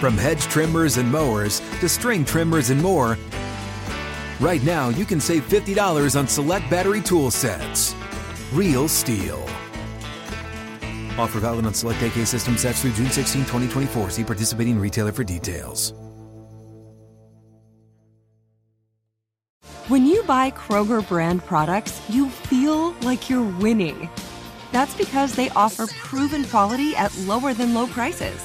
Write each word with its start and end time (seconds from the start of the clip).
From 0.00 0.18
hedge 0.18 0.42
trimmers 0.42 0.98
and 0.98 1.10
mowers 1.10 1.60
to 1.80 1.88
string 1.88 2.22
trimmers 2.22 2.68
and 2.68 2.82
more, 2.82 3.16
right 4.40 4.62
now 4.62 4.90
you 4.90 5.06
can 5.06 5.18
save 5.20 5.48
$50 5.48 6.18
on 6.18 6.28
select 6.28 6.68
battery 6.68 7.00
tool 7.00 7.30
sets. 7.30 7.94
Real 8.52 8.88
steel. 8.88 9.42
Offer 11.16 11.40
valid 11.40 11.64
on 11.64 11.72
select 11.72 12.02
AK 12.02 12.26
system 12.26 12.58
sets 12.58 12.82
through 12.82 12.92
June 12.92 13.10
16, 13.10 13.42
2024. 13.42 14.10
See 14.10 14.22
participating 14.24 14.78
retailer 14.78 15.12
for 15.12 15.24
details. 15.24 15.94
When 19.88 20.04
you 20.04 20.22
buy 20.24 20.50
Kroger 20.50 21.08
brand 21.08 21.42
products, 21.46 22.02
you 22.10 22.28
feel 22.28 22.90
like 23.00 23.30
you're 23.30 23.50
winning. 23.60 24.10
That's 24.72 24.94
because 24.94 25.32
they 25.34 25.48
offer 25.50 25.86
proven 25.86 26.44
quality 26.44 26.94
at 26.96 27.16
lower 27.20 27.54
than 27.54 27.72
low 27.72 27.86
prices. 27.86 28.44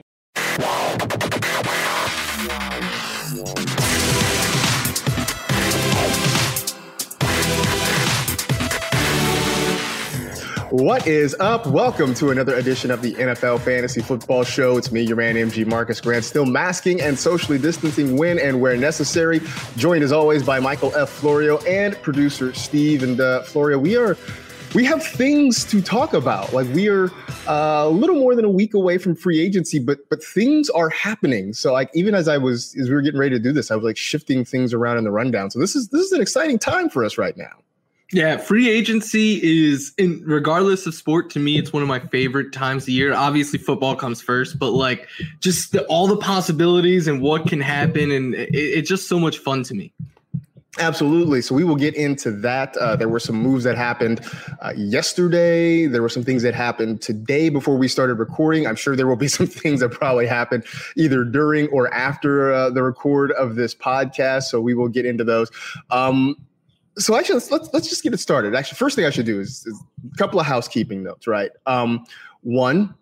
What 10.71 11.07
is 11.07 11.35
up? 11.39 11.67
Welcome 11.67 12.13
to 12.15 12.31
another 12.31 12.55
edition 12.55 12.91
of 12.91 13.01
the 13.01 13.13
NFL 13.13 13.61
Fantasy 13.61 14.01
Football 14.01 14.43
Show. 14.43 14.77
It's 14.77 14.91
me, 14.91 15.01
your 15.01 15.15
man, 15.15 15.35
MG 15.35 15.65
Marcas 15.65 16.01
Grant, 16.01 16.25
still 16.25 16.45
masking 16.45 16.99
and 16.99 17.17
socially 17.17 17.57
distancing 17.57 18.17
when 18.17 18.37
and 18.37 18.59
where 18.59 18.75
necessary. 18.75 19.39
Joined 19.77 20.03
as 20.03 20.11
always 20.11 20.43
by 20.43 20.59
Michael 20.59 20.93
F. 20.97 21.09
Florio 21.09 21.59
and 21.59 21.95
producer 22.01 22.53
Steve. 22.53 23.03
And 23.03 23.21
uh, 23.21 23.43
Florio, 23.43 23.79
we 23.79 23.95
are 23.95 24.17
we 24.73 24.85
have 24.85 25.05
things 25.05 25.65
to 25.65 25.81
talk 25.81 26.13
about. 26.13 26.53
Like 26.53 26.67
we 26.73 26.87
are 26.87 27.11
uh, 27.47 27.83
a 27.85 27.89
little 27.89 28.15
more 28.15 28.35
than 28.35 28.45
a 28.45 28.49
week 28.49 28.73
away 28.73 28.97
from 28.97 29.15
free 29.15 29.39
agency, 29.41 29.79
but 29.79 30.09
but 30.09 30.23
things 30.23 30.69
are 30.69 30.89
happening. 30.89 31.53
So 31.53 31.73
like 31.73 31.89
even 31.93 32.15
as 32.15 32.27
I 32.27 32.37
was 32.37 32.75
as 32.79 32.87
we 32.87 32.95
were 32.95 33.01
getting 33.01 33.19
ready 33.19 33.35
to 33.35 33.41
do 33.41 33.51
this, 33.51 33.71
I 33.71 33.75
was 33.75 33.83
like 33.83 33.97
shifting 33.97 34.45
things 34.45 34.73
around 34.73 34.97
in 34.97 35.03
the 35.03 35.11
rundown. 35.11 35.51
So 35.51 35.59
this 35.59 35.75
is 35.75 35.89
this 35.89 36.01
is 36.01 36.11
an 36.11 36.21
exciting 36.21 36.59
time 36.59 36.89
for 36.89 37.03
us 37.03 37.17
right 37.17 37.35
now. 37.35 37.51
Yeah, 38.13 38.35
free 38.37 38.69
agency 38.69 39.39
is 39.41 39.93
in 39.97 40.21
regardless 40.25 40.85
of 40.85 40.93
sport 40.93 41.29
to 41.31 41.39
me 41.39 41.57
it's 41.57 41.71
one 41.71 41.81
of 41.81 41.87
my 41.87 41.99
favorite 41.99 42.51
times 42.51 42.83
of 42.83 42.89
year. 42.89 43.13
Obviously 43.13 43.57
football 43.57 43.95
comes 43.95 44.21
first, 44.21 44.59
but 44.59 44.71
like 44.71 45.07
just 45.39 45.71
the, 45.71 45.85
all 45.85 46.07
the 46.07 46.17
possibilities 46.17 47.07
and 47.07 47.21
what 47.21 47.47
can 47.47 47.61
happen 47.61 48.11
and 48.11 48.35
it, 48.35 48.53
it's 48.53 48.89
just 48.89 49.07
so 49.07 49.17
much 49.17 49.37
fun 49.37 49.63
to 49.63 49.73
me. 49.73 49.93
Absolutely. 50.79 51.41
So 51.41 51.53
we 51.53 51.65
will 51.65 51.75
get 51.75 51.95
into 51.95 52.31
that. 52.31 52.77
Uh, 52.77 52.95
there 52.95 53.09
were 53.09 53.19
some 53.19 53.35
moves 53.35 53.65
that 53.65 53.75
happened 53.75 54.21
uh, 54.61 54.71
yesterday. 54.75 55.85
There 55.85 56.01
were 56.01 56.09
some 56.09 56.23
things 56.23 56.43
that 56.43 56.55
happened 56.55 57.01
today 57.01 57.49
before 57.49 57.77
we 57.77 57.89
started 57.89 58.15
recording. 58.15 58.65
I'm 58.65 58.77
sure 58.77 58.95
there 58.95 59.07
will 59.07 59.17
be 59.17 59.27
some 59.39 59.47
things 59.47 59.81
that 59.81 59.89
probably 59.89 60.27
happened 60.27 60.63
either 60.95 61.25
during 61.25 61.67
or 61.69 61.93
after 61.93 62.53
uh, 62.53 62.69
the 62.69 62.83
record 62.83 63.33
of 63.33 63.55
this 63.55 63.75
podcast. 63.75 64.43
So 64.43 64.61
we 64.61 64.73
will 64.73 64.87
get 64.87 65.05
into 65.05 65.25
those. 65.25 65.51
Um, 65.89 66.37
so 66.97 67.17
actually, 67.17 67.35
let's, 67.35 67.51
let's, 67.51 67.73
let's 67.73 67.89
just 67.89 68.01
get 68.01 68.13
it 68.13 68.19
started. 68.19 68.55
Actually, 68.55 68.77
first 68.77 68.95
thing 68.95 69.05
I 69.05 69.09
should 69.09 69.25
do 69.25 69.41
is, 69.41 69.65
is 69.65 69.83
a 70.13 70.17
couple 70.17 70.39
of 70.39 70.45
housekeeping 70.45 71.03
notes. 71.03 71.27
Right. 71.27 71.51
Um, 71.65 72.05
one, 72.43 72.95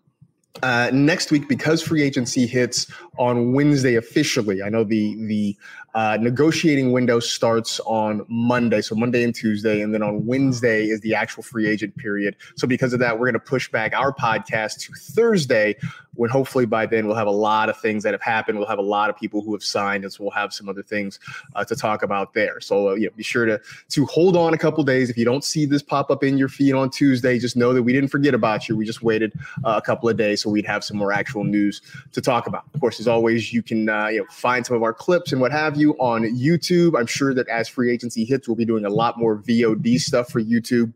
uh, 0.64 0.90
next 0.92 1.32
week 1.32 1.48
because 1.48 1.82
free 1.82 2.02
agency 2.02 2.46
hits 2.46 2.92
on 3.18 3.54
Wednesday 3.54 3.96
officially. 3.96 4.62
I 4.62 4.70
know 4.70 4.84
the 4.84 5.16
the 5.26 5.56
uh, 5.96 6.18
negotiating 6.20 6.92
window 6.92 7.20
starts 7.20 7.80
on 7.82 8.26
Monday, 8.28 8.82
so 8.82 8.96
Monday 8.96 9.24
and 9.24 9.34
Tuesday, 9.34 9.82
and 9.82 9.94
then 9.94 10.04
on 10.04 10.26
Wednesday 10.26 10.86
is 10.86 11.02
the 11.02 11.16
actual 11.16 11.44
free 11.44 11.68
agent 11.68 11.96
period. 11.98 12.36
So 12.56 12.68
because 12.68 12.94
of 12.94 13.00
that, 13.00 13.20
we're 13.20 13.26
going 13.26 13.34
to 13.34 13.40
push 13.40 13.70
back 13.72 13.94
our 13.94 14.14
podcast 14.14 14.80
to 14.82 14.94
Thursday, 14.94 15.76
when 16.20 16.30
hopefully 16.30 16.66
by 16.66 16.86
then 16.86 17.08
we'll 17.08 17.16
have 17.16 17.28
a 17.28 17.32
lot 17.32 17.70
of 17.70 17.78
things 17.80 18.04
that 18.04 18.14
have 18.14 18.22
happened. 18.22 18.58
We'll 18.58 18.68
have 18.68 18.78
a 18.78 18.82
lot 18.82 19.10
of 19.10 19.16
people 19.16 19.42
who 19.42 19.54
have 19.54 19.64
signed, 19.64 20.04
and 20.04 20.12
so 20.12 20.24
we'll 20.24 20.32
have 20.32 20.54
some 20.54 20.68
other 20.68 20.84
things 20.84 21.18
uh, 21.56 21.64
to 21.64 21.76
talk 21.76 22.04
about 22.04 22.34
there. 22.34 22.60
So 22.60 22.90
uh, 22.90 22.94
you 22.96 23.08
know, 23.08 23.14
be 23.16 23.24
sure 23.24 23.46
to 23.46 23.60
to 23.90 24.06
hold 24.06 24.36
on 24.36 24.54
a 24.54 24.58
couple 24.58 24.84
days. 24.84 25.10
If 25.10 25.18
you 25.18 25.26
don't 25.26 25.44
see 25.44 25.66
this 25.66 25.82
pop 25.82 26.12
up 26.12 26.24
in 26.24 26.38
your 26.38 26.50
feed 26.50 26.74
on 26.74 26.90
Tuesday, 26.90 27.40
just 27.40 27.56
know 27.56 27.74
that 27.74 27.84
we 27.84 27.94
didn't 27.94 28.10
forget 28.10 28.34
about 28.34 28.68
you. 28.68 28.76
We 28.76 28.86
just 28.86 29.02
waited 29.02 29.34
uh, 29.64 29.76
a 29.78 29.82
couple 29.82 30.10
of 30.10 30.18
days 30.18 30.42
so 30.42 30.50
we'd 30.50 30.66
have 30.66 30.84
some 30.84 30.98
more 30.98 31.14
actual 31.14 31.46
news 31.46 31.82
to 32.12 32.22
talk 32.22 32.48
about. 32.48 32.64
Of 32.74 32.82
course, 32.82 33.00
as 33.00 33.08
always, 33.08 33.54
you 33.54 33.64
can 33.64 33.88
uh, 33.88 34.08
you 34.08 34.20
know 34.20 34.26
find 34.30 34.66
some 34.66 34.76
of 34.76 34.84
our 34.84 34.94
clips 34.94 35.32
and 35.32 35.40
what 35.40 35.54
have 35.54 35.78
you 35.78 35.89
on 35.98 36.24
YouTube. 36.24 36.98
I'm 36.98 37.06
sure 37.06 37.34
that 37.34 37.48
as 37.48 37.68
free 37.68 37.92
agency 37.92 38.26
hits, 38.26 38.48
we'll 38.48 38.56
be 38.56 38.66
doing 38.66 38.86
a 38.86 38.90
lot 38.90 39.18
more 39.18 39.38
VOD 39.38 40.00
stuff 40.00 40.30
for 40.30 40.42
YouTube. 40.42 40.94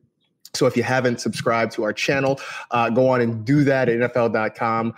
So 0.54 0.68
if 0.68 0.78
you 0.78 0.84
haven't 0.84 1.20
subscribed 1.20 1.72
to 1.74 1.84
our 1.84 1.94
channel, 1.94 2.40
uh, 2.70 2.90
go 2.92 3.10
on 3.10 3.22
and 3.22 3.44
do 3.44 3.64
that 3.64 3.90
at 3.90 3.98
NFL.com 3.98 4.94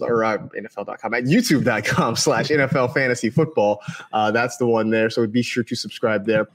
or 0.00 0.24
uh, 0.24 0.38
NFL.com 0.38 1.14
at 1.14 1.24
YouTube.com 1.24 2.16
slash 2.16 2.48
NFL 2.48 2.92
Fantasy 2.92 3.30
Football. 3.30 3.80
Uh, 4.12 4.32
that's 4.32 4.56
the 4.56 4.66
one 4.66 4.90
there. 4.90 5.08
So 5.08 5.24
be 5.26 5.42
sure 5.42 5.62
to 5.62 5.76
subscribe 5.76 6.26
there. 6.26 6.48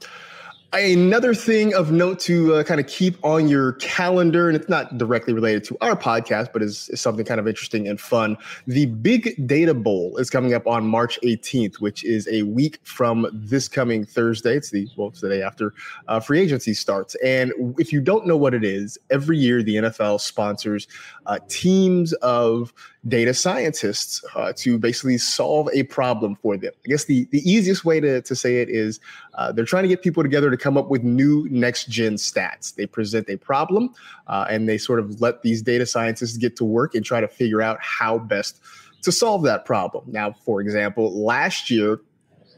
Another 0.74 1.34
thing 1.34 1.74
of 1.74 1.92
note 1.92 2.18
to 2.20 2.54
uh, 2.54 2.64
kind 2.64 2.80
of 2.80 2.86
keep 2.86 3.22
on 3.22 3.46
your 3.46 3.74
calendar, 3.74 4.48
and 4.48 4.56
it's 4.56 4.70
not 4.70 4.96
directly 4.96 5.34
related 5.34 5.64
to 5.64 5.76
our 5.82 5.94
podcast, 5.94 6.50
but 6.50 6.62
is, 6.62 6.88
is, 6.88 6.98
something 6.98 7.26
kind 7.26 7.38
of 7.38 7.46
interesting 7.46 7.86
and 7.86 8.00
fun. 8.00 8.38
The 8.66 8.86
Big 8.86 9.46
Data 9.46 9.74
Bowl 9.74 10.16
is 10.16 10.30
coming 10.30 10.54
up 10.54 10.66
on 10.66 10.86
March 10.86 11.18
18th, 11.22 11.74
which 11.82 12.02
is 12.04 12.26
a 12.28 12.44
week 12.44 12.78
from 12.84 13.26
this 13.34 13.68
coming 13.68 14.06
Thursday. 14.06 14.56
It's 14.56 14.70
the 14.70 14.88
well, 14.96 15.08
it's 15.08 15.20
the 15.20 15.28
day 15.28 15.42
after 15.42 15.74
uh, 16.08 16.20
free 16.20 16.40
agency 16.40 16.72
starts. 16.72 17.16
And 17.16 17.52
if 17.78 17.92
you 17.92 18.00
don't 18.00 18.26
know 18.26 18.38
what 18.38 18.54
it 18.54 18.64
is, 18.64 18.96
every 19.10 19.36
year 19.36 19.62
the 19.62 19.76
NFL 19.76 20.22
sponsors 20.22 20.88
uh, 21.26 21.38
teams 21.48 22.12
of 22.14 22.72
data 23.08 23.34
scientists 23.34 24.24
uh, 24.34 24.52
to 24.56 24.78
basically 24.78 25.18
solve 25.18 25.68
a 25.72 25.82
problem 25.84 26.36
for 26.36 26.56
them. 26.56 26.72
I 26.84 26.88
guess 26.88 27.04
the, 27.04 27.26
the 27.30 27.38
easiest 27.48 27.84
way 27.84 28.00
to, 28.00 28.22
to 28.22 28.34
say 28.34 28.60
it 28.60 28.68
is 28.68 29.00
uh, 29.34 29.52
they're 29.52 29.64
trying 29.64 29.82
to 29.82 29.88
get 29.88 30.02
people 30.02 30.22
together 30.22 30.50
to 30.50 30.56
come 30.56 30.76
up 30.76 30.88
with 30.88 31.02
new 31.02 31.46
next 31.50 31.88
gen 31.88 32.14
stats. 32.14 32.74
They 32.74 32.86
present 32.86 33.28
a 33.28 33.36
problem 33.36 33.94
uh, 34.26 34.46
and 34.48 34.68
they 34.68 34.78
sort 34.78 35.00
of 35.00 35.20
let 35.20 35.42
these 35.42 35.62
data 35.62 35.86
scientists 35.86 36.36
get 36.36 36.56
to 36.56 36.64
work 36.64 36.94
and 36.94 37.04
try 37.04 37.20
to 37.20 37.28
figure 37.28 37.62
out 37.62 37.78
how 37.80 38.18
best 38.18 38.60
to 39.02 39.12
solve 39.12 39.42
that 39.42 39.64
problem. 39.64 40.04
Now, 40.06 40.32
for 40.44 40.60
example, 40.60 41.24
last 41.24 41.70
year, 41.70 42.00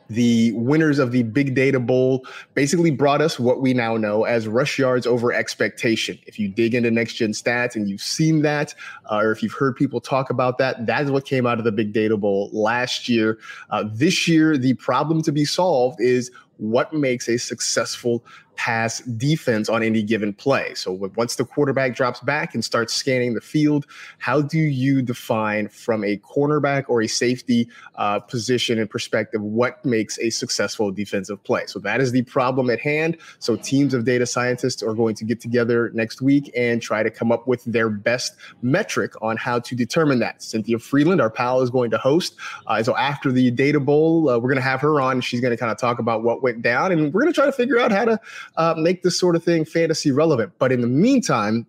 the 0.09 0.53
winners 0.53 0.99
of 0.99 1.13
the 1.13 1.23
Big 1.23 1.55
Data 1.55 1.81
Bowl 1.81 2.27
basically 2.55 2.91
brought 2.91 3.21
us 3.21 3.39
what 3.39 3.61
we 3.61 3.75
now 3.75 3.97
know 3.97 4.25
as 4.25 4.47
rush 4.47 4.79
yards 4.79 5.07
over 5.07 5.33
expectation. 5.33 6.19
If 6.27 6.39
you 6.39 6.49
dig 6.49 6.75
into 6.75 6.91
next 6.91 7.15
gen 7.15 7.33
stats 7.33 7.75
and 7.75 7.89
you've 7.89 8.03
seen 8.03 8.43
that, 8.43 8.75
uh, 9.11 9.17
or 9.17 9.33
if 9.33 9.43
you've 9.43 9.53
heard 9.53 9.77
people 9.77 10.01
talk 10.01 10.31
about 10.31 10.59
that, 10.59 10.87
that 10.87 11.05
is 11.05 11.11
what 11.11 11.25
came 11.25 11.47
out 11.47 11.59
of 11.59 11.65
the 11.65 11.73
Big 11.73 11.93
Data 11.93 12.17
Bowl 12.17 12.51
last 12.53 13.09
year. 13.09 13.39
Uh, 13.71 13.85
this 13.87 14.29
year, 14.29 14.57
the 14.57 14.75
problem 14.75 15.23
to 15.23 15.33
be 15.33 15.45
solved 15.45 16.01
is 16.01 16.31
what 16.59 16.93
makes 16.93 17.29
a 17.29 17.39
successful 17.39 18.25
pass 18.57 19.01
defense 19.01 19.69
on 19.69 19.83
any 19.83 20.03
given 20.03 20.33
play. 20.33 20.75
So 20.75 20.93
once 21.17 21.37
the 21.37 21.45
quarterback 21.45 21.95
drops 21.95 22.21
back 22.21 22.55
and 22.55 22.65
starts 22.65 22.95
scanning 22.95 23.35
the 23.35 23.41
field, 23.41 23.87
how 24.19 24.43
do 24.43 24.59
you 24.59 25.03
define 25.03 25.69
from 25.69 26.05
a 26.05 26.17
cornerback 26.19 26.85
or 26.89 27.03
a 27.03 27.07
safety 27.07 27.69
uh, 27.97 28.21
position 28.21 28.79
and 28.79 28.89
perspective 28.89 29.41
what 29.43 29.85
makes 29.85 30.19
a 30.19 30.31
successful 30.31 30.91
defensive 30.91 31.43
play? 31.45 31.67
So 31.67 31.79
that 31.81 32.01
is 32.01 32.13
the 32.13 32.23
problem 32.23 32.71
at 32.71 32.81
hand. 32.81 33.17
So 33.39 33.57
teams 33.57 33.95
of 33.95 34.05
data 34.05 34.27
scientists 34.27 34.83
are 34.83 34.95
going 34.95 35.15
to 35.17 35.25
get 35.25 35.41
together 35.41 35.91
next 35.95 36.23
week 36.23 36.51
and 36.57 36.81
try 36.81 37.03
to 37.03 37.11
come 37.11 37.33
up 37.33 37.47
with 37.47 37.65
their 37.65 37.91
best 37.91 38.35
metric 38.63 39.13
on 39.23 39.37
how 39.37 39.59
to 39.61 39.75
determine 39.75 40.19
that. 40.21 40.43
Cynthia 40.43 40.79
Frelund, 40.79 41.21
our 41.21 41.31
pal, 41.31 41.61
is 41.63 41.71
going 41.71 41.91
to 41.91 41.99
host. 41.99 42.37
Uh, 42.67 42.83
so 42.83 42.97
after 42.97 43.33
the 43.33 43.51
Data 43.51 43.81
Bowl, 43.81 44.29
uh, 44.29 44.39
we're 44.39 44.49
going 44.49 44.57
to 44.57 44.63
have 44.63 44.81
her 44.81 45.01
on. 45.01 45.21
She's 45.21 45.41
going 45.41 45.51
to 45.51 45.57
kind 45.57 45.73
of 45.73 45.79
talk 45.79 45.99
about 45.99 46.23
what 46.23 46.43
went 46.45 46.63
down, 46.63 46.93
and 46.93 47.13
we're 47.13 47.23
going 47.23 47.33
to 47.33 47.37
try 47.37 47.47
to 47.47 47.53
figure 47.53 47.81
out 47.81 47.91
how 47.91 48.05
to 48.05 48.21
uh, 48.57 48.75
make 48.77 49.03
this 49.03 49.19
sort 49.19 49.35
of 49.35 49.43
thing 49.43 49.65
fantasy 49.65 50.13
relevant. 50.13 50.53
But 50.61 50.71
in 50.71 50.81
the 50.83 50.87
meantime, 50.87 51.67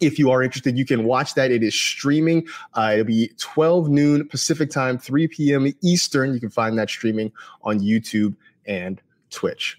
if 0.00 0.18
you 0.18 0.30
are 0.30 0.42
interested, 0.42 0.76
you 0.76 0.84
can 0.84 1.04
watch 1.04 1.34
that. 1.34 1.50
It 1.50 1.62
is 1.62 1.74
streaming. 1.74 2.46
Uh, 2.74 2.90
it'll 2.94 3.06
be 3.06 3.32
12 3.38 3.88
noon 3.88 4.28
Pacific 4.28 4.70
time, 4.70 4.98
3 4.98 5.26
p.m. 5.28 5.72
Eastern. 5.82 6.34
You 6.34 6.40
can 6.40 6.50
find 6.50 6.78
that 6.78 6.90
streaming 6.90 7.32
on 7.62 7.80
YouTube 7.80 8.36
and 8.66 9.00
Twitch. 9.30 9.78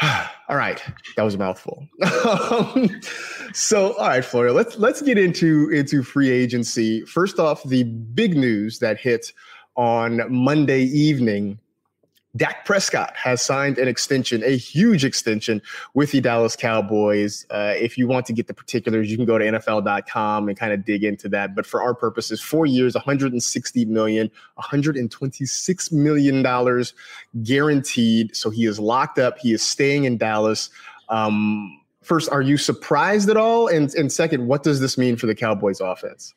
all 0.48 0.56
right, 0.56 0.82
that 1.16 1.22
was 1.22 1.34
a 1.34 1.38
mouthful. 1.38 1.88
so, 3.52 3.94
all 3.94 4.08
right, 4.08 4.24
Florio, 4.24 4.52
let's 4.52 4.76
let's 4.76 5.02
get 5.02 5.18
into 5.18 5.70
into 5.70 6.02
free 6.02 6.30
agency. 6.30 7.04
First 7.06 7.38
off, 7.38 7.62
the 7.64 7.84
big 7.84 8.36
news 8.36 8.78
that 8.78 9.00
hit 9.00 9.32
on 9.76 10.20
Monday 10.28 10.82
evening 10.82 11.58
Dak 12.36 12.66
Prescott 12.66 13.16
has 13.16 13.40
signed 13.40 13.78
an 13.78 13.88
extension, 13.88 14.42
a 14.44 14.56
huge 14.56 15.04
extension 15.04 15.62
with 15.94 16.12
the 16.12 16.20
Dallas 16.20 16.56
Cowboys. 16.56 17.46
Uh, 17.50 17.72
if 17.76 17.96
you 17.96 18.06
want 18.06 18.26
to 18.26 18.34
get 18.34 18.46
the 18.46 18.54
particulars, 18.54 19.10
you 19.10 19.16
can 19.16 19.24
go 19.24 19.38
to 19.38 19.44
NFL.com 19.44 20.48
and 20.48 20.58
kind 20.58 20.72
of 20.72 20.84
dig 20.84 21.04
into 21.04 21.28
that. 21.30 21.54
But 21.54 21.64
for 21.64 21.80
our 21.80 21.94
purposes, 21.94 22.40
four 22.42 22.66
years, 22.66 22.94
160 22.94 23.84
million, 23.86 24.30
126 24.54 25.92
million 25.92 26.42
dollars 26.42 26.92
guaranteed. 27.42 28.36
So 28.36 28.50
he 28.50 28.66
is 28.66 28.78
locked 28.78 29.18
up. 29.18 29.38
He 29.38 29.52
is 29.52 29.62
staying 29.62 30.04
in 30.04 30.18
Dallas. 30.18 30.68
Um, 31.08 31.80
first, 32.02 32.30
are 32.30 32.42
you 32.42 32.58
surprised 32.58 33.30
at 33.30 33.38
all? 33.38 33.68
And 33.68 33.92
and 33.94 34.12
second, 34.12 34.46
what 34.46 34.62
does 34.62 34.80
this 34.80 34.98
mean 34.98 35.16
for 35.16 35.26
the 35.26 35.34
Cowboys 35.34 35.80
offense? 35.80 36.34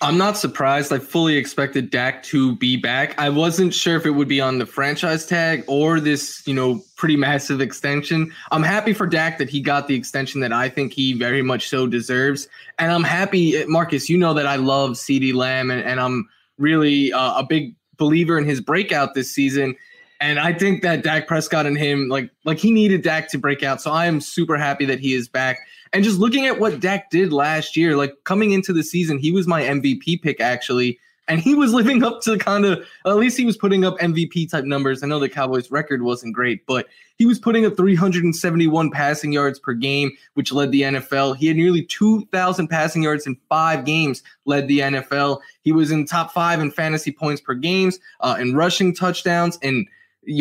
I'm 0.00 0.18
not 0.18 0.36
surprised. 0.36 0.92
I 0.92 0.98
fully 0.98 1.36
expected 1.36 1.90
Dak 1.90 2.24
to 2.24 2.56
be 2.56 2.76
back. 2.76 3.16
I 3.18 3.28
wasn't 3.28 3.72
sure 3.72 3.96
if 3.96 4.04
it 4.04 4.10
would 4.10 4.26
be 4.26 4.40
on 4.40 4.58
the 4.58 4.66
franchise 4.66 5.24
tag 5.26 5.64
or 5.68 6.00
this, 6.00 6.42
you 6.44 6.54
know, 6.54 6.82
pretty 6.96 7.16
massive 7.16 7.60
extension. 7.60 8.32
I'm 8.50 8.64
happy 8.64 8.94
for 8.94 9.06
Dak 9.06 9.38
that 9.38 9.48
he 9.48 9.60
got 9.60 9.86
the 9.86 9.94
extension 9.94 10.40
that 10.40 10.52
I 10.52 10.68
think 10.68 10.92
he 10.92 11.12
very 11.12 11.42
much 11.42 11.68
so 11.68 11.86
deserves. 11.86 12.48
And 12.80 12.90
I'm 12.90 13.04
happy, 13.04 13.64
Marcas, 13.66 14.08
you 14.08 14.18
know 14.18 14.34
that 14.34 14.46
I 14.46 14.56
love 14.56 14.92
CeeDee 14.92 15.34
Lamb 15.34 15.70
and, 15.70 15.82
and 15.82 16.00
I'm 16.00 16.28
really 16.58 17.12
uh, 17.12 17.38
a 17.38 17.44
big 17.44 17.76
believer 17.96 18.36
in 18.36 18.44
his 18.44 18.60
breakout 18.60 19.14
this 19.14 19.30
season. 19.30 19.76
And 20.20 20.40
I 20.40 20.52
think 20.52 20.82
that 20.82 21.02
Dak 21.02 21.28
Prescott 21.28 21.66
and 21.66 21.76
him, 21.78 22.08
like, 22.08 22.30
like 22.44 22.58
he 22.58 22.72
needed 22.72 23.02
Dak 23.02 23.28
to 23.30 23.38
break 23.38 23.62
out. 23.62 23.80
So 23.80 23.92
I 23.92 24.06
am 24.06 24.20
super 24.20 24.56
happy 24.56 24.84
that 24.86 24.98
he 24.98 25.14
is 25.14 25.28
back. 25.28 25.58
And 25.92 26.04
just 26.04 26.18
looking 26.18 26.46
at 26.46 26.58
what 26.58 26.80
Dak 26.80 27.10
did 27.10 27.32
last 27.32 27.76
year, 27.76 27.96
like 27.96 28.14
coming 28.24 28.52
into 28.52 28.72
the 28.72 28.82
season, 28.82 29.18
he 29.18 29.30
was 29.30 29.46
my 29.46 29.62
MVP 29.62 30.22
pick 30.22 30.40
actually. 30.40 30.98
And 31.28 31.38
he 31.38 31.54
was 31.54 31.72
living 31.74 32.02
up 32.02 32.22
to 32.22 32.38
kind 32.38 32.64
of, 32.64 32.84
at 33.06 33.16
least 33.16 33.36
he 33.36 33.44
was 33.44 33.56
putting 33.56 33.84
up 33.84 33.98
MVP 33.98 34.50
type 34.50 34.64
numbers. 34.64 35.02
I 35.02 35.06
know 35.06 35.18
the 35.18 35.28
Cowboys' 35.28 35.70
record 35.70 36.02
wasn't 36.02 36.34
great, 36.34 36.66
but 36.66 36.88
he 37.18 37.26
was 37.26 37.38
putting 37.38 37.64
up 37.66 37.76
371 37.76 38.90
passing 38.90 39.32
yards 39.32 39.58
per 39.58 39.74
game, 39.74 40.10
which 40.34 40.50
led 40.50 40.72
the 40.72 40.82
NFL. 40.82 41.36
He 41.36 41.46
had 41.46 41.56
nearly 41.56 41.84
2,000 41.84 42.68
passing 42.68 43.02
yards 43.02 43.26
in 43.26 43.36
five 43.48 43.84
games, 43.84 44.22
led 44.44 44.66
the 44.68 44.80
NFL. 44.80 45.40
He 45.62 45.72
was 45.72 45.90
in 45.90 46.06
top 46.06 46.32
five 46.32 46.60
in 46.60 46.70
fantasy 46.70 47.12
points 47.12 47.40
per 47.40 47.54
games, 47.54 48.00
uh, 48.20 48.36
in 48.40 48.56
rushing 48.56 48.94
touchdowns, 48.94 49.58
and 49.62 49.86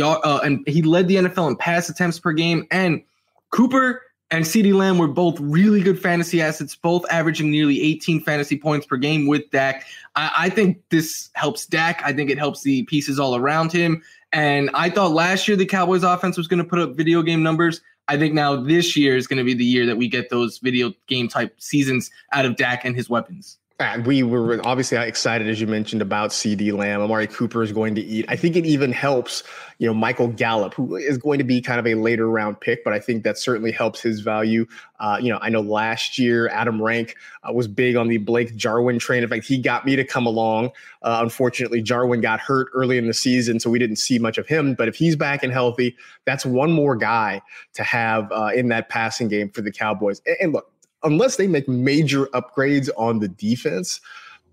uh, 0.04 0.40
and 0.44 0.64
he 0.68 0.82
led 0.82 1.08
the 1.08 1.16
NFL 1.16 1.50
in 1.50 1.56
pass 1.56 1.90
attempts 1.90 2.20
per 2.20 2.34
game. 2.34 2.66
And 2.72 3.04
Cooper 3.50 4.02
and 4.32 4.46
CeeDee 4.46 4.74
Lamb 4.74 4.98
were 4.98 5.10
both 5.10 5.38
really 5.40 5.82
good 5.82 6.02
fantasy 6.02 6.42
assets, 6.42 6.74
both 6.74 7.06
averaging 7.12 7.52
nearly 7.52 7.82
18 7.82 8.22
fantasy 8.22 8.58
points 8.58 8.86
per 8.86 8.96
game 8.96 9.28
with 9.28 9.52
Dak. 9.52 9.86
I, 10.16 10.32
I, 10.38 10.50
think 10.50 10.82
this 10.90 11.30
helps 11.34 11.66
Dak. 11.66 12.02
I 12.06 12.14
think 12.14 12.30
it 12.30 12.38
helps 12.38 12.64
the 12.64 12.84
pieces 12.84 13.20
all 13.20 13.36
around 13.36 13.74
him. 13.74 14.02
And 14.32 14.70
I 14.74 14.90
thought 14.90 15.12
last 15.12 15.50
year 15.50 15.58
the 15.58 15.66
Cowboys 15.66 16.04
offense 16.04 16.38
was 16.38 16.48
going 16.48 16.64
to 16.64 16.68
put 16.68 16.80
up 16.80 16.96
video 16.96 17.22
game 17.22 17.44
numbers. 17.44 17.82
I 18.08 18.18
think 18.18 18.34
now 18.34 18.56
this 18.56 18.96
year 18.96 19.18
is 19.18 19.28
going 19.28 19.38
to 19.38 19.44
be 19.44 19.54
the 19.54 19.66
year 19.66 19.86
that 19.86 19.98
we 19.98 20.08
get 20.08 20.30
those 20.30 20.60
video 20.60 20.94
game 21.08 21.28
type 21.28 21.54
seasons 21.60 22.10
out 22.32 22.46
of 22.46 22.56
Dak 22.56 22.86
and 22.86 22.96
his 22.96 23.10
weapons. 23.10 23.58
And 23.84 24.06
we 24.06 24.24
were 24.24 24.60
obviously 24.66 24.98
excited, 24.98 25.48
as 25.48 25.60
you 25.60 25.68
mentioned, 25.68 26.02
about 26.02 26.32
CeeDee 26.32 26.74
Lamb. 26.74 27.02
Amari 27.02 27.28
Cooper 27.28 27.64
is 27.64 27.72
going 27.72 27.96
to 27.96 28.02
eat. 28.02 28.26
I 28.28 28.36
think 28.36 28.56
it 28.56 28.66
even 28.66 28.92
helps, 28.92 29.44
you 29.78 29.88
know, 29.88 29.94
Michael 29.94 30.28
Gallup, 30.28 30.74
who 30.74 30.96
is 30.96 31.18
going 31.18 31.38
to 31.38 31.44
be 31.44 31.62
kind 31.62 31.80
of 31.80 31.88
a 31.88 31.96
later 31.96 32.30
round 32.30 32.60
pick, 32.60 32.84
but 32.84 32.94
I 32.94 33.00
think 33.00 33.24
that 33.24 33.38
certainly 33.38 33.72
helps 33.72 34.02
his 34.02 34.22
value. 34.22 34.66
Uh, 35.00 35.18
you 35.22 35.32
know, 35.32 35.40
I 35.42 35.50
know 35.50 35.62
last 35.62 36.18
year 36.18 36.48
Adam 36.50 36.82
Rank 36.82 37.16
uh, 37.44 37.54
was 37.54 37.68
big 37.68 37.96
on 37.96 38.08
the 38.08 38.18
Blake 38.18 38.56
Jarwin 38.56 39.00
train. 39.00 39.24
In 39.24 39.30
fact, 39.30 39.46
he 39.46 39.58
got 39.58 39.86
me 39.86 39.96
to 39.96 40.04
come 40.04 40.26
along. 40.26 40.72
Uh, 41.02 41.20
unfortunately, 41.22 41.82
Jarwin 41.82 42.22
got 42.22 42.40
hurt 42.40 42.68
early 42.74 42.98
in 42.98 43.08
the 43.08 43.14
season, 43.14 43.60
so 43.60 43.70
we 43.70 43.80
didn't 43.80 43.98
see 43.98 44.20
much 44.20 44.38
of 44.38 44.48
him. 44.48 44.76
But 44.76 44.88
if 44.88 44.96
he's 44.96 45.16
back 45.16 45.44
and 45.44 45.52
healthy, 45.52 45.96
that's 46.26 46.46
one 46.46 46.72
more 46.72 46.96
guy 46.96 47.42
to 47.74 47.84
have 47.84 48.32
uh, 48.32 48.52
in 48.56 48.70
that 48.70 48.90
passing 48.90 49.28
game 49.28 49.50
for 49.50 49.62
the 49.62 49.72
Cowboys. 49.72 50.22
and, 50.26 50.38
and 50.40 50.54
look, 50.54 50.71
unless 51.04 51.36
they 51.36 51.48
make 51.48 51.68
major 51.68 52.26
upgrades 52.28 52.90
on 52.98 53.20
the 53.20 53.28
defense, 53.28 54.02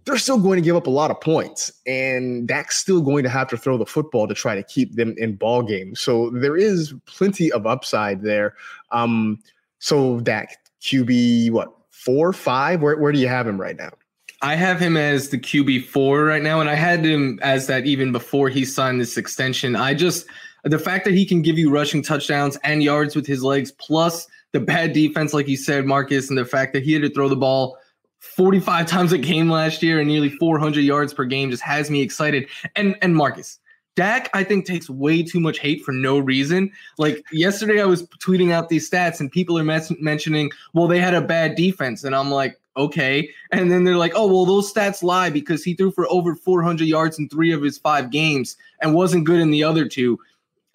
they're 0.05 0.17
still 0.17 0.39
going 0.39 0.57
to 0.57 0.63
give 0.63 0.77
up 0.77 0.87
a 0.87 0.91
lot 0.91 1.11
of 1.11 1.21
points. 1.21 1.71
And 1.87 2.49
Dak's 2.49 2.79
still 2.79 3.03
going 3.03 3.25
to 3.25 3.29
have 3.29 3.49
to 3.49 3.57
throw 3.57 3.77
the 3.77 3.87
football 3.87 4.27
to 4.27 4.35
try 4.35 4.55
to 4.55 4.63
keep 4.63 4.95
them 4.95 5.15
in 5.19 5.37
ball 5.37 5.63
games. 5.63 6.01
So 6.01 6.31
there 6.31 6.57
is 6.57 6.95
plenty 7.07 7.53
of 7.53 7.67
upside 7.67 8.23
there. 8.23 8.55
Um, 8.91 9.39
so 9.79 10.21
Dak, 10.21 10.57
QB, 10.81 11.51
what, 11.51 11.75
four, 11.91 12.33
five? 12.33 12.81
Where, 12.81 12.97
where 12.97 13.13
do 13.13 13.19
you 13.19 13.29
have 13.29 13.47
him 13.47 13.61
right 13.61 13.77
now? 13.77 13.91
I 14.41 14.55
have 14.55 14.79
him 14.79 14.97
as 14.97 15.31
the 15.31 15.39
QB 15.39 15.87
four 15.87 16.25
right 16.25 16.43
now, 16.43 16.61
and 16.61 16.71
I 16.71 16.75
had 16.75 17.05
him 17.05 17.41
as 17.43 17.67
that 17.67 17.87
even 17.87 18.13
before 18.13 18.49
he 18.49 18.65
signed 18.65 19.01
this 19.01 19.17
extension. 19.17 19.75
I 19.75 19.95
just 19.95 20.27
the 20.63 20.79
fact 20.79 21.05
that 21.07 21.15
he 21.15 21.25
can 21.25 21.43
give 21.43 21.59
you 21.59 21.71
rushing 21.71 22.03
touchdowns 22.03 22.57
and 22.63 22.83
yards 22.83 23.17
with 23.17 23.27
his 23.27 23.43
legs, 23.43 23.73
plus 23.73 24.29
the 24.53 24.61
bad 24.61 24.93
defense, 24.93 25.33
like 25.35 25.49
you 25.49 25.57
said, 25.57 25.85
Marcas, 25.85 26.29
and 26.29 26.39
the 26.39 26.45
fact 26.45 26.73
that 26.73 26.83
he 26.83 26.93
had 26.93 27.03
to 27.03 27.11
throw 27.11 27.29
the 27.29 27.37
ball 27.37 27.79
45 28.21 28.87
times 28.89 29.13
a 29.13 29.19
game 29.19 29.51
last 29.51 29.83
year 29.83 30.01
and 30.01 30.09
nearly 30.09 30.31
400 30.31 30.81
yards 30.81 31.13
per 31.13 31.25
game 31.25 31.51
just 31.51 31.63
has 31.63 31.91
me 31.91 32.03
excited. 32.03 32.49
And 32.77 32.97
and 33.03 33.15
Marcas, 33.15 33.59
Dak, 33.97 34.31
I 34.33 34.45
think 34.45 34.65
takes 34.65 34.89
way 34.89 35.23
too 35.23 35.41
much 35.41 35.59
hate 35.59 35.85
for 35.85 35.93
no 35.93 36.19
reason. 36.19 36.71
Like 36.99 37.25
yesterday, 37.33 37.81
I 37.81 37.87
was 37.87 38.07
tweeting 38.19 38.53
out 38.53 38.69
these 38.69 38.89
stats, 38.89 39.21
and 39.21 39.31
people 39.31 39.59
are 39.59 39.65
mes- 39.65 39.99
mentioning, 40.01 40.51
well, 40.73 40.87
they 40.87 41.01
had 41.01 41.15
a 41.15 41.21
bad 41.21 41.57
defense, 41.57 42.05
and 42.05 42.15
I'm 42.15 42.31
like, 42.31 42.59
okay. 42.77 43.29
And 43.51 43.71
then 43.71 43.85
they're 43.85 43.97
like, 43.97 44.13
oh, 44.15 44.27
well, 44.29 44.47
those 44.47 44.73
stats 44.73 45.03
lie 45.03 45.31
because 45.31 45.65
he 45.65 45.75
threw 45.75 45.91
for 45.91 46.07
over 46.11 46.35
400 46.35 46.87
yards 46.87 47.19
in 47.19 47.29
three 47.29 47.53
of 47.53 47.61
his 47.61 47.77
five 47.77 48.11
games 48.11 48.57
and 48.81 48.95
wasn't 48.95 49.25
good 49.25 49.41
in 49.41 49.51
the 49.51 49.65
other 49.65 49.87
two 49.87 50.19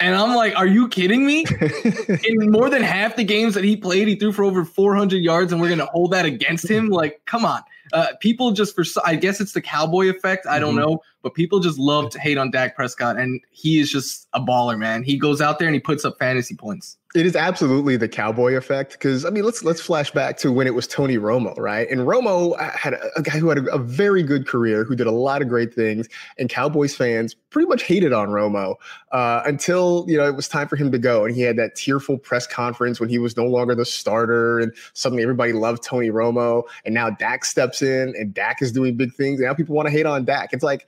And 0.03 0.15
I'm 0.15 0.35
like, 0.35 0.53
are 0.57 0.67
you 0.67 0.89
kidding 0.89 1.25
me? 1.25 1.45
In 2.25 2.51
more 2.51 2.69
than 2.69 2.83
half 2.83 3.15
the 3.15 3.23
games 3.23 3.53
that 3.53 3.63
he 3.63 3.77
played, 3.77 4.09
he 4.09 4.15
threw 4.15 4.33
for 4.33 4.43
over 4.43 4.65
400 4.65 5.15
yards, 5.15 5.53
and 5.53 5.61
we're 5.61 5.69
going 5.69 5.79
to 5.79 5.85
hold 5.85 6.11
that 6.11 6.25
against 6.25 6.69
him? 6.69 6.89
Like, 6.89 7.21
come 7.25 7.45
on. 7.45 7.61
Uh, 7.93 8.07
people 8.19 8.51
just 8.51 8.75
for 8.75 8.83
I 9.05 9.15
guess 9.15 9.39
it's 9.39 9.53
the 9.53 9.61
cowboy 9.61 10.09
effect. 10.09 10.45
I 10.45 10.59
don't 10.59 10.75
mm-hmm. 10.75 10.91
know, 10.91 11.01
but 11.23 11.33
people 11.33 11.59
just 11.59 11.79
love 11.79 12.09
to 12.11 12.19
hate 12.19 12.37
on 12.37 12.51
Dak 12.51 12.75
Prescott, 12.75 13.17
and 13.17 13.41
he 13.49 13.79
is 13.79 13.89
just 13.89 14.27
a 14.33 14.41
baller, 14.41 14.77
man. 14.77 15.03
He 15.03 15.17
goes 15.17 15.41
out 15.41 15.57
there 15.57 15.67
and 15.67 15.73
he 15.73 15.79
puts 15.79 16.03
up 16.05 16.19
fantasy 16.19 16.53
points. 16.53 16.97
It 17.15 17.27
is 17.27 17.35
absolutely 17.35 17.95
the 17.95 18.07
cowboy 18.07 18.55
effect 18.55 18.93
because 18.93 19.23
I 19.23 19.29
mean 19.29 19.43
let's 19.43 19.63
let's 19.63 19.79
flash 19.79 20.09
back 20.09 20.35
to 20.37 20.51
when 20.51 20.65
it 20.65 20.73
was 20.73 20.87
Tony 20.87 21.17
Romo, 21.17 21.55
right? 21.59 21.87
And 21.89 22.01
Romo 22.01 22.59
had 22.59 22.95
a, 22.95 23.19
a 23.19 23.21
guy 23.21 23.37
who 23.37 23.49
had 23.49 23.59
a, 23.59 23.75
a, 23.75 23.77
very 23.77 24.23
good 24.23 24.47
career, 24.47 24.83
who 24.83 24.95
did 24.95 25.05
a 25.05 25.11
lot 25.11 25.43
of 25.43 25.47
great 25.47 25.75
things, 25.75 26.09
and 26.39 26.49
Cowboys 26.49 26.95
fans 26.95 27.35
pretty 27.51 27.67
much 27.67 27.83
hated 27.83 28.13
on 28.13 28.29
Romo 28.29 28.75
uh, 29.11 29.43
until 29.45 30.05
you 30.07 30.17
know 30.17 30.27
it 30.27 30.35
was 30.35 30.47
time 30.47 30.67
for 30.67 30.75
him 30.75 30.91
to 30.91 30.97
go, 30.97 31.23
and 31.23 31.35
he 31.35 31.41
had 31.41 31.55
that 31.57 31.75
tearful 31.75 32.17
press 32.17 32.47
conference 32.47 32.99
when 32.99 33.09
he 33.09 33.19
was 33.19 33.37
no 33.37 33.45
longer 33.45 33.75
the 33.75 33.85
starter, 33.85 34.59
and 34.59 34.73
suddenly 34.93 35.21
everybody 35.21 35.53
loved 35.53 35.83
Tony 35.83 36.09
Romo, 36.09 36.63
and 36.83 36.95
now 36.95 37.11
Dak 37.11 37.45
steps 37.45 37.83
in, 37.83 38.15
and 38.17 38.33
Dak 38.33 38.59
is 38.59 38.71
doing 38.71 38.97
big 38.97 39.13
things, 39.13 39.39
and 39.39 39.47
now 39.47 39.53
people 39.53 39.75
want 39.75 39.85
to 39.85 39.91
hate 39.91 40.07
on 40.07 40.25
Dak. 40.25 40.51
It's 40.51 40.63
like 40.63 40.87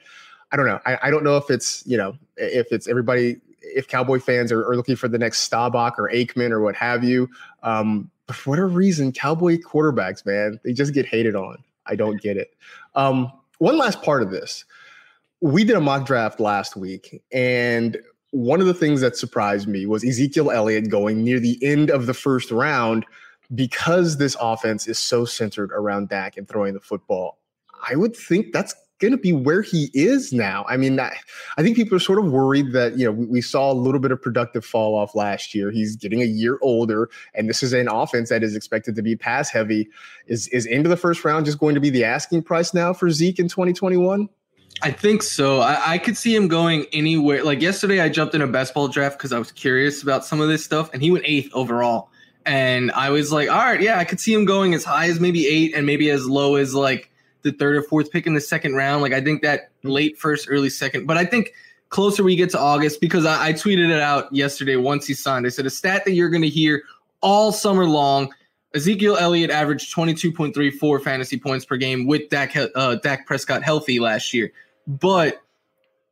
I 0.52 0.58
don't 0.58 0.68
know. 0.68 0.80
I, 0.86 0.98
I 1.04 1.10
don't 1.10 1.24
know 1.24 1.38
if 1.38 1.50
it's 1.50 1.86
you 1.86 1.98
know 1.98 2.18
if 2.38 2.72
it's 2.72 2.88
everybody 2.88 3.38
if 3.62 3.88
Cowboy 3.88 4.20
fans 4.20 4.52
are, 4.52 4.62
are, 4.68 4.76
looking 4.76 4.96
for 4.96 5.08
the 5.08 5.18
next 5.18 5.40
Staubach 5.40 5.98
or 5.98 6.10
Aikman 6.10 6.52
or 6.52 6.62
what 6.62 6.76
have 6.76 7.04
you. 7.04 7.28
Um, 7.64 8.12
but 8.28 8.36
for 8.36 8.52
whatever 8.52 8.68
reason, 8.68 9.12
Cowboy 9.12 9.58
quarterbacks, 9.58 10.26
man, 10.26 10.60
they 10.64 10.72
just 10.72 10.94
get 10.94 11.08
hated 11.08 11.36
on. 11.36 11.58
I 11.88 11.96
don't 11.96 12.22
get 12.22 12.38
it. 12.38 12.56
Um, 12.94 13.32
one 13.58 13.78
last 13.78 14.02
part 14.02 14.22
of 14.22 14.32
this. 14.32 14.66
We 15.42 15.64
did 15.64 15.76
a 15.76 15.82
mock 15.82 16.06
draft 16.06 16.40
last 16.40 16.76
week, 16.76 17.22
and 17.32 17.98
one 18.32 18.62
of 18.62 18.68
the 18.68 18.74
things 18.74 19.02
that 19.02 19.16
surprised 19.16 19.68
me 19.68 19.86
was 19.86 20.04
Ezekiel 20.04 20.52
Elliott 20.52 20.90
going 20.90 21.24
near 21.24 21.40
the 21.40 21.58
end 21.64 21.90
of 21.90 22.06
the 22.06 22.14
first 22.14 22.52
round 22.52 23.06
because 23.54 24.18
this 24.18 24.36
offense 24.42 24.88
is 24.88 24.98
so 24.98 25.26
centered 25.26 25.72
around 25.72 26.10
Dak 26.10 26.38
and 26.38 26.48
throwing 26.48 26.74
the 26.74 26.80
football. 26.80 27.38
I 27.88 27.96
would 27.96 28.16
think 28.16 28.52
that's 28.54 28.74
going 29.00 29.12
to 29.12 29.18
be 29.18 29.34
where 29.34 29.62
he 29.62 29.90
is 29.94 30.32
now. 30.32 30.66
I 30.70 30.78
mean, 30.78 31.00
I, 31.00 31.16
I, 31.58 31.64
think 31.64 31.76
people 31.76 31.96
are 31.98 32.00
sort 32.00 32.18
of 32.18 32.32
worried 32.32 32.72
that, 32.72 32.98
you 32.98 33.06
know, 33.06 33.12
we, 33.12 33.26
we, 33.26 33.42
saw 33.42 33.72
a 33.72 33.74
little 33.74 34.00
bit 34.00 34.12
of 34.12 34.22
productive 34.22 34.64
fall 34.64 34.96
off 34.96 35.16
last 35.16 35.54
year. 35.54 35.70
He's 35.70 35.96
getting 35.96 36.22
a 36.22 36.26
year 36.26 36.58
older, 36.62 37.10
and 37.34 37.50
this 37.50 37.62
is 37.62 37.74
an 37.74 37.90
offense 37.90 38.30
that 38.30 38.42
is 38.44 38.56
expected 38.56 38.96
to 38.96 39.02
be 39.02 39.16
pass 39.16 39.50
heavy. 39.50 39.90
Is, 40.28 40.48
is 40.50 40.66
into 40.66 40.90
the 40.90 40.98
first 40.98 41.26
round 41.26 41.46
just 41.46 41.60
going 41.60 41.76
to 41.76 41.82
be 41.82 41.90
the 41.90 42.06
asking 42.06 42.44
price 42.44 42.74
now 42.74 42.94
for 42.94 43.10
Zeke 43.10 43.40
in 43.40 43.50
2021? 43.50 44.30
I 44.82 44.92
think 44.92 45.24
so. 45.24 45.60
I, 45.60 45.94
I 45.94 45.98
could 45.98 46.18
see 46.18 46.36
him 46.36 46.48
going 46.48 46.86
anywhere. 46.94 47.44
Like 47.44 47.62
yesterday, 47.62 48.00
I 48.02 48.10
jumped 48.10 48.36
in 48.36 48.42
a 48.42 48.48
best 48.48 48.74
ball 48.74 48.88
draft 48.88 49.18
because 49.18 49.32
I 49.34 49.40
was 49.40 49.52
curious 49.52 50.04
about 50.04 50.26
some 50.26 50.42
of 50.42 50.48
this 50.48 50.64
stuff, 50.64 50.90
and 50.94 51.02
he 51.02 51.12
went 51.12 51.26
eighth 51.28 51.50
overall. 51.54 52.10
And 52.46 52.92
I 52.92 53.10
was 53.10 53.32
like, 53.32 53.50
all 53.50 53.58
right, 53.58 53.82
yeah, 53.82 53.98
I 53.98 54.06
could 54.06 54.20
see 54.20 54.34
him 54.34 54.46
going 54.46 54.74
as 54.74 54.84
high 54.84 55.10
as 55.10 55.20
maybe 55.20 55.48
eight 55.48 55.74
and 55.74 55.86
maybe 55.86 56.12
as 56.12 56.28
low 56.28 56.56
as 56.56 56.76
like 56.76 57.10
the 57.46 57.52
third 57.52 57.76
or 57.76 57.84
fourth 57.84 58.12
pick 58.12 58.26
in 58.26 58.34
the 58.34 58.42
second 58.42 58.76
round. 58.76 59.04
Like 59.04 59.14
I 59.14 59.22
think 59.22 59.44
that 59.44 59.70
late 59.84 60.18
first, 60.18 60.48
early 60.50 60.70
second. 60.70 61.06
But 61.06 61.16
I 61.16 61.24
think 61.24 61.54
closer 61.90 62.24
we 62.24 62.36
get 62.36 62.50
to 62.50 62.60
August 62.60 63.00
because 63.00 63.26
I, 63.26 63.50
I 63.50 63.54
tweeted 63.54 63.90
it 63.90 64.02
out 64.02 64.34
yesterday 64.34 64.76
once 64.76 65.06
he 65.06 65.14
signed. 65.14 65.46
I 65.46 65.50
said 65.50 65.68
a 65.68 65.70
stat 65.70 66.04
that 66.06 66.14
you're 66.14 66.30
going 66.30 66.42
to 66.42 66.50
hear 66.50 66.84
all 67.22 67.52
summer 67.52 67.86
long. 67.86 68.34
Ezekiel 68.74 69.16
Elliott 69.18 69.52
averaged 69.52 69.96
22.34 69.96 71.02
fantasy 71.04 71.40
points 71.40 71.64
per 71.64 71.78
game 71.78 72.08
with 72.08 72.30
Dak, 72.30 72.58
uh, 72.58 72.96
Dak 72.96 73.26
Prescott 73.28 73.64
healthy 73.64 74.00
last 74.00 74.34
year. 74.34 74.52
But 74.88 75.42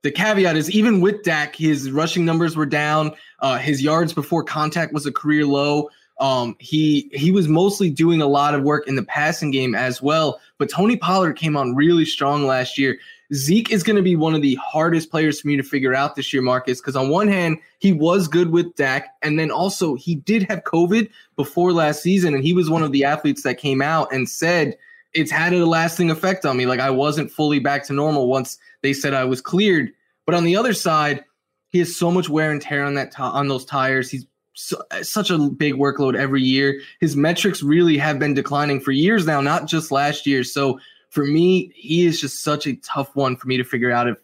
the 0.04 0.12
caveat 0.12 0.56
is 0.56 0.70
even 0.70 1.02
with 1.02 1.24
Dak, 1.24 1.56
his 1.56 1.92
rushing 1.92 2.26
numbers 2.26 2.56
were 2.56 2.68
down. 2.68 3.12
Uh, 3.40 3.58
his 3.58 3.82
yards 3.82 4.14
before 4.14 4.44
contact 4.44 4.94
was 4.94 5.06
a 5.08 5.12
career 5.12 5.46
low. 5.46 5.90
Um, 6.20 6.56
he 6.60 7.10
he 7.14 7.32
was 7.32 7.48
mostly 7.48 7.90
doing 7.90 8.22
a 8.22 8.28
lot 8.28 8.54
of 8.54 8.64
work 8.64 8.88
in 8.88 8.96
the 8.96 9.04
passing 9.04 9.52
game 9.52 9.76
as 9.76 10.02
well. 10.02 10.40
But 10.58 10.70
Tony 10.70 10.96
Pollard 10.96 11.34
came 11.34 11.58
on 11.58 11.76
really 11.76 12.06
strong 12.06 12.46
last 12.46 12.78
year. 12.78 12.98
Zeke 13.34 13.72
is 13.72 13.82
going 13.82 13.96
to 13.96 14.04
be 14.04 14.16
one 14.16 14.36
of 14.36 14.44
the 14.44 14.56
hardest 14.56 15.10
players 15.10 15.42
for 15.42 15.48
me 15.48 15.58
to 15.58 15.64
figure 15.64 15.96
out 15.96 16.16
this 16.16 16.32
year, 16.32 16.44
Marcas, 16.44 16.80
because 16.80 16.96
on 16.96 17.10
one 17.10 17.28
hand, 17.28 17.58
he 17.80 17.92
was 17.92 18.28
good 18.28 18.52
with 18.52 18.76
Dak, 18.76 19.16
and 19.24 19.40
then 19.40 19.50
also 19.50 19.96
he 19.96 20.16
did 20.16 20.44
have 20.44 20.64
COVID 20.66 21.10
before 21.36 21.72
last 21.72 22.04
season, 22.04 22.36
and 22.36 22.44
he 22.44 22.54
was 22.54 22.70
one 22.70 22.84
of 22.84 22.92
the 22.92 23.04
athletes 23.04 23.42
that 23.42 23.58
came 23.58 23.82
out 23.82 24.14
and 24.14 24.30
said 24.30 24.78
it's 25.14 25.32
had 25.32 25.54
a 25.54 25.66
lasting 25.66 26.12
effect 26.12 26.46
on 26.46 26.58
me. 26.58 26.66
Like 26.66 26.80
I 26.80 26.90
wasn't 26.90 27.32
fully 27.32 27.60
back 27.60 27.86
to 27.86 27.94
normal 27.94 28.28
once 28.28 28.58
they 28.82 28.94
said 28.94 29.14
I 29.14 29.26
was 29.26 29.42
cleared. 29.42 29.92
But 30.26 30.36
on 30.36 30.44
the 30.44 30.56
other 30.56 30.74
side, 30.74 31.24
he 31.70 31.80
has 31.80 31.96
so 31.96 32.12
much 32.12 32.30
wear 32.30 32.52
and 32.52 32.62
tear 32.62 32.86
on 32.86 32.94
that 32.96 33.12
t- 33.12 33.22
on 33.22 33.48
those 33.48 33.66
tires. 33.66 34.10
He's 34.10 34.26
so, 34.54 34.82
such 35.02 35.30
a 35.30 35.38
big 35.38 35.76
workload 35.76 36.16
every 36.16 36.42
year. 36.42 36.80
His 37.00 37.16
metrics 37.16 37.64
really 37.64 37.98
have 37.98 38.20
been 38.20 38.34
declining 38.34 38.80
for 38.80 38.92
years 38.92 39.26
now, 39.26 39.42
not 39.42 39.68
just 39.68 39.92
last 39.92 40.26
year. 40.26 40.44
So 40.44 40.80
for 41.10 41.26
me, 41.26 41.72
he 41.76 42.06
is 42.06 42.22
just 42.22 42.44
such 42.44 42.68
a 42.68 42.76
tough 42.78 43.16
one 43.16 43.36
for 43.36 43.48
me 43.48 43.58
to 43.58 43.64
figure 43.64 43.92
out 43.92 44.08
if 44.08 44.18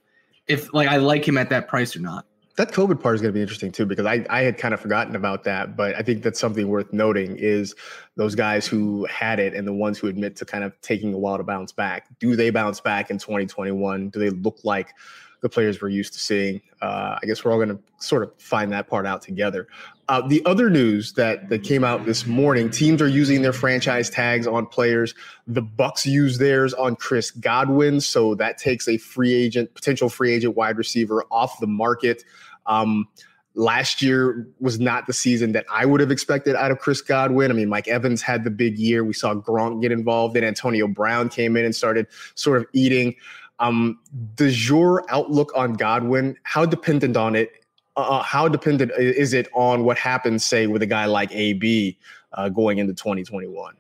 if 0.47 0.73
like 0.73 0.87
I 0.87 0.97
like 0.97 1.27
him 1.27 1.37
at 1.37 1.49
that 1.49 1.67
price 1.67 1.95
or 1.95 1.99
not. 1.99 2.25
That 2.57 2.73
COVID 2.73 3.01
part 3.01 3.15
is 3.15 3.21
going 3.21 3.33
to 3.33 3.37
be 3.37 3.41
interesting 3.41 3.71
too 3.71 3.85
because 3.85 4.05
I, 4.05 4.25
I 4.29 4.41
had 4.41 4.57
kind 4.57 4.73
of 4.73 4.81
forgotten 4.81 5.15
about 5.15 5.45
that, 5.45 5.77
but 5.77 5.95
I 5.95 6.01
think 6.01 6.23
that's 6.23 6.39
something 6.39 6.67
worth 6.67 6.91
noting 6.91 7.37
is 7.37 7.73
those 8.17 8.35
guys 8.35 8.67
who 8.67 9.05
had 9.05 9.39
it 9.39 9.53
and 9.53 9.65
the 9.65 9.71
ones 9.71 9.97
who 9.97 10.07
admit 10.07 10.35
to 10.37 10.45
kind 10.45 10.65
of 10.65 10.73
taking 10.81 11.13
a 11.13 11.17
while 11.17 11.37
to 11.37 11.43
bounce 11.43 11.71
back. 11.71 12.07
Do 12.19 12.35
they 12.35 12.49
bounce 12.49 12.81
back 12.81 13.09
in 13.11 13.17
2021? 13.17 14.09
Do 14.09 14.19
they 14.19 14.31
look 14.31 14.59
like 14.65 14.93
the 15.41 15.49
players 15.49 15.81
we're 15.81 15.89
used 15.89 16.13
to 16.13 16.19
seeing. 16.19 16.61
Uh, 16.81 17.17
I 17.21 17.25
guess 17.25 17.43
we're 17.43 17.51
all 17.51 17.57
going 17.57 17.69
to 17.69 17.79
sort 17.99 18.23
of 18.23 18.33
find 18.39 18.71
that 18.71 18.87
part 18.87 19.05
out 19.05 19.21
together. 19.21 19.67
Uh, 20.09 20.27
the 20.27 20.43
other 20.47 20.71
news 20.71 21.13
that 21.13 21.49
that 21.49 21.61
came 21.63 21.83
out 21.83 22.03
this 22.03 22.25
morning: 22.25 22.71
teams 22.71 22.99
are 22.99 23.07
using 23.07 23.43
their 23.43 23.53
franchise 23.53 24.09
tags 24.09 24.47
on 24.47 24.65
players. 24.65 25.13
The 25.45 25.61
Bucks 25.61 26.03
use 26.03 26.39
theirs 26.39 26.73
on 26.73 26.95
Chris 26.95 27.29
Godwin, 27.29 28.01
so 28.01 28.33
that 28.35 28.57
takes 28.57 28.87
a 28.87 28.97
free 28.97 29.33
agent, 29.33 29.73
potential 29.75 30.09
free 30.09 30.33
agent 30.33 30.57
wide 30.57 30.77
receiver 30.79 31.23
off 31.29 31.59
the 31.59 31.67
market. 31.67 32.23
Um, 32.65 33.07
last 33.53 34.01
year 34.01 34.47
was 34.59 34.79
not 34.79 35.05
the 35.05 35.13
season 35.13 35.51
that 35.51 35.65
I 35.71 35.85
would 35.85 36.01
have 36.01 36.09
expected 36.09 36.55
out 36.55 36.71
of 36.71 36.79
Chris 36.79 37.01
Godwin. 37.01 37.51
I 37.51 37.53
mean, 37.53 37.69
Mike 37.69 37.87
Evans 37.87 38.23
had 38.23 38.43
the 38.43 38.51
big 38.51 38.79
year. 38.79 39.03
We 39.03 39.13
saw 39.13 39.35
Gronk 39.35 39.79
get 39.79 39.91
involved. 39.91 40.35
Then 40.35 40.43
Antonio 40.43 40.87
Brown 40.87 41.29
came 41.29 41.55
in 41.55 41.65
and 41.65 41.75
started 41.75 42.07
sort 42.33 42.57
of 42.57 42.65
eating. 42.73 43.15
Um, 43.59 43.99
does 44.33 44.67
your 44.67 45.05
outlook 45.11 45.51
on 45.55 45.73
Godwin, 45.73 46.35
how 46.43 46.65
dependent 46.65 47.15
on 47.15 47.35
it, 47.35 47.51
uh, 47.95 48.01
uh 48.01 48.23
how 48.23 48.47
dependent 48.47 48.91
is 48.97 49.33
it 49.33 49.47
on 49.53 49.83
what 49.83 49.97
happens, 49.97 50.45
say, 50.45 50.67
with 50.67 50.81
a 50.81 50.87
guy 50.87 51.05
like 51.05 51.31
AB 51.31 51.97
uh, 52.33 52.49
going 52.49 52.77
into 52.77 52.93
2021? 52.93 53.75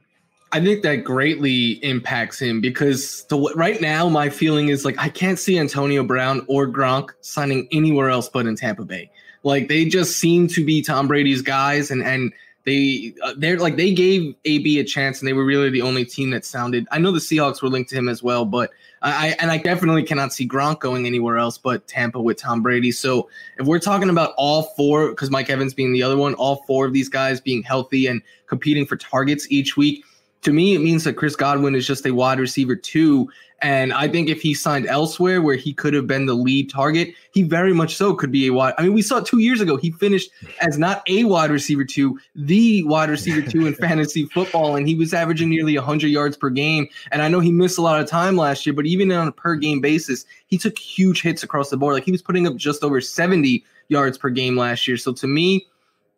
I 0.51 0.59
think 0.61 0.81
that 0.81 1.03
greatly 1.03 1.73
impacts 1.83 2.39
him 2.39 2.59
because 2.59 3.23
the, 3.25 3.37
right 3.55 3.79
now 3.79 4.09
my 4.09 4.29
feeling 4.29 4.69
is 4.69 4.83
like 4.83 4.95
I 4.97 5.09
can't 5.09 5.37
see 5.37 5.59
Antonio 5.59 6.03
Brown 6.03 6.43
or 6.47 6.67
Gronk 6.67 7.09
signing 7.21 7.67
anywhere 7.71 8.09
else 8.09 8.29
but 8.29 8.47
in 8.47 8.55
Tampa 8.55 8.83
Bay. 8.83 9.11
Like 9.43 9.67
they 9.67 9.85
just 9.85 10.17
seem 10.17 10.47
to 10.49 10.65
be 10.65 10.81
Tom 10.81 11.07
Brady's 11.07 11.41
guys, 11.41 11.91
and 11.91 12.03
and 12.03 12.33
they 12.65 13.13
uh, 13.23 13.33
they're 13.37 13.57
like 13.57 13.77
they 13.77 13.93
gave 13.93 14.35
AB 14.45 14.79
a 14.79 14.83
chance, 14.83 15.19
and 15.19 15.27
they 15.27 15.33
were 15.33 15.45
really 15.45 15.69
the 15.69 15.81
only 15.81 16.05
team 16.05 16.29
that 16.31 16.45
sounded. 16.45 16.87
I 16.91 16.99
know 16.99 17.11
the 17.11 17.19
Seahawks 17.19 17.61
were 17.61 17.69
linked 17.69 17.89
to 17.91 17.95
him 17.95 18.09
as 18.09 18.21
well, 18.21 18.45
but 18.45 18.71
I 19.01 19.35
and 19.39 19.49
I 19.49 19.57
definitely 19.57 20.03
cannot 20.03 20.33
see 20.33 20.47
Gronk 20.47 20.79
going 20.79 21.05
anywhere 21.05 21.37
else 21.37 21.57
but 21.57 21.87
Tampa 21.87 22.21
with 22.21 22.37
Tom 22.37 22.61
Brady. 22.61 22.91
So 22.91 23.29
if 23.57 23.65
we're 23.65 23.79
talking 23.79 24.09
about 24.09 24.33
all 24.37 24.63
four, 24.75 25.09
because 25.09 25.31
Mike 25.31 25.49
Evans 25.49 25.73
being 25.73 25.93
the 25.93 26.03
other 26.03 26.17
one, 26.17 26.33
all 26.35 26.63
four 26.67 26.85
of 26.85 26.93
these 26.93 27.09
guys 27.09 27.39
being 27.39 27.63
healthy 27.63 28.07
and 28.07 28.21
competing 28.47 28.85
for 28.85 28.97
targets 28.97 29.47
each 29.49 29.77
week, 29.77 30.03
to 30.41 30.51
me, 30.51 30.75
it 30.75 30.79
means 30.79 31.03
that 31.05 31.13
Chris 31.13 31.35
Godwin 31.35 31.75
is 31.75 31.87
just 31.87 32.05
a 32.05 32.11
wide 32.11 32.39
receiver 32.39 32.75
too. 32.75 33.29
And 33.61 33.91
I 33.91 34.07
think 34.07 34.29
if 34.29 34.41
he 34.41 34.53
signed 34.53 34.87
elsewhere 34.87 35.41
where 35.41 35.55
he 35.55 35.73
could 35.73 35.93
have 35.93 36.07
been 36.07 36.25
the 36.25 36.33
lead 36.33 36.69
target, 36.69 37.13
he 37.33 37.43
very 37.43 37.73
much 37.73 37.95
so 37.95 38.13
could 38.13 38.31
be 38.31 38.47
a 38.47 38.53
wide. 38.53 38.73
I 38.77 38.83
mean, 38.83 38.93
we 38.93 39.01
saw 39.01 39.19
two 39.19 39.39
years 39.39 39.59
ago, 39.59 39.75
he 39.75 39.91
finished 39.91 40.31
as 40.61 40.77
not 40.77 41.03
a 41.07 41.25
wide 41.25 41.51
receiver 41.51 41.83
two, 41.83 42.17
the 42.35 42.83
wide 42.85 43.09
receiver 43.09 43.41
two 43.41 43.67
in 43.67 43.73
fantasy 43.75 44.25
football. 44.25 44.75
And 44.75 44.87
he 44.87 44.95
was 44.95 45.13
averaging 45.13 45.49
nearly 45.49 45.75
100 45.75 46.07
yards 46.07 46.37
per 46.37 46.49
game. 46.49 46.87
And 47.11 47.21
I 47.21 47.27
know 47.27 47.41
he 47.41 47.51
missed 47.51 47.77
a 47.77 47.81
lot 47.81 47.99
of 47.99 48.07
time 48.07 48.37
last 48.37 48.65
year, 48.65 48.73
but 48.73 48.85
even 48.85 49.11
on 49.11 49.27
a 49.27 49.31
per 49.31 49.55
game 49.55 49.81
basis, 49.81 50.25
he 50.47 50.57
took 50.57 50.77
huge 50.77 51.21
hits 51.21 51.43
across 51.43 51.69
the 51.69 51.77
board. 51.77 51.95
Like 51.95 52.05
he 52.05 52.11
was 52.11 52.21
putting 52.21 52.47
up 52.47 52.55
just 52.55 52.83
over 52.83 53.01
70 53.01 53.63
yards 53.89 54.17
per 54.17 54.29
game 54.29 54.55
last 54.55 54.87
year. 54.87 54.95
So 54.95 55.11
to 55.13 55.27
me, 55.27 55.67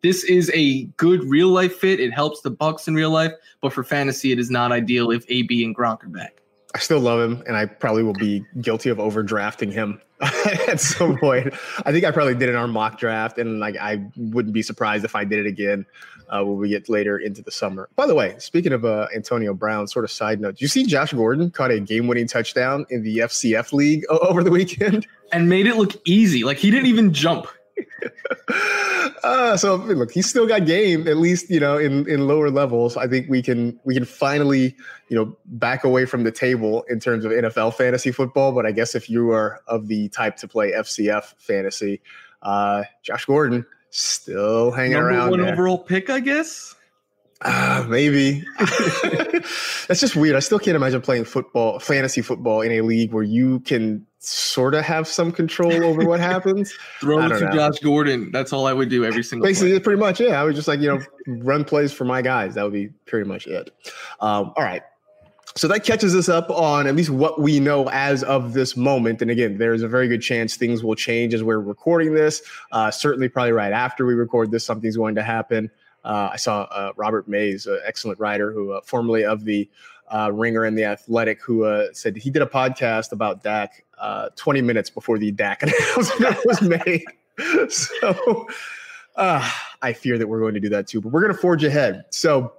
this 0.02 0.24
is 0.24 0.50
a 0.52 0.84
good 0.96 1.24
real 1.24 1.48
life 1.48 1.76
fit. 1.76 2.00
It 2.00 2.12
helps 2.12 2.40
the 2.40 2.50
Bucks 2.50 2.88
in 2.88 2.94
real 2.94 3.10
life, 3.10 3.32
but 3.60 3.72
for 3.72 3.84
fantasy, 3.84 4.32
it 4.32 4.38
is 4.38 4.50
not 4.50 4.72
ideal 4.72 5.10
if 5.10 5.24
AB 5.28 5.64
and 5.64 5.76
Gronk 5.76 6.04
are 6.04 6.08
back. 6.08 6.41
I 6.74 6.78
still 6.78 7.00
love 7.00 7.20
him, 7.20 7.42
and 7.46 7.56
I 7.56 7.66
probably 7.66 8.02
will 8.02 8.14
be 8.14 8.44
guilty 8.60 8.88
of 8.88 8.96
overdrafting 8.98 9.72
him 9.72 10.00
at 10.68 10.80
some 10.80 11.18
point. 11.18 11.52
I 11.84 11.92
think 11.92 12.04
I 12.04 12.10
probably 12.10 12.34
did 12.34 12.48
in 12.48 12.54
our 12.54 12.66
mock 12.66 12.98
draft, 12.98 13.38
and 13.38 13.60
like 13.60 13.76
I 13.76 14.02
wouldn't 14.16 14.54
be 14.54 14.62
surprised 14.62 15.04
if 15.04 15.14
I 15.14 15.24
did 15.24 15.40
it 15.40 15.46
again 15.46 15.84
uh, 16.32 16.42
when 16.42 16.56
we 16.56 16.70
get 16.70 16.88
later 16.88 17.18
into 17.18 17.42
the 17.42 17.50
summer. 17.50 17.88
By 17.94 18.06
the 18.06 18.14
way, 18.14 18.34
speaking 18.38 18.72
of 18.72 18.84
uh, 18.84 19.08
Antonio 19.14 19.52
Brown, 19.52 19.86
sort 19.86 20.04
of 20.04 20.10
side 20.10 20.40
note, 20.40 20.60
you 20.60 20.68
see 20.68 20.86
Josh 20.86 21.12
Gordon 21.12 21.50
caught 21.50 21.70
a 21.70 21.78
game-winning 21.78 22.26
touchdown 22.26 22.86
in 22.88 23.02
the 23.02 23.18
FCF 23.18 23.72
league 23.72 24.04
over 24.08 24.42
the 24.42 24.50
weekend 24.50 25.06
and 25.32 25.48
made 25.48 25.66
it 25.66 25.76
look 25.76 25.92
easy. 26.06 26.42
Like 26.42 26.56
he 26.56 26.70
didn't 26.70 26.86
even 26.86 27.12
jump. 27.12 27.48
uh, 29.24 29.56
so 29.56 29.76
look, 29.76 30.10
he's 30.12 30.28
still 30.28 30.46
got 30.46 30.66
game, 30.66 31.06
at 31.08 31.16
least 31.16 31.50
you 31.50 31.60
know 31.60 31.78
in 31.78 32.08
in 32.08 32.26
lower 32.26 32.50
levels. 32.50 32.96
I 32.96 33.06
think 33.06 33.28
we 33.28 33.42
can 33.42 33.78
we 33.84 33.94
can 33.94 34.04
finally 34.04 34.76
you 35.08 35.16
know 35.16 35.36
back 35.46 35.84
away 35.84 36.04
from 36.06 36.24
the 36.24 36.32
table 36.32 36.84
in 36.88 37.00
terms 37.00 37.24
of 37.24 37.32
NFL 37.32 37.74
fantasy 37.74 38.12
football. 38.12 38.52
But 38.52 38.66
I 38.66 38.72
guess 38.72 38.94
if 38.94 39.08
you 39.08 39.30
are 39.30 39.60
of 39.66 39.88
the 39.88 40.08
type 40.10 40.36
to 40.36 40.48
play 40.48 40.72
FCF 40.72 41.34
fantasy, 41.38 42.00
uh, 42.42 42.84
Josh 43.02 43.24
Gordon 43.24 43.66
still 43.90 44.70
hanging 44.70 44.92
Number 44.92 45.10
around. 45.10 45.30
one 45.30 45.40
there. 45.40 45.52
overall 45.52 45.78
pick, 45.78 46.10
I 46.10 46.20
guess. 46.20 46.74
Ah, 47.44 47.84
maybe. 47.88 48.44
That's 49.88 50.00
just 50.00 50.14
weird. 50.14 50.36
I 50.36 50.40
still 50.40 50.60
can't 50.60 50.76
imagine 50.76 51.00
playing 51.00 51.24
football, 51.24 51.80
fantasy 51.80 52.22
football, 52.22 52.60
in 52.60 52.70
a 52.72 52.82
league 52.82 53.12
where 53.12 53.24
you 53.24 53.60
can 53.60 54.06
sort 54.24 54.74
of 54.74 54.84
have 54.84 55.08
some 55.08 55.32
control 55.32 55.84
over 55.84 56.04
what 56.04 56.20
happens. 56.20 56.72
Throw 57.00 57.18
it 57.18 57.28
to 57.28 57.40
know. 57.40 57.52
Josh 57.52 57.78
Gordon. 57.80 58.30
That's 58.30 58.52
all 58.52 58.66
I 58.66 58.72
would 58.72 58.88
do 58.88 59.04
every 59.04 59.24
single. 59.24 59.46
Basically, 59.46 59.72
play. 59.72 59.80
pretty 59.80 60.00
much 60.00 60.20
yeah. 60.20 60.40
I 60.40 60.44
would 60.44 60.54
just 60.54 60.68
like 60.68 60.80
you 60.80 60.88
know 60.88 61.00
run 61.26 61.64
plays 61.64 61.92
for 61.92 62.04
my 62.04 62.22
guys. 62.22 62.54
That 62.54 62.62
would 62.62 62.72
be 62.72 62.88
pretty 63.06 63.28
much 63.28 63.46
it. 63.46 63.70
Um, 64.20 64.52
all 64.56 64.64
right. 64.64 64.82
So 65.54 65.68
that 65.68 65.84
catches 65.84 66.14
us 66.14 66.30
up 66.30 66.48
on 66.50 66.86
at 66.86 66.96
least 66.96 67.10
what 67.10 67.40
we 67.40 67.60
know 67.60 67.88
as 67.90 68.22
of 68.22 68.54
this 68.54 68.74
moment. 68.74 69.20
And 69.20 69.30
again, 69.30 69.58
there's 69.58 69.82
a 69.82 69.88
very 69.88 70.08
good 70.08 70.22
chance 70.22 70.56
things 70.56 70.82
will 70.82 70.94
change 70.94 71.34
as 71.34 71.42
we're 71.42 71.60
recording 71.60 72.14
this. 72.14 72.42
Uh, 72.70 72.90
certainly, 72.90 73.28
probably 73.28 73.52
right 73.52 73.72
after 73.72 74.06
we 74.06 74.14
record 74.14 74.50
this, 74.50 74.64
something's 74.64 74.96
going 74.96 75.16
to 75.16 75.22
happen. 75.22 75.70
Uh, 76.04 76.30
I 76.32 76.36
saw 76.36 76.62
uh, 76.62 76.92
Robert 76.96 77.28
Mays, 77.28 77.66
an 77.66 77.80
excellent 77.84 78.18
writer 78.18 78.50
who 78.50 78.72
uh, 78.72 78.80
formerly 78.82 79.24
of 79.24 79.44
the 79.44 79.68
uh, 80.12 80.30
Ringer 80.32 80.64
and 80.64 80.76
the 80.76 80.84
Athletic, 80.84 81.42
who 81.42 81.64
uh, 81.64 81.88
said 81.92 82.16
he 82.16 82.30
did 82.30 82.42
a 82.42 82.46
podcast 82.46 83.12
about 83.12 83.42
Dak 83.42 83.84
uh, 84.02 84.28
20 84.36 84.60
minutes 84.60 84.90
before 84.90 85.16
the 85.16 85.30
Dak 85.30 85.62
announcement 85.96 86.36
was 86.44 86.60
made. 86.60 87.04
So 87.70 88.46
uh, 89.16 89.50
I 89.80 89.92
fear 89.94 90.18
that 90.18 90.26
we're 90.26 90.40
going 90.40 90.54
to 90.54 90.60
do 90.60 90.68
that 90.70 90.86
too, 90.86 91.00
but 91.00 91.12
we're 91.12 91.22
going 91.22 91.32
to 91.32 91.38
forge 91.38 91.64
ahead. 91.64 92.04
So 92.10 92.52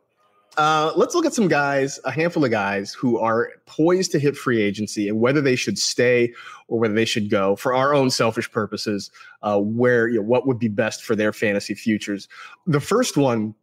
uh, 0.58 0.94
let's 0.96 1.16
look 1.16 1.26
at 1.26 1.34
some 1.34 1.48
guys, 1.48 2.00
a 2.06 2.12
handful 2.12 2.46
of 2.46 2.52
guys 2.52 2.94
who 2.94 3.20
are 3.20 3.52
poised 3.66 4.12
to 4.12 4.20
hit 4.20 4.38
free 4.38 4.62
agency 4.62 5.10
and 5.10 5.20
whether 5.20 5.42
they 5.42 5.56
should 5.56 5.78
stay 5.78 6.34
or 6.68 6.80
whether 6.80 6.94
they 6.94 7.06
should 7.06 7.30
go 7.30 7.56
for 7.56 7.74
our 7.74 7.94
own 7.94 8.10
selfish 8.10 8.52
purposes, 8.52 9.12
uh, 9.42 9.60
where, 9.60 10.08
you 10.08 10.18
know, 10.18 10.24
what 10.24 10.48
would 10.48 10.60
be 10.60 10.68
best 10.68 11.04
for 11.04 11.16
their 11.16 11.34
fantasy 11.34 11.74
futures. 11.74 12.28
The 12.68 12.80
first 12.80 13.18
one 13.18 13.54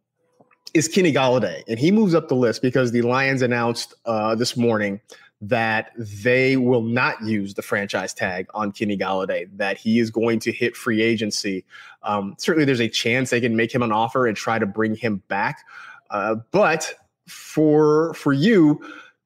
is 0.73 0.87
Kenny 0.87 1.11
Golladay, 1.11 1.63
and 1.67 1.79
he 1.79 1.91
moves 1.91 2.13
up 2.13 2.27
the 2.27 2.35
list 2.35 2.61
because 2.61 2.91
the 2.91 3.01
Lions 3.01 3.41
announced 3.41 3.93
uh, 4.05 4.35
this 4.35 4.55
morning 4.55 5.01
that 5.41 5.91
they 5.97 6.55
will 6.55 6.83
not 6.83 7.21
use 7.23 7.55
the 7.55 7.63
franchise 7.63 8.13
tag 8.13 8.47
on 8.53 8.71
Kenny 8.71 8.95
Golladay, 8.95 9.49
that 9.57 9.77
he 9.77 9.99
is 9.99 10.11
going 10.11 10.39
to 10.41 10.51
hit 10.51 10.75
free 10.75 11.01
agency. 11.01 11.65
Um, 12.03 12.35
certainly, 12.37 12.65
there's 12.65 12.79
a 12.79 12.87
chance 12.87 13.31
they 13.31 13.41
can 13.41 13.55
make 13.55 13.73
him 13.73 13.81
an 13.81 13.91
offer 13.91 14.27
and 14.27 14.37
try 14.37 14.59
to 14.59 14.67
bring 14.67 14.95
him 14.95 15.23
back. 15.27 15.65
Uh, 16.11 16.35
but 16.51 16.93
for 17.27 18.13
for 18.13 18.33
you, 18.33 18.79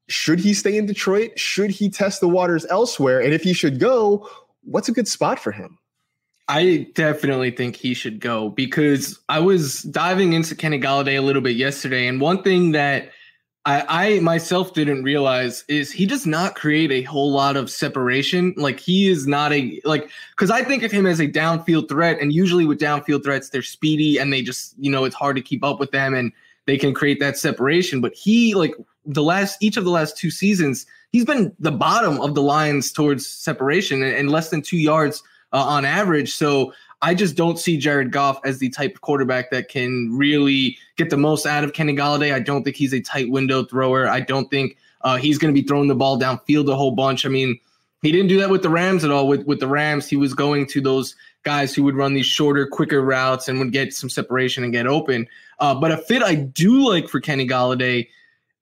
should 0.07 0.39
he 0.39 0.53
stay 0.53 0.77
in 0.77 0.85
Detroit? 0.85 1.37
Should 1.37 1.71
he 1.71 1.89
test 1.89 2.21
the 2.21 2.29
waters 2.29 2.65
elsewhere? 2.69 3.19
And 3.19 3.33
if 3.33 3.43
he 3.43 3.53
should 3.53 3.79
go, 3.79 4.29
what's 4.63 4.87
a 4.87 4.93
good 4.93 5.07
spot 5.07 5.39
for 5.39 5.51
him? 5.51 5.77
I 6.47 6.87
definitely 6.93 7.51
think 7.51 7.75
he 7.75 7.95
should 7.95 8.19
go 8.19 8.49
because 8.49 9.19
I 9.29 9.39
was 9.39 9.81
diving 9.81 10.33
into 10.33 10.55
Kenny 10.55 10.79
Golladay 10.79 11.17
a 11.17 11.21
little 11.21 11.41
bit 11.41 11.55
yesterday, 11.55 12.07
and 12.07 12.21
one 12.21 12.43
thing 12.43 12.71
that 12.71 13.09
I, 13.65 13.85
I 14.15 14.19
myself 14.19 14.73
didn't 14.73 15.03
realize 15.03 15.65
is 15.67 15.91
he 15.91 16.05
does 16.05 16.27
not 16.27 16.53
create 16.53 16.91
a 16.91 17.01
whole 17.01 17.31
lot 17.31 17.57
of 17.57 17.71
separation. 17.71 18.53
Like 18.57 18.79
he 18.79 19.07
is 19.07 19.25
not 19.25 19.51
a 19.53 19.81
like 19.83 20.09
because 20.31 20.51
I 20.51 20.63
think 20.63 20.83
of 20.83 20.91
him 20.91 21.07
as 21.07 21.19
a 21.19 21.27
downfield 21.27 21.89
threat, 21.89 22.19
and 22.21 22.31
usually 22.31 22.65
with 22.65 22.79
downfield 22.79 23.23
threats, 23.23 23.49
they're 23.49 23.63
speedy 23.63 24.19
and 24.19 24.31
they 24.31 24.43
just 24.43 24.75
you 24.77 24.91
know 24.91 25.03
it's 25.03 25.15
hard 25.15 25.35
to 25.37 25.41
keep 25.41 25.63
up 25.63 25.79
with 25.79 25.91
them, 25.91 26.13
and 26.13 26.31
they 26.67 26.77
can 26.77 26.93
create 26.93 27.19
that 27.19 27.37
separation. 27.37 28.01
But 28.01 28.13
he 28.13 28.53
like 28.53 28.75
the 29.03 29.23
last 29.23 29.57
each 29.61 29.77
of 29.77 29.83
the 29.83 29.91
last 29.91 30.15
two 30.15 30.29
seasons, 30.29 30.85
he's 31.11 31.25
been 31.25 31.55
the 31.59 31.71
bottom 31.71 32.21
of 32.21 32.35
the 32.35 32.43
lines 32.43 32.91
towards 32.91 33.25
separation 33.25 34.03
and, 34.03 34.15
and 34.15 34.31
less 34.31 34.49
than 34.51 34.61
two 34.61 34.77
yards 34.77 35.23
uh, 35.53 35.63
on 35.63 35.85
average. 35.85 36.35
So 36.35 36.71
I 37.05 37.13
just 37.13 37.35
don't 37.35 37.59
see 37.59 37.77
Jared 37.77 38.11
Goff 38.11 38.39
as 38.43 38.57
the 38.57 38.69
type 38.69 38.95
of 38.95 39.01
quarterback 39.01 39.51
that 39.51 39.69
can 39.69 40.09
really 40.11 40.75
get 40.97 41.11
the 41.11 41.17
most 41.17 41.45
out 41.45 41.63
of 41.63 41.73
Kenny 41.73 41.95
Golladay. 41.95 42.33
I 42.33 42.39
don't 42.39 42.63
think 42.63 42.75
he's 42.75 42.95
a 42.95 42.99
tight 42.99 43.29
window 43.29 43.63
thrower. 43.63 44.07
I 44.07 44.21
don't 44.21 44.49
think 44.49 44.75
uh, 45.01 45.17
he's 45.17 45.37
going 45.37 45.53
to 45.53 45.61
be 45.61 45.67
throwing 45.67 45.87
the 45.87 45.93
ball 45.93 46.19
downfield 46.19 46.67
a 46.67 46.75
whole 46.75 46.95
bunch. 46.95 47.23
I 47.23 47.29
mean, 47.29 47.59
he 48.01 48.11
didn't 48.11 48.29
do 48.29 48.39
that 48.39 48.49
with 48.49 48.63
the 48.63 48.71
Rams 48.71 49.03
at 49.03 49.11
all. 49.11 49.27
With 49.27 49.45
with 49.45 49.59
the 49.59 49.67
Rams, 49.67 50.09
he 50.09 50.15
was 50.15 50.33
going 50.33 50.65
to 50.65 50.81
those 50.81 51.15
guys 51.43 51.75
who 51.75 51.83
would 51.83 51.95
run 51.95 52.15
these 52.15 52.25
shorter, 52.25 52.65
quicker 52.65 53.01
routes 53.01 53.47
and 53.47 53.59
would 53.59 53.71
get 53.71 53.93
some 53.93 54.09
separation 54.09 54.63
and 54.63 54.73
get 54.73 54.87
open. 54.87 55.27
Uh, 55.59 55.75
but 55.75 55.91
a 55.91 55.97
fit 55.97 56.23
I 56.23 56.33
do 56.33 56.89
like 56.89 57.07
for 57.07 57.21
Kenny 57.21 57.47
Golladay 57.47 58.07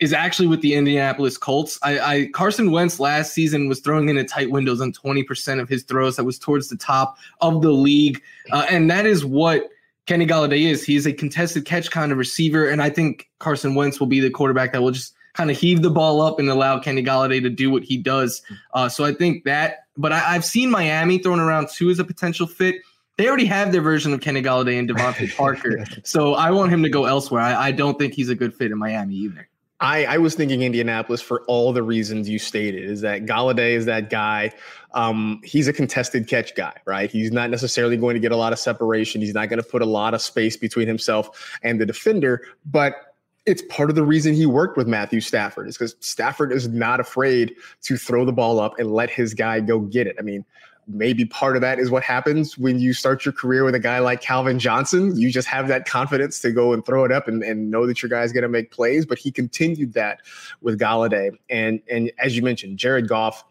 is 0.04 0.12
actually 0.12 0.48
with 0.48 0.60
the 0.60 0.74
Indianapolis 0.74 1.38
Colts. 1.38 1.80
I, 1.82 2.00
I 2.00 2.26
Carson 2.34 2.72
Wentz 2.72 3.00
last 3.00 3.34
season 3.34 3.70
was 3.70 3.80
throwing 3.80 4.10
into 4.10 4.26
tight 4.26 4.52
windows 4.52 4.82
on 4.82 4.92
20% 4.92 5.62
of 5.62 5.70
his 5.70 5.84
throws. 5.84 6.18
That 6.18 6.26
was 6.26 6.38
towards 6.38 6.68
the 6.68 6.76
top 6.76 7.18
of 7.40 7.62
the 7.62 7.72
league. 7.72 8.22
Uh, 8.52 8.66
and 8.70 8.92
that 8.92 9.06
is 9.06 9.24
what 9.24 9.70
Kenny 10.06 10.28
Golladay 10.28 10.64
is. 10.64 10.84
He's 10.84 11.08
a 11.08 11.14
contested 11.14 11.64
catch 11.64 11.90
kind 11.90 12.12
of 12.12 12.18
receiver. 12.18 12.68
And 12.68 12.82
I 12.82 12.90
think 12.90 13.30
Carson 13.40 13.76
Wentz 13.76 14.02
will 14.02 14.08
be 14.08 14.20
the 14.20 14.30
quarterback 14.30 14.74
that 14.74 14.82
will 14.82 14.92
just 14.92 15.16
kind 15.36 15.50
of 15.50 15.58
heave 15.58 15.82
the 15.82 15.90
ball 15.90 16.22
up 16.22 16.38
and 16.38 16.50
allow 16.50 16.80
Kenny 16.80 17.02
Golladay 17.02 17.42
to 17.42 17.50
do 17.50 17.72
what 17.72 17.84
he 17.84 17.96
does. 17.96 18.42
Uh, 18.74 18.90
so 18.90 19.06
I 19.06 19.14
think 19.14 19.46
that, 19.46 19.86
but 19.96 20.12
I, 20.12 20.36
I've 20.36 20.44
seen 20.44 20.70
Miami 20.70 21.18
thrown 21.18 21.40
around 21.40 21.70
too 21.70 21.90
as 21.90 21.98
a 21.98 22.04
potential 22.04 22.46
fit. 22.46 22.76
They 23.18 23.30
already 23.30 23.46
have 23.46 23.72
their 23.72 23.82
version 23.82 24.12
of 24.12 24.20
Kenny 24.20 24.42
Golladay 24.42 24.78
and 24.78 24.90
DeVante 24.90 25.34
Parker. 25.38 25.86
So 26.04 26.34
I 26.34 26.52
want 26.52 26.74
him 26.74 26.84
to 26.84 26.90
go 26.90 27.06
elsewhere. 27.06 27.42
I, 27.42 27.68
I 27.68 27.72
don't 27.72 27.98
think 27.98 28.14
he's 28.14 28.30
a 28.30 28.36
good 28.36 28.54
fit 28.54 28.70
in 28.72 28.78
Miami 28.78 29.16
either. 29.16 29.48
I, 29.84 30.06
I 30.06 30.18
was 30.18 30.34
thinking 30.34 30.62
Indianapolis 30.62 31.22
for 31.22 31.42
all 31.42 31.74
the 31.74 31.84
reasons 31.84 32.30
you 32.30 32.40
stated. 32.40 32.90
Is 32.90 33.02
that 33.02 33.26
Golladay 33.26 33.74
is 33.74 33.86
that 33.86 34.10
guy? 34.10 34.54
Um, 34.94 35.42
he's 35.44 35.68
a 35.68 35.74
contested 35.74 36.26
catch 36.26 36.56
guy, 36.56 36.74
right? 36.86 37.12
He's 37.12 37.34
not 37.34 37.50
necessarily 37.50 37.98
going 37.98 38.14
to 38.14 38.22
get 38.22 38.32
a 38.32 38.38
lot 38.38 38.54
of 38.54 38.60
separation. 38.60 39.20
He's 39.20 39.34
not 39.34 39.50
going 39.50 39.62
to 39.62 39.68
put 39.68 39.82
a 39.82 39.86
lot 39.86 40.14
of 40.14 40.22
space 40.22 40.56
between 40.56 40.88
himself 40.88 41.58
and 41.64 41.82
the 41.82 41.86
defender, 41.86 42.46
but 42.66 43.14
it's 43.46 43.62
part 43.64 43.90
of 43.90 43.98
the 43.98 44.06
reason 44.06 44.34
he 44.34 44.46
worked 44.46 44.78
with 44.78 44.88
Matthew 44.88 45.20
Stafford 45.20 45.68
is 45.68 45.78
because 45.78 45.98
Stafford 46.00 46.54
is 46.54 46.70
not 46.70 47.02
afraid 47.02 47.54
to 47.82 47.98
throw 47.98 48.24
the 48.24 48.32
ball 48.32 48.62
up 48.62 48.80
and 48.80 48.94
let 48.94 49.10
his 49.10 49.34
guy 49.34 49.60
go 49.60 49.82
get 49.82 50.08
it. 50.08 50.16
I 50.18 50.22
mean, 50.22 50.46
maybe 50.88 51.26
part 51.26 51.56
of 51.56 51.62
that 51.62 51.80
is 51.80 51.90
what 51.90 52.04
happens 52.04 52.58
when 52.58 52.80
you 52.80 52.94
start 52.94 53.26
your 53.26 53.32
career 53.32 53.64
with 53.64 53.76
a 53.76 53.80
guy 53.80 54.00
like 54.00 54.22
Calvin 54.22 54.60
Johnson. 54.60 55.16
You 55.18 55.32
just 55.32 55.48
have 55.48 55.68
that 55.68 55.86
confidence 55.86 56.40
to 56.42 56.52
go 56.52 56.74
and 56.74 56.86
throw 56.86 57.06
it 57.06 57.12
up 57.12 57.28
and, 57.28 57.44
and 57.44 57.72
know 57.72 57.88
that 57.88 58.02
your 58.02 58.10
guy's 58.10 58.32
going 58.32 58.44
to 58.44 58.50
make 58.50 58.72
plays. 58.72 59.06
But 59.06 59.18
he 59.18 59.32
continued 59.32 59.94
that 59.94 60.20
with 60.62 60.80
Golladay. 60.80 61.32
And, 61.50 61.82
and 61.90 62.12
as 62.20 62.36
you 62.36 62.42
mentioned, 62.42 62.78
Jared 62.78 63.08
Goff 63.08 63.44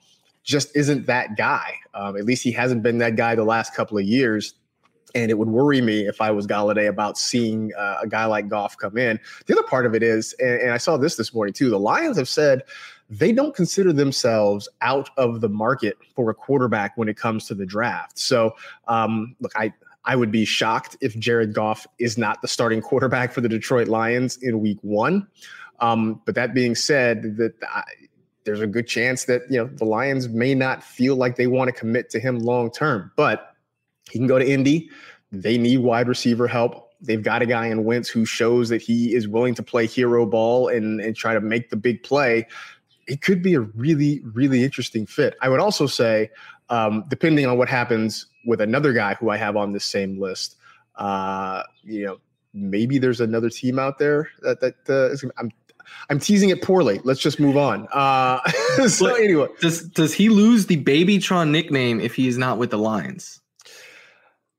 just 0.43 0.75
isn't 0.77 1.07
that 1.07 1.37
guy. 1.37 1.77
Um, 1.95 2.17
at 2.17 2.25
least 2.25 2.43
he 2.43 2.53
hasn't 2.53 2.83
been 2.83 2.99
that 2.99 3.17
guy 3.17 3.35
the 3.35 3.45
last 3.45 3.75
couple 3.75 3.99
of 3.99 4.05
years. 4.05 4.55
And 5.15 5.31
it 5.31 5.35
would 5.35 5.49
worry 5.49 5.83
me 5.83 6.07
if 6.07 6.21
I 6.23 6.31
was 6.31 6.47
Golladay 6.47 6.89
about 6.89 7.19
seeing 7.19 7.71
uh, 7.77 7.99
a 8.03 8.09
guy 8.09 8.25
like 8.25 8.49
Goff 8.49 8.79
come 8.79 8.97
in. 8.97 9.21
The 9.47 9.53
other 9.53 9.63
part 9.63 9.85
of 9.85 9.95
it 9.95 10.03
is, 10.03 10.35
and, 10.39 10.61
and 10.63 10.71
I 10.71 10.79
saw 10.79 10.97
this 10.97 11.17
this 11.17 11.35
morning 11.35 11.53
too, 11.53 11.69
the 11.69 11.79
Lions 11.79 12.17
have 12.17 12.29
said 12.29 12.63
they 13.13 13.31
don't 13.31 13.55
consider 13.55 13.93
themselves 13.93 14.71
out 14.81 15.11
of 15.19 15.43
the 15.43 15.49
market 15.49 15.99
for 16.15 16.31
a 16.31 16.35
quarterback 16.35 16.97
when 16.97 17.11
it 17.11 17.17
comes 17.17 17.47
to 17.47 17.55
the 17.55 17.67
draft. 17.67 18.19
So, 18.19 18.55
um, 18.89 19.37
look, 19.41 19.53
I 19.55 19.75
I 20.07 20.17
would 20.17 20.33
be 20.33 20.47
shocked 20.47 20.97
if 21.03 21.17
Jared 21.19 21.53
Goff 21.53 21.87
is 21.99 22.17
not 22.17 22.41
the 22.41 22.49
starting 22.49 22.81
quarterback 22.81 23.33
for 23.33 23.43
the 23.43 23.51
Detroit 23.51 23.87
Lions 23.87 24.39
in 24.39 24.61
Week 24.61 24.79
One. 24.81 25.29
Um, 25.81 26.23
but 26.25 26.35
that 26.37 26.55
being 26.55 26.75
said, 26.75 27.37
that 27.37 27.53
I, 27.71 27.85
there's 28.45 28.63
a 28.63 28.67
good 28.67 28.89
chance 28.89 29.25
that 29.25 29.43
you 29.51 29.59
know 29.59 29.67
the 29.67 29.85
Lions 29.85 30.31
may 30.31 30.55
not 30.55 30.83
feel 30.83 31.15
like 31.17 31.37
they 31.37 31.47
want 31.47 31.69
to 31.69 31.73
commit 31.73 32.09
to 32.11 32.19
him 32.19 32.39
long 32.39 32.71
term. 32.71 33.13
But 33.15 33.55
he 34.11 34.19
can 34.19 34.27
go 34.27 34.39
to 34.39 34.49
Indy. 34.49 34.89
They 35.31 35.59
need 35.59 35.79
wide 35.79 36.09
receiver 36.09 36.49
help. 36.49 36.89
They've 37.03 37.23
got 37.23 37.43
a 37.43 37.47
guy 37.47 37.67
in 37.67 37.85
Wentz 37.85 38.09
who 38.09 38.25
shows 38.25 38.71
that 38.71 38.81
he 38.81 39.15
is 39.15 39.29
willing 39.29 39.55
to 39.57 39.63
play 39.63 39.87
hero 39.87 40.25
ball 40.25 40.69
and, 40.69 41.01
and 41.01 41.15
try 41.17 41.35
to 41.35 41.41
make 41.41 41.69
the 41.69 41.77
big 41.77 42.03
play 42.05 42.47
it 43.13 43.21
could 43.21 43.43
be 43.43 43.53
a 43.53 43.61
really, 43.61 44.23
really 44.25 44.65
interesting 44.65 45.05
fit. 45.05 45.37
I 45.43 45.51
would 45.51 45.61
also 45.61 45.87
say, 45.87 46.31
um, 46.71 47.05
depending 47.09 47.45
on 47.45 47.59
what 47.59 47.69
happens 47.69 48.25
with 48.47 48.63
another 48.63 48.95
guy 48.95 49.13
who 49.13 49.29
I 49.29 49.37
have 49.37 49.55
on 49.55 49.73
this 49.73 49.85
same 49.85 50.19
list, 50.19 50.57
uh, 50.97 51.63
you 51.83 52.07
know, 52.07 52.19
maybe 52.55 52.99
there's 52.99 53.21
another 53.21 53.51
team 53.51 53.79
out 53.79 53.99
there 53.99 54.31
that 54.41 54.61
that 54.63 54.77
uh, 54.89 55.13
is, 55.13 55.23
I'm 55.37 55.53
I'm 56.09 56.19
teasing 56.21 56.49
it 56.49 56.63
poorly. 56.63 57.03
Let's 57.05 57.21
just 57.21 57.39
move 57.39 57.59
on. 57.59 57.87
Uh, 57.93 58.41
so 58.89 59.15
anyway, 59.15 59.49
Does 59.61 59.83
does 59.91 60.15
he 60.15 60.31
lose 60.31 60.65
the 60.65 60.83
Babytron 60.83 61.51
nickname 61.51 62.01
if 62.01 62.15
he 62.15 62.29
is 62.29 62.39
not 62.39 62.57
with 62.57 62.71
the 62.71 62.79
Lions? 62.79 63.42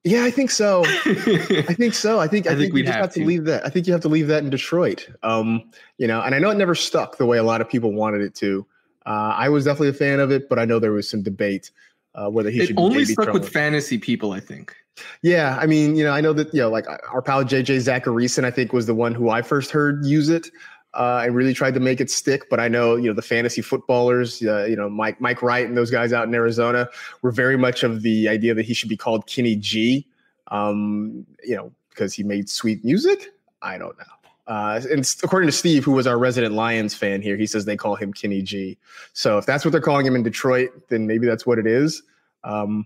Yeah, 0.03 0.23
I 0.25 0.31
think 0.31 0.51
so. 0.51 0.83
I 0.85 1.73
think 1.77 1.93
so. 1.93 2.19
I 2.19 2.27
think 2.27 2.45
I, 2.47 2.51
I 2.51 2.53
think, 2.55 2.59
think 2.59 2.73
we'd 2.73 2.85
just 2.85 2.95
have 2.95 3.05
have 3.05 3.13
to. 3.13 3.19
to. 3.21 3.25
leave 3.25 3.45
that. 3.45 3.65
I 3.65 3.69
think 3.69 3.87
you 3.87 3.93
have 3.93 4.01
to 4.01 4.09
leave 4.09 4.27
that 4.27 4.43
in 4.43 4.49
Detroit. 4.49 5.07
Um, 5.23 5.71
you 5.97 6.07
know, 6.07 6.21
and 6.21 6.35
I 6.35 6.39
know 6.39 6.49
it 6.49 6.57
never 6.57 6.75
stuck 6.75 7.17
the 7.17 7.25
way 7.25 7.37
a 7.37 7.43
lot 7.43 7.61
of 7.61 7.69
people 7.69 7.93
wanted 7.93 8.21
it 8.21 8.35
to. 8.35 8.65
Uh, 9.05 9.33
I 9.37 9.49
was 9.49 9.65
definitely 9.65 9.89
a 9.89 9.93
fan 9.93 10.19
of 10.19 10.31
it, 10.31 10.49
but 10.49 10.59
I 10.59 10.65
know 10.65 10.79
there 10.79 10.91
was 10.91 11.09
some 11.09 11.23
debate. 11.23 11.71
uh, 12.15 12.29
whether 12.29 12.49
he 12.49 12.61
it 12.61 12.67
should 12.67 12.79
only 12.79 13.05
stuck 13.05 13.33
with 13.33 13.49
fantasy 13.49 13.97
people, 13.97 14.31
I 14.31 14.39
think. 14.39 14.75
Yeah, 15.23 15.57
I 15.59 15.65
mean, 15.65 15.95
you 15.95 16.03
know, 16.03 16.11
I 16.11 16.21
know 16.21 16.33
that 16.33 16.53
you 16.53 16.61
know, 16.61 16.69
like 16.69 16.85
our 17.11 17.21
pal 17.21 17.43
JJ 17.43 17.77
Zachariason, 17.77 18.45
I 18.45 18.51
think 18.51 18.73
was 18.73 18.85
the 18.85 18.93
one 18.93 19.13
who 19.15 19.29
I 19.29 19.41
first 19.41 19.71
heard 19.71 20.05
use 20.05 20.29
it. 20.29 20.47
Uh, 20.93 21.23
and 21.25 21.33
really 21.33 21.55
tried 21.55 21.73
to 21.73 21.79
make 21.79 21.99
it 21.99 22.11
stick, 22.11 22.47
but 22.51 22.59
I 22.59 22.67
know 22.67 22.95
you 22.95 23.07
know 23.07 23.13
the 23.13 23.23
fantasy 23.23 23.63
footballers, 23.63 24.43
uh, 24.43 24.65
you 24.65 24.75
know 24.75 24.89
Mike 24.89 25.19
Mike 25.19 25.41
Wright 25.41 25.65
and 25.65 25.75
those 25.75 25.89
guys 25.89 26.13
out 26.13 26.27
in 26.27 26.35
Arizona 26.35 26.87
were 27.23 27.31
very 27.31 27.57
much 27.57 27.81
of 27.81 28.03
the 28.03 28.29
idea 28.29 28.53
that 28.53 28.63
he 28.65 28.75
should 28.75 28.89
be 28.89 28.97
called 28.97 29.25
Kenny 29.25 29.55
G, 29.55 30.05
um, 30.49 31.25
you 31.43 31.55
know, 31.55 31.71
because 31.89 32.13
he 32.13 32.21
made 32.23 32.47
sweet 32.47 32.85
music. 32.85 33.31
I 33.63 33.79
don't 33.79 33.97
know. 33.97 34.05
Uh, 34.45 34.81
and 34.91 35.15
according 35.23 35.47
to 35.47 35.51
Steve, 35.51 35.85
who 35.85 35.93
was 35.93 36.05
our 36.05 36.19
resident 36.19 36.53
Lions 36.53 36.93
fan 36.93 37.21
here, 37.21 37.37
he 37.37 37.47
says 37.47 37.65
they 37.65 37.77
call 37.77 37.95
him 37.95 38.11
Kenny 38.11 38.41
G. 38.41 38.77
So 39.13 39.37
if 39.37 39.45
that's 39.45 39.63
what 39.63 39.71
they're 39.71 39.81
calling 39.81 40.05
him 40.05 40.15
in 40.15 40.23
Detroit, 40.23 40.69
then 40.89 41.07
maybe 41.07 41.25
that's 41.25 41.45
what 41.45 41.59
it 41.59 41.65
is. 41.65 42.03
Um, 42.43 42.85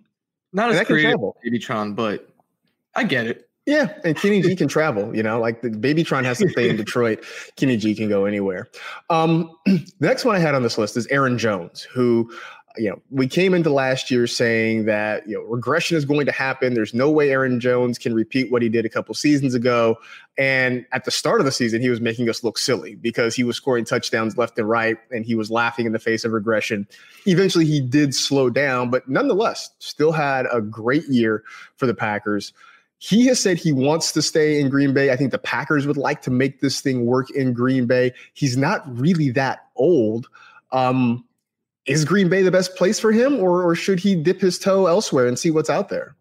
Not 0.54 0.72
as 0.72 0.86
creative, 0.86 1.20
Babytron, 1.46 1.96
but 1.96 2.30
I 2.96 3.04
get 3.04 3.26
it. 3.26 3.47
Yeah, 3.68 3.94
and 4.06 4.16
Kenny 4.16 4.42
G 4.42 4.56
can 4.56 4.70
travel. 4.70 5.14
You 5.14 5.22
know, 5.22 5.42
like 5.42 5.62
the 5.62 5.70
Babytron 5.70 6.24
has 6.24 6.38
to 6.38 6.50
stay 6.50 6.70
in 6.70 6.78
Detroit. 6.78 7.24
Kenny 7.58 7.76
G 7.76 7.94
can 7.94 8.08
go 8.08 8.24
anywhere. 8.24 8.70
Um, 9.10 9.56
the 9.66 9.86
next 10.00 10.24
one 10.24 10.36
I 10.36 10.40
had 10.40 10.56
on 10.56 10.64
this 10.64 10.78
list 10.78 10.96
is 10.96 11.06
Aaron 11.08 11.38
Jones, 11.38 11.82
who 11.82 12.32
you 12.78 12.90
know, 12.90 13.02
we 13.10 13.28
came 13.28 13.54
into 13.54 13.70
last 13.70 14.12
year 14.12 14.28
saying 14.28 14.86
that, 14.86 15.28
you 15.28 15.36
know, 15.36 15.42
regression 15.44 15.98
is 15.98 16.06
going 16.06 16.26
to 16.26 16.32
happen. 16.32 16.74
There's 16.74 16.94
no 16.94 17.10
way 17.10 17.32
Aaron 17.32 17.60
Jones 17.60 17.98
can 17.98 18.14
repeat 18.14 18.52
what 18.52 18.62
he 18.62 18.70
did 18.70 18.86
a 18.86 18.90
couple 18.90 19.14
seasons 19.16 19.54
ago. 19.54 19.98
And 20.38 20.86
at 20.92 21.04
the 21.04 21.12
start 21.12 21.40
of 21.40 21.46
the 21.46 21.52
season, 21.52 21.82
he 21.82 21.90
was 21.90 22.00
making 22.00 22.30
us 22.30 22.44
look 22.44 22.58
silly 22.58 22.96
because 22.96 23.36
he 23.36 23.44
was 23.44 23.56
scoring 23.58 23.86
touchdowns 23.86 24.38
left 24.38 24.58
and 24.60 24.70
right 24.70 24.98
and 25.12 25.26
he 25.26 25.36
was 25.36 25.50
laughing 25.50 25.86
in 25.86 25.92
the 25.92 26.00
face 26.00 26.24
of 26.24 26.32
regression. 26.32 26.88
Eventually, 27.26 27.66
he 27.66 27.82
did 27.82 28.14
slow 28.14 28.50
down, 28.50 28.90
but 28.90 29.08
nonetheless, 29.10 29.72
still 29.80 30.12
had 30.12 30.46
a 30.52 30.62
great 30.62 31.08
year 31.08 31.44
for 31.78 31.88
the 31.88 31.96
Packers. 31.96 32.54
He 33.00 33.28
has 33.28 33.40
said 33.40 33.58
he 33.58 33.72
wants 33.72 34.12
to 34.14 34.22
stay 34.22 34.60
in 34.60 34.70
Green 34.70 34.94
Bay. 34.94 35.12
I 35.12 35.16
think 35.16 35.32
the 35.32 35.38
Packers 35.38 35.86
would 35.86 35.98
like 35.98 36.22
to 36.24 36.32
make 36.32 36.62
this 36.62 36.82
thing 36.82 37.06
work 37.06 37.30
in 37.32 37.54
Green 37.54 37.86
Bay. 37.86 38.14
He's 38.34 38.58
not 38.58 38.84
really 39.00 39.30
that 39.32 39.68
old. 39.76 40.28
Um, 40.72 41.24
is 41.86 42.04
Green 42.04 42.28
Bay 42.28 42.42
the 42.42 42.52
best 42.52 42.76
place 42.76 43.00
for 43.00 43.12
him, 43.12 43.40
or 43.40 43.64
or 43.64 43.76
should 43.76 44.00
he 44.00 44.16
dip 44.16 44.42
his 44.42 44.60
toe 44.60 44.88
elsewhere 44.88 45.28
and 45.28 45.40
see 45.40 45.52
what's 45.52 45.70
out 45.70 45.90
there? 45.90 46.16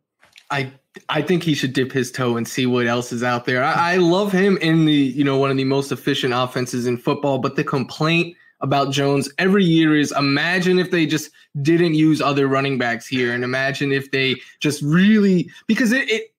I 0.50 0.70
I 1.08 1.22
think 1.22 1.42
he 1.42 1.54
should 1.54 1.72
dip 1.72 1.92
his 1.92 2.12
toe 2.12 2.36
and 2.36 2.46
see 2.46 2.66
what 2.66 2.86
else 2.86 3.12
is 3.12 3.22
out 3.22 3.44
there. 3.44 3.64
I, 3.64 3.94
I 3.94 3.96
love 3.96 4.32
him 4.32 4.56
in 4.58 4.84
the 4.84 4.92
you 4.92 5.24
know 5.24 5.38
one 5.38 5.50
of 5.50 5.56
the 5.56 5.64
most 5.64 5.90
efficient 5.90 6.34
offenses 6.34 6.86
in 6.86 6.98
football, 6.98 7.38
but 7.38 7.56
the 7.56 7.64
complaint 7.64 8.36
about 8.60 8.90
Jones 8.90 9.28
every 9.38 9.64
year 9.64 9.96
is 9.96 10.12
imagine 10.12 10.78
if 10.78 10.90
they 10.90 11.04
just 11.04 11.30
didn't 11.60 11.94
use 11.94 12.22
other 12.22 12.46
running 12.46 12.78
backs 12.78 13.06
here 13.06 13.32
and 13.32 13.44
imagine 13.44 13.92
if 13.92 14.10
they 14.12 14.36
just 14.60 14.82
really 14.82 15.50
because 15.66 15.92
it, 15.92 16.08
it 16.10 16.32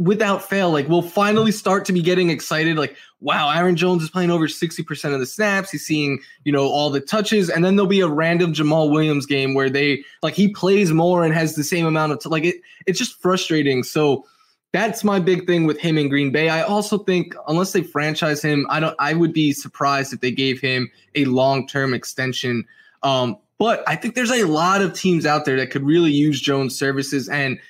without 0.00 0.42
fail, 0.42 0.70
like 0.70 0.88
we'll 0.88 1.02
finally 1.02 1.52
start 1.52 1.84
to 1.84 1.92
be 1.92 2.00
getting 2.00 2.30
excited. 2.30 2.78
Like, 2.78 2.96
wow, 3.20 3.50
Aaron 3.50 3.76
Jones 3.76 4.02
is 4.02 4.08
playing 4.08 4.30
over 4.30 4.48
60% 4.48 5.12
of 5.12 5.20
the 5.20 5.26
snaps. 5.26 5.70
He's 5.70 5.84
seeing, 5.84 6.20
you 6.44 6.52
know, 6.52 6.66
all 6.66 6.88
the 6.88 7.00
touches. 7.02 7.50
And 7.50 7.62
then 7.62 7.76
there'll 7.76 7.86
be 7.86 8.00
a 8.00 8.08
random 8.08 8.54
Jamaal 8.54 8.90
Williams 8.90 9.26
game 9.26 9.52
where 9.52 9.68
they 9.68 10.02
like 10.22 10.34
he 10.34 10.48
plays 10.48 10.90
more 10.90 11.22
and 11.22 11.34
has 11.34 11.54
the 11.54 11.62
same 11.62 11.84
amount 11.84 12.12
of 12.12 12.18
t- 12.18 12.30
like 12.30 12.44
it, 12.44 12.56
it's 12.86 12.98
just 12.98 13.20
frustrating. 13.20 13.82
So 13.82 14.24
that's 14.72 15.04
my 15.04 15.20
big 15.20 15.46
thing 15.46 15.66
with 15.66 15.78
him 15.78 15.98
in 15.98 16.08
Green 16.08 16.32
Bay. 16.32 16.48
I 16.48 16.62
also 16.62 16.96
think 16.96 17.34
unless 17.46 17.72
they 17.72 17.82
franchise 17.82 18.40
him, 18.40 18.66
I 18.70 18.80
don't 18.80 18.96
I 18.98 19.12
would 19.12 19.34
be 19.34 19.52
surprised 19.52 20.14
if 20.14 20.20
they 20.20 20.32
gave 20.32 20.60
him 20.60 20.90
a 21.14 21.26
long-term 21.26 21.92
extension. 21.92 22.64
Um, 23.02 23.36
but 23.58 23.86
I 23.86 23.96
think 23.96 24.14
there's 24.14 24.30
a 24.30 24.44
lot 24.44 24.80
of 24.80 24.94
teams 24.94 25.26
out 25.26 25.44
there 25.44 25.56
that 25.56 25.70
could 25.70 25.84
really 25.84 26.10
use 26.10 26.40
Jones' 26.40 26.74
services 26.74 27.28
and 27.28 27.60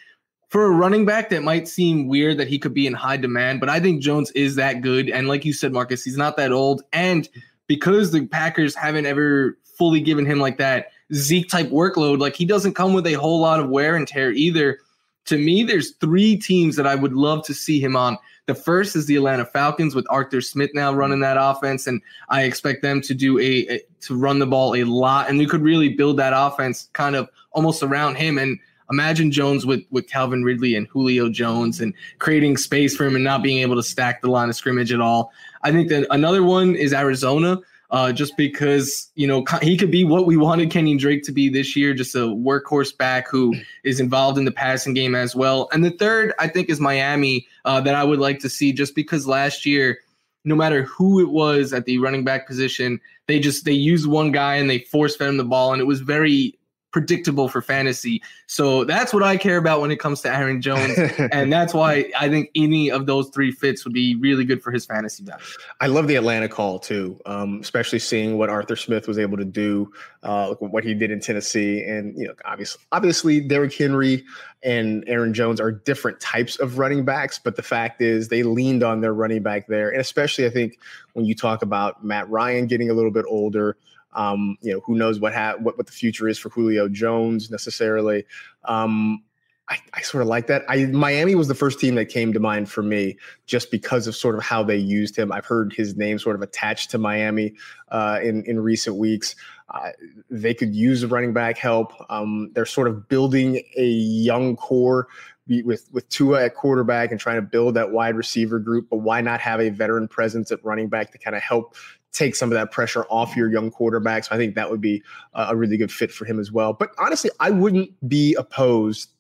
for 0.51 0.65
a 0.65 0.71
running 0.71 1.05
back 1.05 1.31
that 1.31 1.45
might 1.45 1.69
seem 1.69 2.09
weird 2.09 2.37
that 2.39 2.49
he 2.49 2.59
could 2.59 2.75
be 2.75 2.87
in 2.87 2.93
high 2.93 3.17
demand, 3.17 3.61
but 3.61 3.69
I 3.69 3.79
think 3.79 4.03
Jones 4.03 4.33
is 4.33 4.57
that 4.57 4.83
good. 4.83 5.09
And 5.09 5.29
like 5.29 5.45
you 5.45 5.53
said, 5.53 5.73
Marcas, 5.73 6.05
he's 6.05 6.17
not 6.17 6.37
that 6.37 6.51
old. 6.51 6.83
And 6.93 7.29
because 7.69 8.11
the 8.11 8.27
Packers 8.27 8.75
haven't 8.75 9.07
ever 9.07 9.57
fully 9.79 10.01
given 10.01 10.27
him 10.27 10.41
like 10.41 10.59
that 10.59 10.89
Zeke 11.15 11.49
type 11.49 11.69
workload, 11.69 12.19
like 12.19 12.35
he 12.35 12.45
doesn't 12.45 12.75
come 12.75 12.93
with 12.95 13.07
a 13.07 13.13
whole 13.13 13.41
lot 13.41 13.61
of 13.61 13.71
wear 13.71 13.95
and 13.95 14.09
tear 14.09 14.33
either. 14.33 14.81
To 15.27 15.39
me, 15.39 15.63
there's 15.63 15.93
three 15.93 16.37
teams 16.37 16.75
that 16.75 16.87
I 16.87 16.97
would 16.97 17.13
love 17.13 17.45
to 17.45 17.55
see 17.55 17.79
him 17.79 17.95
on. 17.95 18.19
The 18.47 18.55
first 18.57 18.97
is 18.97 19.07
the 19.07 19.15
Atlanta 19.15 19.45
Falcons 19.45 19.95
with 19.95 20.07
Arthur 20.11 20.41
Smith 20.41 20.71
now 20.75 20.93
running 20.93 21.21
that 21.21 21.37
offense, 21.39 21.87
and 21.87 22.03
I 22.29 22.43
expect 22.43 22.83
them 22.83 23.01
to 23.03 23.15
do 23.15 23.39
a, 23.39 23.69
a 23.69 23.81
to 24.01 24.17
run 24.17 24.41
the 24.41 24.47
ball 24.47 24.75
a 24.75 24.83
lot, 24.83 25.29
and 25.29 25.39
we 25.39 25.47
could 25.47 25.63
really 25.63 25.91
build 25.91 26.17
that 26.17 26.33
offense 26.35 26.89
kind 26.95 27.15
of 27.15 27.29
almost 27.53 27.85
around 27.85 28.17
him. 28.17 28.39
And 28.39 28.59
Imagine 28.91 29.31
Jones 29.31 29.65
with 29.65 29.83
with 29.91 30.09
Calvin 30.09 30.43
Ridley 30.43 30.75
and 30.75 30.87
Julio 30.89 31.29
Jones 31.29 31.81
and 31.81 31.95
creating 32.19 32.57
space 32.57 32.97
for 32.97 33.07
him 33.07 33.15
and 33.15 33.25
not 33.25 33.43
being 33.43 33.59
able 33.59 33.77
to 33.77 33.83
stack 33.83 34.21
the 34.21 34.31
line 34.31 34.49
of 34.49 34.57
scrimmage 34.57 34.93
at 34.93 35.01
all. 35.01 35.33
I 35.63 35.71
think 35.71 35.89
that 35.91 36.07
another 36.11 36.43
one 36.43 36.75
is 36.75 36.93
Arizona. 36.93 37.61
Uh, 37.93 38.13
just 38.13 38.37
because 38.37 39.11
you 39.17 39.27
know 39.27 39.45
he 39.63 39.77
could 39.77 39.91
be 39.91 40.05
what 40.05 40.25
we 40.25 40.37
wanted 40.37 40.71
Kenyan 40.71 40.97
Drake 40.97 41.25
to 41.25 41.33
be 41.33 41.49
this 41.49 41.75
year, 41.75 41.93
just 41.93 42.15
a 42.15 42.21
workhorse 42.21 42.97
back 42.97 43.29
who 43.29 43.53
is 43.83 43.99
involved 43.99 44.39
in 44.39 44.45
the 44.45 44.53
passing 44.53 44.95
game 44.95 45.17
as 45.17 45.35
well. 45.35 45.69
And 45.73 45.85
the 45.85 45.91
third, 45.91 46.33
I 46.39 46.47
think, 46.47 46.69
is 46.69 46.79
Miami 46.79 47.49
uh, 47.65 47.81
that 47.81 47.97
I 47.97 48.05
would 48.05 48.21
like 48.21 48.39
to 48.41 48.49
see, 48.49 48.73
just 48.73 48.95
because 48.95 49.27
last 49.27 49.67
year, 49.67 49.99
no 50.45 50.55
matter 50.55 50.85
who 50.85 51.19
it 51.19 51.31
was 51.31 51.73
at 51.73 51.85
the 51.85 51.99
running 51.99 52.25
back 52.25 52.47
position, 52.47 53.01
they 53.27 53.41
just 53.41 53.65
they 53.65 53.73
used 53.73 54.07
one 54.07 54.31
guy 54.31 54.55
and 54.55 54.71
they 54.71 54.79
force 54.79 55.17
fed 55.17 55.29
him 55.29 55.37
the 55.37 55.43
ball, 55.43 55.73
and 55.73 55.83
it 55.83 55.87
was 55.87 56.01
very 56.01 56.57
predictable 56.91 57.49
for 57.49 57.63
fantasy. 57.63 58.23
So 58.47 58.85
that's 58.85 59.13
what 59.13 59.23
I 59.23 59.37
care 59.37 59.57
about 59.57 59.81
when 59.81 59.91
it 59.91 59.99
comes 59.99 60.21
to 60.23 60.35
Aaron 60.35 60.61
Jones. 60.61 60.99
and 61.33 61.53
that's 61.53 61.73
why 61.73 62.11
I 62.19 62.29
think 62.29 62.51
any 62.55 62.91
of 62.91 63.07
those 63.07 63.29
three 63.31 63.53
fits 63.53 63.85
would 63.85 63.95
be 63.95 64.17
really 64.17 64.45
good 64.45 64.63
for 64.63 64.71
his 64.71 64.87
fantasy 64.87 65.25
value. 65.25 65.45
I 65.81 65.87
love 65.87 66.09
the 66.09 66.17
Atlanta 66.17 66.49
call 66.49 66.79
too, 66.79 67.21
um, 67.27 67.61
especially 67.61 68.01
seeing 68.01 68.39
what 68.39 68.51
Arthur 68.51 68.77
Smith 68.77 69.07
was 69.07 69.19
able 69.19 69.37
to 69.37 69.45
do, 69.45 69.93
uh, 70.23 70.55
what 70.55 70.85
he 70.85 70.95
did 70.95 71.11
in 71.11 71.21
Tennessee. 71.21 71.83
And, 71.83 72.17
you 72.19 72.27
know, 72.27 72.35
obviously, 72.45 72.83
obviously 72.93 73.41
Derrick 73.41 73.75
Henry 73.75 74.25
and 74.63 75.05
Aaron 75.07 75.33
Jones 75.33 75.61
are 75.61 75.73
different 75.73 76.21
types 76.21 76.59
of 76.59 76.79
running 76.79 77.05
backs. 77.05 77.39
But 77.39 77.57
the 77.57 77.63
fact 77.63 78.03
is 78.03 78.29
they 78.29 78.43
leaned 78.43 78.83
on 78.83 79.01
their 79.01 79.15
running 79.15 79.43
back 79.43 79.69
there. 79.69 79.91
And 79.91 80.01
especially, 80.01 80.47
I 80.47 80.51
think, 80.51 80.79
when 81.15 81.25
you 81.25 81.35
talk 81.35 81.63
about 81.63 82.05
Matt 82.05 82.29
Ryan 82.31 82.67
getting 82.67 82.91
a 82.91 82.95
little 82.95 83.11
bit 83.11 83.25
older, 83.29 83.77
um, 84.13 84.57
you 84.61 84.73
know, 84.73 84.81
who 84.81 84.95
knows 84.97 85.21
what, 85.21 85.35
ha- 85.35 85.57
what 85.59 85.77
what 85.77 85.87
the 85.87 85.93
future 85.93 86.29
is 86.29 86.39
for 86.39 86.49
Julio 86.51 86.89
Jones 86.89 87.51
necessarily. 87.51 88.25
Um, 88.65 89.23
I, 89.71 89.79
I, 89.95 90.01
sort 90.03 90.23
of 90.23 90.29
like 90.29 90.49
that. 90.49 90.65
I 90.69 90.87
Miami 90.87 91.37
was 91.37 91.47
the 91.47 91.55
first 91.55 91.79
team 91.79 91.95
that 91.95 92.07
came 92.07 92.33
to 92.33 92.41
mind 92.41 92.69
for 92.69 92.83
me 92.83 93.17
just 93.47 93.71
because 93.71 94.09
of 94.09 94.17
sort 94.17 94.35
of 94.35 94.43
how 94.43 94.65
they 94.65 94.77
used 94.77 95.17
him. 95.17 95.31
I've 95.31 95.47
heard 95.47 95.73
his 95.73 95.97
name 95.97 96.19
sort 96.19 96.35
of 96.35 96.43
attached 96.43 96.91
to 96.91 96.99
Miami 96.99 97.55
uh, 97.89 98.19
in 98.21 98.43
in 98.45 98.59
recent 98.59 98.97
weeks. 98.97 99.37
Uh, 99.73 99.91
they 100.29 100.53
could 100.53 100.75
use 100.75 101.03
the 101.03 101.07
running 101.07 101.33
back 101.33 101.57
help. 101.57 101.93
Um, 102.11 102.51
they're 102.53 102.67
sort 102.67 102.89
of 102.89 103.09
building 103.09 103.63
a 103.77 103.87
young 103.87 104.57
core 104.57 105.07
with 105.47 105.89
with 105.93 106.09
Tua 106.09 106.45
at 106.45 106.57
quarterback 106.57 107.13
and 107.13 107.21
trying 107.21 107.37
to 107.37 107.43
build 107.43 107.75
that 107.75 107.93
wide 107.93 108.17
receiver 108.17 108.59
group. 108.59 108.89
But 108.91 108.99
why 108.99 109.21
not 109.21 109.41
have 109.41 109.61
a 109.61 109.69
veteran 109.69 110.09
presence 110.09 110.51
at 110.51 110.65
running 110.65 110.89
back 110.89 111.13
to 111.13 111.19
kind 111.19 111.37
of 111.37 111.43
help 111.43 111.77
take 112.13 112.35
some 112.35 112.51
of 112.51 112.55
that 112.55 112.71
pressure 112.73 113.05
off 113.05 113.37
your 113.37 113.51
young 113.51 113.71
quarterback. 113.71 114.25
So 114.25 114.35
I 114.35 114.39
think 114.39 114.55
that 114.55 114.71
would 114.71 114.81
be 114.81 115.03
a 115.35 115.55
really 115.57 115.77
good 115.77 115.93
fit 115.93 116.11
for 116.13 116.25
him 116.25 116.39
as 116.39 116.51
well. 116.51 116.73
But 116.73 116.91
honestly, 116.99 117.31
I 117.41 117.51
wouldn't 117.51 117.91
be 118.09 118.35
opposed 118.35 119.11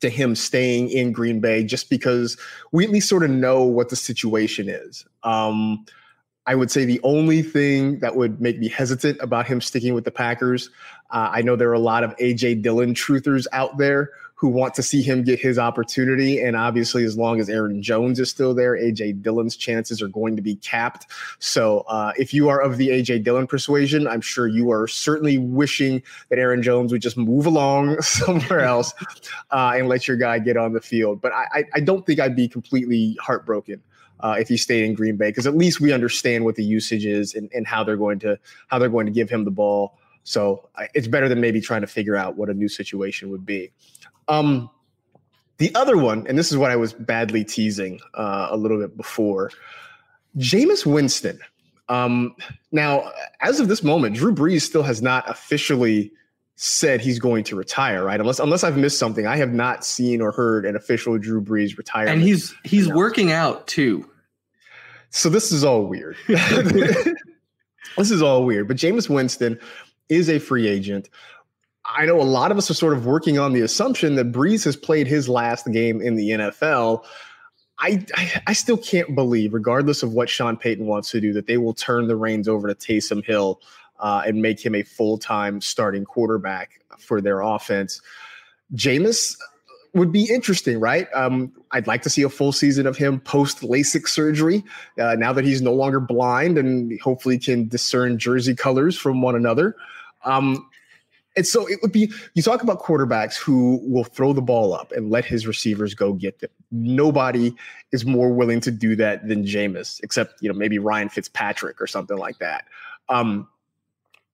to 0.00 0.10
him 0.10 0.34
staying 0.34 0.90
in 0.90 1.12
Green 1.12 1.40
Bay 1.40 1.64
just 1.64 1.88
because 1.88 2.36
we 2.72 2.84
at 2.84 2.90
least 2.90 3.08
sort 3.08 3.22
of 3.22 3.30
know 3.30 3.62
what 3.62 3.88
the 3.88 3.96
situation 3.96 4.68
is. 4.68 5.06
Um, 5.22 5.84
I 6.46 6.54
would 6.54 6.70
say 6.70 6.84
the 6.84 7.00
only 7.02 7.42
thing 7.42 7.98
that 8.00 8.14
would 8.14 8.40
make 8.40 8.58
me 8.58 8.68
hesitant 8.68 9.18
about 9.20 9.46
him 9.46 9.60
sticking 9.60 9.94
with 9.94 10.04
the 10.04 10.12
Packers, 10.12 10.70
uh, 11.10 11.30
I 11.32 11.42
know 11.42 11.56
there 11.56 11.70
are 11.70 11.74
a 11.74 11.78
lot 11.78 12.04
of 12.04 12.16
AJ 12.18 12.62
Dillon 12.62 12.94
truthers 12.94 13.46
out 13.52 13.78
there 13.78 14.10
who 14.36 14.48
want 14.48 14.74
to 14.74 14.82
see 14.82 15.00
him 15.00 15.22
get 15.22 15.40
his 15.40 15.58
opportunity. 15.58 16.42
And 16.42 16.56
obviously, 16.56 17.04
as 17.04 17.16
long 17.16 17.40
as 17.40 17.48
Aaron 17.48 17.82
Jones 17.82 18.20
is 18.20 18.28
still 18.28 18.54
there, 18.54 18.74
AJ 18.74 19.22
Dillon's 19.22 19.56
chances 19.56 20.02
are 20.02 20.08
going 20.08 20.36
to 20.36 20.42
be 20.42 20.56
capped. 20.56 21.06
So 21.38 21.80
uh, 21.88 22.12
if 22.18 22.34
you 22.34 22.50
are 22.50 22.60
of 22.60 22.76
the 22.76 22.88
AJ 22.88 23.24
Dillon 23.24 23.46
persuasion, 23.46 24.06
I'm 24.06 24.20
sure 24.20 24.46
you 24.46 24.70
are 24.70 24.86
certainly 24.86 25.38
wishing 25.38 26.02
that 26.28 26.38
Aaron 26.38 26.62
Jones 26.62 26.92
would 26.92 27.00
just 27.00 27.16
move 27.16 27.46
along 27.46 28.00
somewhere 28.02 28.60
else 28.60 28.92
uh, 29.50 29.72
and 29.74 29.88
let 29.88 30.06
your 30.06 30.18
guy 30.18 30.38
get 30.38 30.58
on 30.58 30.74
the 30.74 30.82
field. 30.82 31.22
But 31.22 31.32
I, 31.32 31.64
I 31.74 31.80
don't 31.80 32.04
think 32.04 32.20
I'd 32.20 32.36
be 32.36 32.46
completely 32.46 33.16
heartbroken. 33.20 33.82
Uh, 34.20 34.34
if 34.38 34.48
he 34.48 34.56
stayed 34.56 34.82
in 34.82 34.94
Green 34.94 35.16
Bay, 35.16 35.28
because 35.28 35.46
at 35.46 35.54
least 35.54 35.78
we 35.78 35.92
understand 35.92 36.42
what 36.42 36.54
the 36.54 36.64
usage 36.64 37.04
is 37.04 37.34
and, 37.34 37.50
and 37.52 37.66
how 37.66 37.84
they're 37.84 37.98
going 37.98 38.18
to 38.20 38.38
how 38.68 38.78
they're 38.78 38.88
going 38.88 39.04
to 39.04 39.12
give 39.12 39.28
him 39.28 39.44
the 39.44 39.50
ball. 39.50 39.98
So 40.24 40.70
it's 40.94 41.06
better 41.06 41.28
than 41.28 41.38
maybe 41.38 41.60
trying 41.60 41.82
to 41.82 41.86
figure 41.86 42.16
out 42.16 42.34
what 42.34 42.48
a 42.48 42.54
new 42.54 42.66
situation 42.66 43.28
would 43.30 43.44
be. 43.44 43.72
Um, 44.28 44.70
the 45.58 45.74
other 45.74 45.96
one, 45.96 46.26
and 46.26 46.38
this 46.38 46.52
is 46.52 46.58
what 46.58 46.70
I 46.70 46.76
was 46.76 46.92
badly 46.92 47.44
teasing 47.44 48.00
uh, 48.14 48.48
a 48.50 48.56
little 48.56 48.78
bit 48.78 48.96
before, 48.96 49.50
Jameis 50.36 50.84
Winston. 50.84 51.38
Um, 51.88 52.34
now, 52.72 53.10
as 53.40 53.60
of 53.60 53.68
this 53.68 53.82
moment, 53.82 54.16
Drew 54.16 54.34
Brees 54.34 54.62
still 54.62 54.82
has 54.82 55.00
not 55.00 55.28
officially 55.30 56.12
said 56.56 57.00
he's 57.00 57.18
going 57.18 57.44
to 57.44 57.56
retire, 57.56 58.04
right? 58.04 58.18
Unless 58.18 58.38
unless 58.38 58.64
I've 58.64 58.76
missed 58.76 58.98
something, 58.98 59.26
I 59.26 59.36
have 59.36 59.52
not 59.52 59.84
seen 59.84 60.20
or 60.20 60.32
heard 60.32 60.66
an 60.66 60.74
official 60.74 61.16
Drew 61.18 61.40
Brees 61.40 61.76
retire. 61.78 62.06
And 62.06 62.20
he's 62.20 62.54
he's 62.64 62.88
working 62.88 63.30
out 63.30 63.66
too. 63.66 64.08
So 65.10 65.28
this 65.28 65.52
is 65.52 65.64
all 65.64 65.84
weird. 65.84 66.16
this 66.26 67.14
is 68.10 68.20
all 68.20 68.44
weird. 68.44 68.68
But 68.68 68.76
Jameis 68.76 69.08
Winston 69.08 69.58
is 70.08 70.28
a 70.28 70.38
free 70.38 70.66
agent. 70.66 71.08
I 71.94 72.06
know 72.06 72.20
a 72.20 72.22
lot 72.22 72.50
of 72.50 72.58
us 72.58 72.70
are 72.70 72.74
sort 72.74 72.94
of 72.94 73.06
working 73.06 73.38
on 73.38 73.52
the 73.52 73.60
assumption 73.60 74.16
that 74.16 74.32
Brees 74.32 74.64
has 74.64 74.76
played 74.76 75.06
his 75.06 75.28
last 75.28 75.70
game 75.72 76.00
in 76.00 76.16
the 76.16 76.30
NFL. 76.30 77.04
I, 77.78 78.04
I, 78.14 78.42
I 78.48 78.52
still 78.54 78.78
can't 78.78 79.14
believe, 79.14 79.52
regardless 79.52 80.02
of 80.02 80.12
what 80.12 80.28
Sean 80.28 80.56
Payton 80.56 80.86
wants 80.86 81.10
to 81.10 81.20
do, 81.20 81.32
that 81.34 81.46
they 81.46 81.58
will 81.58 81.74
turn 81.74 82.08
the 82.08 82.16
reins 82.16 82.48
over 82.48 82.72
to 82.72 82.74
Taysom 82.74 83.24
Hill 83.24 83.60
uh, 84.00 84.22
and 84.26 84.42
make 84.42 84.64
him 84.64 84.74
a 84.74 84.82
full 84.82 85.18
time 85.18 85.60
starting 85.60 86.04
quarterback 86.04 86.80
for 86.98 87.20
their 87.20 87.40
offense. 87.40 88.00
Jameis 88.74 89.36
would 89.94 90.12
be 90.12 90.24
interesting, 90.24 90.78
right? 90.80 91.08
Um, 91.14 91.52
I'd 91.70 91.86
like 91.86 92.02
to 92.02 92.10
see 92.10 92.22
a 92.22 92.28
full 92.28 92.52
season 92.52 92.86
of 92.86 92.96
him 92.96 93.20
post 93.20 93.60
LASIK 93.60 94.08
surgery. 94.08 94.64
Uh, 95.00 95.14
now 95.14 95.32
that 95.32 95.44
he's 95.44 95.62
no 95.62 95.72
longer 95.72 96.00
blind 96.00 96.58
and 96.58 96.98
hopefully 97.00 97.38
can 97.38 97.68
discern 97.68 98.18
jersey 98.18 98.54
colors 98.54 98.96
from 98.96 99.22
one 99.22 99.34
another. 99.34 99.76
Um, 100.24 100.68
and 101.36 101.46
so 101.46 101.66
it 101.66 101.78
would 101.82 101.92
be 101.92 102.10
you 102.34 102.42
talk 102.42 102.62
about 102.62 102.80
quarterbacks 102.80 103.36
who 103.36 103.80
will 103.82 104.04
throw 104.04 104.32
the 104.32 104.42
ball 104.42 104.72
up 104.72 104.90
and 104.92 105.10
let 105.10 105.24
his 105.24 105.46
receivers 105.46 105.94
go 105.94 106.14
get 106.14 106.40
them. 106.40 106.50
Nobody 106.70 107.54
is 107.92 108.06
more 108.06 108.30
willing 108.30 108.60
to 108.60 108.70
do 108.70 108.96
that 108.96 109.28
than 109.28 109.44
Jameis, 109.44 110.00
except 110.02 110.42
you 110.42 110.48
know 110.48 110.58
maybe 110.58 110.78
Ryan 110.78 111.08
Fitzpatrick 111.08 111.80
or 111.80 111.86
something 111.86 112.16
like 112.16 112.38
that. 112.38 112.64
Um, 113.08 113.48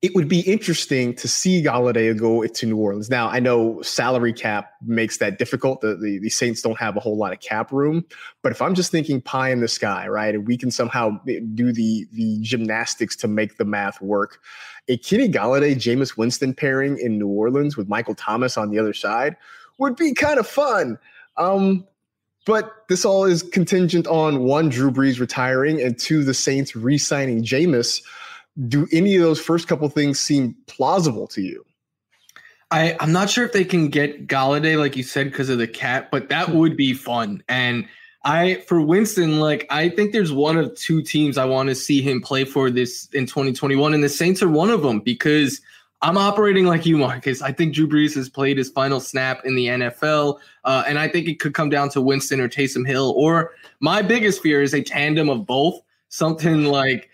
it 0.02 0.16
would 0.16 0.28
be 0.28 0.40
interesting 0.40 1.14
to 1.14 1.28
see 1.28 1.62
Golladay 1.62 2.16
go 2.18 2.44
to 2.44 2.66
New 2.66 2.76
Orleans. 2.76 3.08
Now, 3.08 3.28
I 3.28 3.38
know 3.38 3.80
salary 3.82 4.32
cap 4.32 4.72
makes 4.84 5.18
that 5.18 5.38
difficult. 5.38 5.80
The, 5.80 5.94
the, 5.94 6.18
the, 6.18 6.28
Saints 6.28 6.60
don't 6.60 6.78
have 6.78 6.96
a 6.96 7.00
whole 7.00 7.16
lot 7.16 7.32
of 7.32 7.38
cap 7.38 7.70
room. 7.70 8.04
But 8.42 8.50
if 8.50 8.60
I'm 8.60 8.74
just 8.74 8.90
thinking 8.90 9.20
pie 9.20 9.50
in 9.50 9.60
the 9.60 9.68
sky, 9.68 10.08
right, 10.08 10.34
and 10.34 10.44
we 10.44 10.58
can 10.58 10.72
somehow 10.72 11.20
do 11.54 11.72
the, 11.72 12.08
the 12.12 12.38
gymnastics 12.42 13.14
to 13.16 13.28
make 13.28 13.58
the 13.58 13.64
math 13.64 14.02
work, 14.02 14.40
a 14.88 14.96
Kenny 14.96 15.28
Golladay, 15.28 15.76
Jameis 15.76 16.16
Winston 16.16 16.52
pairing 16.52 16.98
in 16.98 17.16
New 17.16 17.28
Orleans 17.28 17.76
with 17.76 17.88
Michael 17.88 18.16
Thomas 18.16 18.58
on 18.58 18.70
the 18.70 18.80
other 18.80 18.92
side 18.92 19.36
would 19.78 19.94
be 19.94 20.14
kind 20.14 20.40
of 20.40 20.48
fun. 20.48 20.98
Um, 21.36 21.86
but 22.44 22.72
this 22.88 23.04
all 23.04 23.24
is 23.24 23.44
contingent 23.44 24.08
on 24.08 24.40
one, 24.40 24.68
Drew 24.68 24.90
Brees 24.90 25.20
retiring, 25.20 25.80
and 25.80 25.96
two, 25.96 26.24
the 26.24 26.34
Saints 26.34 26.74
re 26.74 26.98
signing 26.98 27.44
Jameis 27.44 28.02
do 28.68 28.86
any 28.92 29.16
of 29.16 29.22
those 29.22 29.40
first 29.40 29.68
couple 29.68 29.88
things 29.88 30.20
seem 30.20 30.56
plausible 30.66 31.26
to 31.28 31.42
you? 31.42 31.64
I, 32.70 32.96
I'm 33.00 33.12
not 33.12 33.28
sure 33.28 33.44
if 33.44 33.52
they 33.52 33.64
can 33.64 33.88
get 33.88 34.26
Golladay, 34.26 34.78
like 34.78 34.96
you 34.96 35.02
said, 35.02 35.30
because 35.30 35.50
of 35.50 35.58
the 35.58 35.68
cat, 35.68 36.10
but 36.10 36.30
that 36.30 36.48
hmm. 36.48 36.58
would 36.58 36.76
be 36.76 36.94
fun. 36.94 37.42
And 37.48 37.86
I, 38.24 38.62
for 38.66 38.80
Winston, 38.80 39.40
like 39.40 39.66
I 39.68 39.88
think 39.88 40.12
there's 40.12 40.32
one 40.32 40.56
of 40.56 40.74
two 40.76 41.02
teams 41.02 41.36
I 41.36 41.44
want 41.44 41.68
to 41.68 41.74
see 41.74 42.00
him 42.00 42.20
play 42.20 42.44
for 42.44 42.70
this 42.70 43.08
in 43.12 43.26
2021, 43.26 43.94
and 43.94 44.02
the 44.02 44.08
Saints 44.08 44.42
are 44.42 44.48
one 44.48 44.70
of 44.70 44.82
them 44.82 45.00
because 45.00 45.60
I'm 46.02 46.16
operating 46.16 46.64
like 46.64 46.86
you, 46.86 46.96
Marcas. 46.96 47.42
I 47.42 47.52
think 47.52 47.74
Drew 47.74 47.86
Brees 47.86 48.14
has 48.14 48.28
played 48.28 48.58
his 48.58 48.70
final 48.70 49.00
snap 49.00 49.44
in 49.44 49.54
the 49.54 49.66
NFL, 49.66 50.38
uh, 50.64 50.84
and 50.86 50.98
I 50.98 51.08
think 51.08 51.28
it 51.28 51.40
could 51.40 51.54
come 51.54 51.68
down 51.68 51.90
to 51.90 52.00
Winston 52.00 52.40
or 52.40 52.48
Taysom 52.48 52.86
Hill. 52.86 53.12
Or 53.16 53.52
my 53.80 54.02
biggest 54.02 54.42
fear 54.42 54.62
is 54.62 54.72
a 54.72 54.82
tandem 54.82 55.28
of 55.28 55.46
both. 55.46 55.80
Something 56.08 56.64
like 56.64 57.08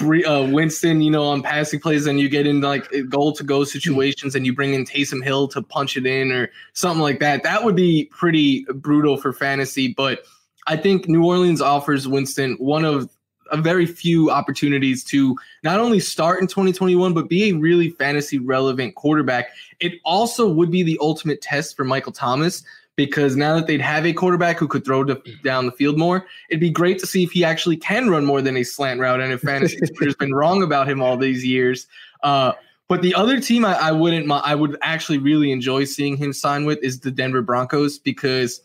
uh, 0.00 0.48
Winston, 0.50 1.00
you 1.00 1.10
know, 1.10 1.24
on 1.24 1.42
passing 1.42 1.80
plays, 1.80 2.06
and 2.06 2.20
you 2.20 2.28
get 2.28 2.46
in 2.46 2.60
like 2.60 2.92
goal 3.08 3.32
to 3.32 3.44
go 3.44 3.64
situations, 3.64 4.34
and 4.34 4.46
you 4.46 4.54
bring 4.54 4.74
in 4.74 4.84
Taysom 4.84 5.22
Hill 5.22 5.48
to 5.48 5.62
punch 5.62 5.96
it 5.96 6.06
in 6.06 6.32
or 6.32 6.50
something 6.72 7.02
like 7.02 7.20
that. 7.20 7.42
That 7.42 7.64
would 7.64 7.76
be 7.76 8.06
pretty 8.06 8.64
brutal 8.74 9.16
for 9.16 9.32
fantasy. 9.32 9.92
But 9.92 10.20
I 10.66 10.76
think 10.76 11.08
New 11.08 11.24
Orleans 11.24 11.60
offers 11.60 12.06
Winston 12.06 12.54
one 12.58 12.84
of 12.84 13.10
a 13.50 13.56
very 13.58 13.84
few 13.84 14.30
opportunities 14.30 15.04
to 15.04 15.36
not 15.62 15.78
only 15.78 16.00
start 16.00 16.40
in 16.40 16.46
2021 16.46 17.12
but 17.12 17.28
be 17.28 17.50
a 17.50 17.52
really 17.52 17.90
fantasy 17.90 18.38
relevant 18.38 18.94
quarterback. 18.94 19.50
It 19.78 19.94
also 20.04 20.48
would 20.48 20.70
be 20.70 20.82
the 20.82 20.98
ultimate 21.02 21.42
test 21.42 21.76
for 21.76 21.84
Michael 21.84 22.12
Thomas 22.12 22.64
because 22.96 23.36
now 23.36 23.54
that 23.56 23.66
they'd 23.66 23.80
have 23.80 24.04
a 24.04 24.12
quarterback 24.12 24.58
who 24.58 24.68
could 24.68 24.84
throw 24.84 25.02
down 25.04 25.66
the 25.66 25.72
field 25.72 25.98
more, 25.98 26.26
it'd 26.50 26.60
be 26.60 26.70
great 26.70 26.98
to 26.98 27.06
see 27.06 27.22
if 27.22 27.30
he 27.32 27.44
actually 27.44 27.76
can 27.76 28.10
run 28.10 28.24
more 28.24 28.42
than 28.42 28.56
a 28.56 28.62
slant 28.62 29.00
route. 29.00 29.20
And 29.20 29.32
if 29.32 29.40
fantasy 29.42 29.78
has 30.00 30.14
been 30.16 30.34
wrong 30.34 30.62
about 30.62 30.88
him 30.88 31.00
all 31.00 31.16
these 31.16 31.44
years. 31.44 31.86
Uh, 32.22 32.52
but 32.88 33.00
the 33.00 33.14
other 33.14 33.40
team 33.40 33.64
I, 33.64 33.74
I 33.74 33.92
wouldn't, 33.92 34.30
I 34.30 34.54
would 34.54 34.76
actually 34.82 35.18
really 35.18 35.50
enjoy 35.50 35.84
seeing 35.84 36.16
him 36.16 36.32
sign 36.32 36.66
with 36.66 36.78
is 36.82 37.00
the 37.00 37.10
Denver 37.10 37.40
Broncos 37.40 37.98
because 37.98 38.60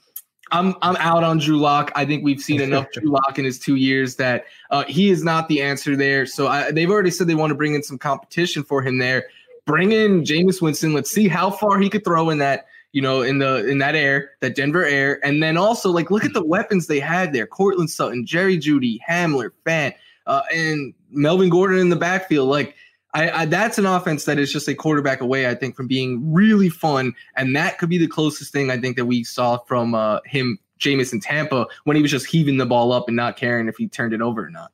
I'm 0.52 0.76
I'm 0.82 0.96
out 0.98 1.24
on 1.24 1.40
Drew 1.40 1.58
Lock. 1.58 1.92
I 1.96 2.06
think 2.06 2.24
we've 2.24 2.42
seen 2.42 2.62
enough 2.62 2.88
Drew 2.92 3.10
Lock 3.10 3.40
in 3.40 3.46
his 3.46 3.60
two 3.60 3.76
years 3.76 4.16
that 4.18 4.46
uh, 4.72 4.84
he 4.86 5.10
is 5.10 5.24
not 5.24 5.48
the 5.48 5.62
answer 5.62 5.96
there. 5.96 6.26
So 6.26 6.48
I, 6.48 6.72
they've 6.72 6.90
already 6.90 7.12
said 7.12 7.28
they 7.28 7.36
want 7.36 7.52
to 7.52 7.56
bring 7.56 7.74
in 7.74 7.84
some 7.84 7.98
competition 7.98 8.64
for 8.64 8.82
him 8.82 8.98
there. 8.98 9.28
Bring 9.66 9.92
in 9.92 10.24
Jameis 10.24 10.62
Winston. 10.62 10.94
Let's 10.94 11.12
see 11.12 11.28
how 11.28 11.52
far 11.52 11.80
he 11.80 11.90
could 11.90 12.06
throw 12.06 12.30
in 12.30 12.38
that 12.38 12.68
you 12.98 13.04
know, 13.04 13.22
in 13.22 13.38
the 13.38 13.64
in 13.68 13.78
that 13.78 13.94
air, 13.94 14.32
that 14.40 14.56
Denver 14.56 14.84
air, 14.84 15.24
and 15.24 15.44
then 15.44 15.56
also 15.56 15.92
like 15.92 16.10
look 16.10 16.26
at 16.26 16.34
the 16.34 16.44
weapons 16.44 16.88
they 16.88 17.00
had 17.00 17.32
there: 17.32 17.46
Courtland 17.46 17.92
Sutton, 17.92 18.26
Jerry 18.26 18.58
Jeudy, 18.58 18.98
Hamler, 19.08 19.52
Fant, 19.68 19.94
uh, 20.26 20.42
and 20.52 20.96
Melvin 21.12 21.50
Gordon 21.50 21.78
in 21.78 21.90
the 21.90 21.96
backfield. 21.96 22.50
Like, 22.50 22.74
I, 23.14 23.30
I, 23.30 23.46
that's 23.46 23.78
an 23.78 23.86
offense 23.86 24.26
that 24.26 24.40
is 24.40 24.52
just 24.52 24.68
a 24.68 24.74
quarterback 24.74 25.22
away, 25.22 25.48
I 25.48 25.54
think, 25.54 25.76
from 25.76 25.86
being 25.86 26.34
really 26.34 26.70
fun, 26.70 27.14
and 27.36 27.56
that 27.56 27.78
could 27.78 27.90
be 27.90 28.00
the 28.00 28.08
closest 28.08 28.52
thing 28.52 28.72
I 28.72 28.80
think 28.80 28.96
that 28.96 29.06
we 29.06 29.24
saw 29.24 29.58
from 29.60 29.94
uh, 29.94 30.22
him, 30.26 30.58
Jameis 30.80 31.14
in 31.14 31.20
Tampa, 31.20 31.68
when 31.84 31.96
he 31.96 32.02
was 32.02 32.10
just 32.10 32.26
heaving 32.26 32.58
the 32.58 32.66
ball 32.66 32.92
up 32.92 33.08
and 33.08 33.16
not 33.16 33.38
caring 33.38 33.68
if 33.68 33.78
he 33.78 33.88
turned 33.88 34.14
it 34.14 34.24
over 34.24 34.44
or 34.44 34.50
not. 34.50 34.72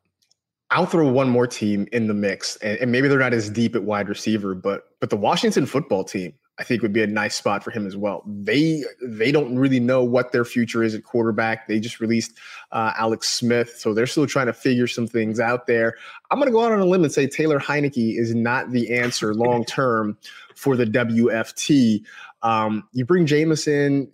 I'll 0.71 0.86
throw 0.86 1.09
one 1.09 1.27
more 1.27 1.45
team 1.45 1.89
in 1.91 2.07
the 2.07 2.13
mix, 2.13 2.55
and, 2.62 2.77
and 2.77 2.89
maybe 2.89 3.09
they're 3.09 3.19
not 3.19 3.33
as 3.33 3.49
deep 3.49 3.75
at 3.75 3.83
wide 3.83 4.07
receiver, 4.07 4.55
but 4.55 4.88
but 5.01 5.09
the 5.09 5.17
Washington 5.17 5.65
football 5.65 6.05
team 6.05 6.36
I 6.59 6.63
think 6.63 6.83
would 6.83 6.93
be 6.93 7.01
a 7.01 7.07
nice 7.07 7.35
spot 7.35 7.63
for 7.63 7.71
him 7.71 7.87
as 7.87 7.97
well. 7.97 8.23
They 8.27 8.83
they 9.01 9.31
don't 9.31 9.57
really 9.57 9.79
know 9.79 10.03
what 10.03 10.31
their 10.31 10.45
future 10.45 10.83
is 10.83 10.93
at 10.93 11.03
quarterback. 11.03 11.67
They 11.67 11.79
just 11.79 11.99
released 11.99 12.37
uh, 12.71 12.93
Alex 12.95 13.29
Smith, 13.29 13.75
so 13.77 13.93
they're 13.93 14.05
still 14.05 14.27
trying 14.27 14.45
to 14.45 14.53
figure 14.53 14.85
some 14.85 15.07
things 15.07 15.39
out 15.39 15.65
there. 15.65 15.95
I'm 16.29 16.37
going 16.37 16.47
to 16.47 16.51
go 16.51 16.63
out 16.63 16.71
on 16.71 16.79
a 16.79 16.85
limb 16.85 17.03
and 17.03 17.11
say 17.11 17.25
Taylor 17.25 17.59
Heinicke 17.59 18.19
is 18.19 18.35
not 18.35 18.71
the 18.71 18.95
answer 18.95 19.33
long 19.35 19.65
term 19.65 20.15
for 20.55 20.75
the 20.77 20.85
WFT. 20.85 22.03
Um, 22.43 22.87
you 22.93 23.03
bring 23.03 23.25
Jameson. 23.25 24.11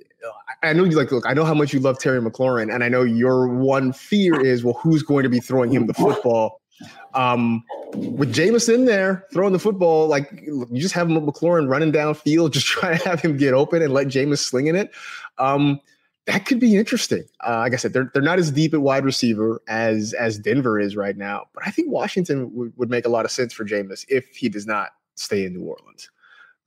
I 0.64 0.74
know 0.74 0.86
you 0.86 0.98
like 0.98 1.12
look. 1.12 1.26
I 1.26 1.34
know 1.34 1.46
how 1.46 1.54
much 1.54 1.74
you 1.74 1.80
love 1.80 2.00
Terry 2.00 2.22
McLaurin, 2.22 2.74
and 2.74 2.84
I 2.84 2.90
know 2.90 3.04
your 3.04 3.48
one 3.48 3.92
fear 3.92 4.40
is 4.40 4.64
well, 4.64 4.76
who's 4.76 5.04
going 5.04 5.24
to 5.24 5.30
be 5.30 5.40
throwing 5.40 5.72
him 5.72 5.88
the 5.88 5.94
football? 5.94 6.59
Um, 7.14 7.64
with 7.94 8.34
Jameis 8.34 8.74
in 8.74 8.86
there 8.86 9.26
throwing 9.34 9.54
the 9.54 9.60
football, 9.60 10.08
like 10.08 10.30
you 10.46 10.68
just 10.74 10.94
have 10.94 11.08
McLaurin 11.08 11.68
running 11.68 11.92
downfield, 11.92 12.52
just 12.54 12.68
try 12.68 12.98
to 12.98 13.10
have 13.10 13.22
him 13.22 13.38
get 13.38 13.54
open 13.54 13.82
and 13.82 13.94
let 13.94 14.08
Jameis 14.08 14.40
slinging 14.40 14.76
it. 14.76 14.92
Um, 15.38 15.80
that 16.26 16.46
could 16.46 16.60
be 16.60 16.76
interesting. 16.76 17.24
Uh, 17.46 17.58
like 17.58 17.74
I 17.74 17.78
said, 17.78 17.94
they're 17.94 18.12
they're 18.14 18.22
not 18.22 18.38
as 18.38 18.52
deep 18.52 18.74
at 18.74 18.82
wide 18.82 19.04
receiver 19.04 19.62
as 19.68 20.14
as 20.14 20.38
Denver 20.38 20.80
is 20.80 20.96
right 20.96 21.18
now, 21.18 21.48
but 21.54 21.64
I 21.66 21.72
think 21.72 21.92
Washington 21.92 22.54
would, 22.54 22.74
would 22.78 22.90
make 22.90 23.06
a 23.06 23.10
lot 23.10 23.26
of 23.26 23.32
sense 23.32 23.52
for 23.52 23.66
Jameis 23.66 24.06
if 24.10 24.36
he 24.36 24.48
does 24.48 24.68
not 24.68 24.90
stay 25.16 25.46
in 25.46 25.54
New 25.54 25.64
Orleans. 25.64 26.12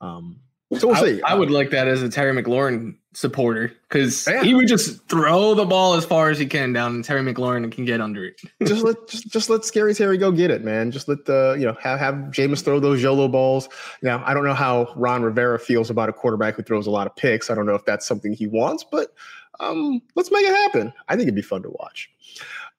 Um, 0.01 0.41
so 0.79 0.87
we'll 0.87 0.97
I, 0.97 1.01
see. 1.01 1.21
I 1.23 1.35
would 1.35 1.51
like 1.51 1.69
that 1.71 1.87
as 1.87 2.01
a 2.01 2.09
Terry 2.09 2.31
McLaurin 2.41 2.95
supporter 3.13 3.71
because 3.89 4.27
yeah. 4.27 4.43
he 4.43 4.53
would 4.53 4.67
just 4.67 5.07
throw 5.07 5.53
the 5.53 5.65
ball 5.65 5.93
as 5.93 6.05
far 6.05 6.29
as 6.29 6.39
he 6.39 6.45
can 6.45 6.73
down, 6.73 6.95
and 6.95 7.05
Terry 7.05 7.21
McLaurin 7.21 7.71
can 7.71 7.85
get 7.85 8.01
under 8.01 8.25
it. 8.25 8.41
just 8.65 8.83
let 8.83 9.07
just, 9.07 9.29
just 9.29 9.49
let 9.49 9.65
Scary 9.65 9.93
Terry 9.93 10.17
go 10.17 10.31
get 10.31 10.51
it, 10.51 10.63
man. 10.63 10.91
Just 10.91 11.07
let 11.07 11.25
the 11.25 11.55
you 11.57 11.65
know 11.65 11.77
have 11.81 11.99
have 11.99 12.15
Jameis 12.31 12.63
throw 12.63 12.79
those 12.79 13.01
YOLO 13.01 13.27
balls. 13.27 13.69
Now 14.01 14.23
I 14.25 14.33
don't 14.33 14.45
know 14.45 14.53
how 14.53 14.93
Ron 14.95 15.23
Rivera 15.23 15.59
feels 15.59 15.89
about 15.89 16.09
a 16.09 16.13
quarterback 16.13 16.55
who 16.55 16.63
throws 16.63 16.87
a 16.87 16.91
lot 16.91 17.07
of 17.07 17.15
picks. 17.15 17.49
I 17.49 17.55
don't 17.55 17.65
know 17.65 17.75
if 17.75 17.85
that's 17.85 18.05
something 18.05 18.33
he 18.33 18.47
wants, 18.47 18.83
but 18.83 19.13
um, 19.59 20.01
let's 20.15 20.31
make 20.31 20.45
it 20.45 20.55
happen. 20.55 20.93
I 21.07 21.15
think 21.15 21.23
it'd 21.23 21.35
be 21.35 21.41
fun 21.41 21.63
to 21.63 21.69
watch. 21.69 22.09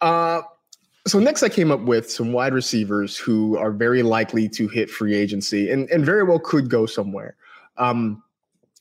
Uh, 0.00 0.42
so 1.07 1.18
next, 1.18 1.42
I 1.42 1.48
came 1.48 1.70
up 1.70 1.80
with 1.80 2.11
some 2.11 2.33
wide 2.33 2.54
receivers 2.54 3.16
who 3.16 3.59
are 3.59 3.70
very 3.70 4.02
likely 4.02 4.48
to 4.50 4.68
hit 4.68 4.90
free 4.90 5.14
agency 5.14 5.70
and, 5.70 5.88
and 5.90 6.04
very 6.04 6.24
well 6.24 6.38
could 6.38 6.70
go 6.70 6.87
somewhere. 6.87 7.37
Um, 7.77 8.23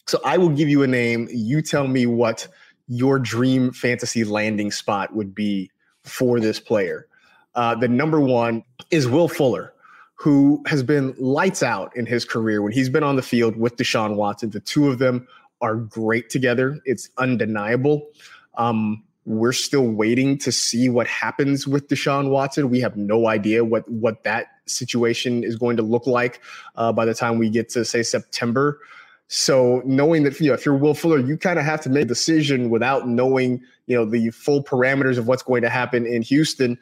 so 0.08 0.20
I 0.26 0.38
will 0.38 0.50
give 0.50 0.70
you 0.70 0.84
a 0.84 0.88
name. 0.88 1.28
You 1.32 1.62
tell 1.62 1.88
me 1.88 2.06
what 2.06 2.48
your 2.88 3.20
dream 3.20 3.72
fantasy 3.72 4.24
landing 4.24 4.72
spot 4.72 5.16
would 5.16 5.34
be 5.34 5.72
for 6.04 6.40
this 6.40 6.60
player. 6.60 7.08
Uh, 7.56 7.76
the 7.76 7.88
number 7.88 8.20
one 8.20 8.64
is 8.92 9.08
Will 9.08 9.28
Fuller, 9.28 9.74
who 10.16 10.62
has 10.68 10.84
been 10.84 11.16
lights 11.18 11.64
out 11.64 11.96
in 11.96 12.06
his 12.06 12.26
career 12.26 12.62
when 12.62 12.72
he's 12.72 12.90
been 12.90 13.04
on 13.04 13.16
the 13.16 13.22
field 13.22 13.56
with 13.56 13.78
Deshaun 13.78 14.16
Watson. 14.16 14.50
The 14.50 14.60
two 14.60 14.90
of 14.90 15.00
them 15.00 15.28
are 15.62 15.76
great 15.76 16.30
together. 16.30 16.80
It's 16.86 17.10
undeniable. 17.18 18.10
Um, 18.56 19.04
we're 19.26 19.54
still 19.54 19.88
waiting 19.88 20.38
to 20.40 20.52
see 20.52 20.90
what 20.90 21.08
happens 21.08 21.68
with 21.68 21.88
Deshaun 21.88 22.30
Watson. 22.30 22.70
We 22.70 22.82
have 22.82 22.98
no 22.98 23.28
idea 23.28 23.64
what 23.64 23.88
what 23.90 24.24
that 24.24 24.48
situation 24.66 25.44
is 25.44 25.56
going 25.56 25.78
to 25.78 25.84
look 25.84 26.06
like 26.06 26.42
uh, 26.76 26.92
by 26.92 27.06
the 27.06 27.14
time 27.14 27.38
we 27.38 27.50
get 27.50 27.70
to 27.70 27.86
say 27.86 28.04
September. 28.04 28.80
So 29.28 29.82
knowing 29.86 30.24
that 30.24 30.40
you 30.40 30.50
know 30.50 30.54
if 30.54 30.66
you're 30.66 30.76
Will 30.76 30.94
Fuller, 30.94 31.20
you 31.20 31.38
kind 31.38 31.58
of 31.58 31.66
have 31.66 31.82
to 31.82 31.90
make 31.90 32.04
a 32.04 32.08
decision 32.08 32.70
without 32.70 33.08
knowing 33.08 33.62
you 33.88 33.96
know 33.96 34.06
the 34.06 34.30
full 34.32 34.64
parameters 34.64 35.18
of 35.18 35.28
what's 35.28 35.44
going 35.44 35.62
to 35.62 35.70
happen 35.70 36.06
in 36.06 36.22
Houston. 36.22 36.78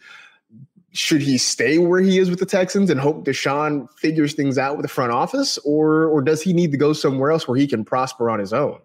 Should 0.94 1.22
he 1.22 1.38
stay 1.38 1.78
where 1.78 2.02
he 2.02 2.18
is 2.18 2.30
with 2.30 2.40
the 2.40 2.46
Texans 2.46 2.90
and 2.90 3.00
hope 3.00 3.24
Deshaun 3.24 3.90
figures 3.98 4.34
things 4.34 4.58
out 4.58 4.76
with 4.76 4.84
the 4.84 4.90
front 4.90 5.14
office, 5.14 5.58
or 5.60 6.06
or 6.08 6.22
does 6.22 6.42
he 6.42 6.54
need 6.54 6.72
to 6.72 6.78
go 6.78 6.92
somewhere 6.92 7.32
else 7.32 7.48
where 7.48 7.58
he 7.58 7.68
can 7.68 7.86
prosper 7.86 8.30
on 8.30 8.40
his 8.40 8.52
own? 8.52 8.80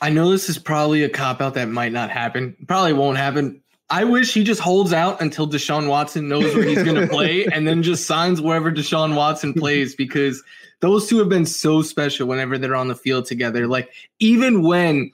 I 0.00 0.10
know 0.10 0.30
this 0.30 0.48
is 0.48 0.58
probably 0.58 1.02
a 1.04 1.08
cop 1.08 1.40
out 1.40 1.54
that 1.54 1.68
might 1.68 1.92
not 1.92 2.10
happen. 2.10 2.56
Probably 2.66 2.92
won't 2.92 3.18
happen. 3.18 3.60
I 3.90 4.04
wish 4.04 4.32
he 4.32 4.44
just 4.44 4.60
holds 4.60 4.92
out 4.92 5.20
until 5.20 5.48
Deshaun 5.48 5.88
Watson 5.88 6.28
knows 6.28 6.54
where 6.54 6.64
he's 6.64 6.82
going 6.82 7.00
to 7.00 7.08
play 7.08 7.44
and 7.52 7.66
then 7.66 7.82
just 7.82 8.06
signs 8.06 8.40
wherever 8.40 8.70
Deshaun 8.70 9.16
Watson 9.16 9.52
plays 9.52 9.94
because 9.94 10.42
those 10.78 11.08
two 11.08 11.18
have 11.18 11.28
been 11.28 11.44
so 11.44 11.82
special 11.82 12.28
whenever 12.28 12.56
they're 12.56 12.76
on 12.76 12.88
the 12.88 12.94
field 12.94 13.26
together. 13.26 13.66
Like, 13.66 13.90
even 14.20 14.62
when 14.62 15.10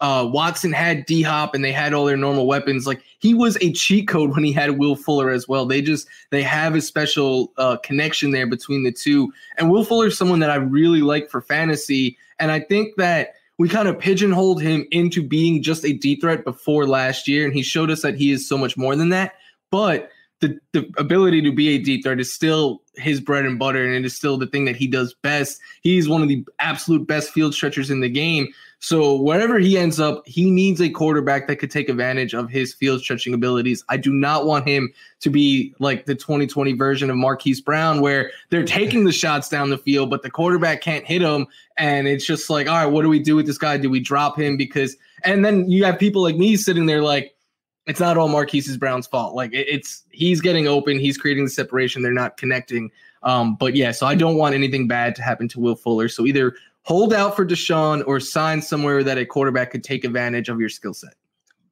uh, 0.00 0.28
Watson 0.30 0.72
had 0.72 1.06
D 1.06 1.22
Hop 1.22 1.54
and 1.54 1.64
they 1.64 1.72
had 1.72 1.94
all 1.94 2.04
their 2.04 2.16
normal 2.16 2.46
weapons. 2.46 2.86
Like 2.86 3.02
he 3.18 3.32
was 3.32 3.56
a 3.60 3.72
cheat 3.72 4.08
code 4.08 4.34
when 4.34 4.44
he 4.44 4.52
had 4.52 4.78
Will 4.78 4.96
Fuller 4.96 5.30
as 5.30 5.48
well. 5.48 5.64
They 5.64 5.80
just 5.80 6.06
they 6.30 6.42
have 6.42 6.74
a 6.74 6.80
special 6.80 7.52
uh, 7.56 7.78
connection 7.78 8.30
there 8.30 8.46
between 8.46 8.82
the 8.82 8.92
two. 8.92 9.32
And 9.56 9.70
Will 9.70 9.84
Fuller 9.84 10.08
is 10.08 10.18
someone 10.18 10.40
that 10.40 10.50
I 10.50 10.56
really 10.56 11.00
like 11.00 11.30
for 11.30 11.40
fantasy. 11.40 12.18
And 12.38 12.50
I 12.50 12.60
think 12.60 12.96
that 12.96 13.35
we 13.58 13.68
kind 13.68 13.88
of 13.88 13.98
pigeonholed 13.98 14.60
him 14.60 14.86
into 14.90 15.22
being 15.22 15.62
just 15.62 15.84
a 15.84 15.92
deep 15.92 16.20
threat 16.20 16.44
before 16.44 16.86
last 16.86 17.26
year, 17.26 17.44
and 17.44 17.54
he 17.54 17.62
showed 17.62 17.90
us 17.90 18.02
that 18.02 18.16
he 18.16 18.30
is 18.30 18.48
so 18.48 18.58
much 18.58 18.76
more 18.76 18.94
than 18.94 19.08
that. 19.10 19.34
But 19.70 20.10
the, 20.40 20.58
the 20.72 20.90
ability 20.98 21.40
to 21.42 21.52
be 21.52 21.68
a 21.70 21.78
deep 21.78 22.04
threat 22.04 22.20
is 22.20 22.32
still 22.32 22.82
his 22.96 23.20
bread 23.20 23.46
and 23.46 23.58
butter, 23.58 23.84
and 23.84 23.94
it 23.94 24.04
is 24.04 24.14
still 24.14 24.36
the 24.36 24.46
thing 24.46 24.66
that 24.66 24.76
he 24.76 24.86
does 24.86 25.14
best. 25.22 25.58
He's 25.82 26.08
one 26.08 26.22
of 26.22 26.28
the 26.28 26.44
absolute 26.58 27.06
best 27.06 27.30
field 27.30 27.54
stretchers 27.54 27.90
in 27.90 28.00
the 28.00 28.10
game. 28.10 28.48
So 28.78 29.20
wherever 29.20 29.58
he 29.58 29.78
ends 29.78 29.98
up, 29.98 30.22
he 30.26 30.50
needs 30.50 30.80
a 30.80 30.90
quarterback 30.90 31.48
that 31.48 31.56
could 31.56 31.70
take 31.70 31.88
advantage 31.88 32.34
of 32.34 32.50
his 32.50 32.74
field 32.74 33.00
stretching 33.00 33.32
abilities. 33.32 33.82
I 33.88 33.96
do 33.96 34.12
not 34.12 34.46
want 34.46 34.68
him 34.68 34.92
to 35.20 35.30
be 35.30 35.74
like 35.78 36.04
the 36.04 36.14
2020 36.14 36.74
version 36.74 37.08
of 37.10 37.16
Marquise 37.16 37.60
Brown, 37.60 38.00
where 38.00 38.30
they're 38.50 38.64
taking 38.64 39.04
the 39.04 39.12
shots 39.12 39.48
down 39.48 39.70
the 39.70 39.78
field, 39.78 40.10
but 40.10 40.22
the 40.22 40.30
quarterback 40.30 40.82
can't 40.82 41.06
hit 41.06 41.20
them. 41.20 41.46
And 41.78 42.06
it's 42.06 42.26
just 42.26 42.50
like, 42.50 42.68
all 42.68 42.74
right, 42.74 42.86
what 42.86 43.02
do 43.02 43.08
we 43.08 43.18
do 43.18 43.34
with 43.34 43.46
this 43.46 43.58
guy? 43.58 43.78
Do 43.78 43.88
we 43.88 44.00
drop 44.00 44.38
him? 44.38 44.56
Because, 44.56 44.96
and 45.24 45.44
then 45.44 45.70
you 45.70 45.84
have 45.84 45.98
people 45.98 46.22
like 46.22 46.36
me 46.36 46.56
sitting 46.56 46.86
there 46.86 47.02
like, 47.02 47.34
it's 47.86 48.00
not 48.00 48.18
all 48.18 48.28
Marquise 48.28 48.76
Brown's 48.76 49.06
fault. 49.06 49.34
Like 49.34 49.50
it's 49.52 50.02
he's 50.10 50.40
getting 50.40 50.66
open, 50.66 50.98
he's 50.98 51.16
creating 51.16 51.44
the 51.44 51.50
separation. 51.50 52.02
They're 52.02 52.12
not 52.12 52.36
connecting. 52.36 52.90
Um, 53.22 53.56
but 53.56 53.74
yeah, 53.74 53.92
so 53.92 54.06
I 54.06 54.14
don't 54.14 54.36
want 54.36 54.54
anything 54.54 54.88
bad 54.88 55.14
to 55.16 55.22
happen 55.22 55.48
to 55.48 55.60
Will 55.60 55.76
Fuller. 55.76 56.08
So 56.08 56.26
either 56.26 56.54
hold 56.86 57.12
out 57.12 57.34
for 57.34 57.44
Deshaun 57.44 58.06
or 58.06 58.20
sign 58.20 58.62
somewhere 58.62 59.02
that 59.02 59.18
a 59.18 59.26
quarterback 59.26 59.72
could 59.72 59.82
take 59.82 60.04
advantage 60.04 60.48
of 60.48 60.60
your 60.60 60.68
skill 60.68 60.94
set. 60.94 61.14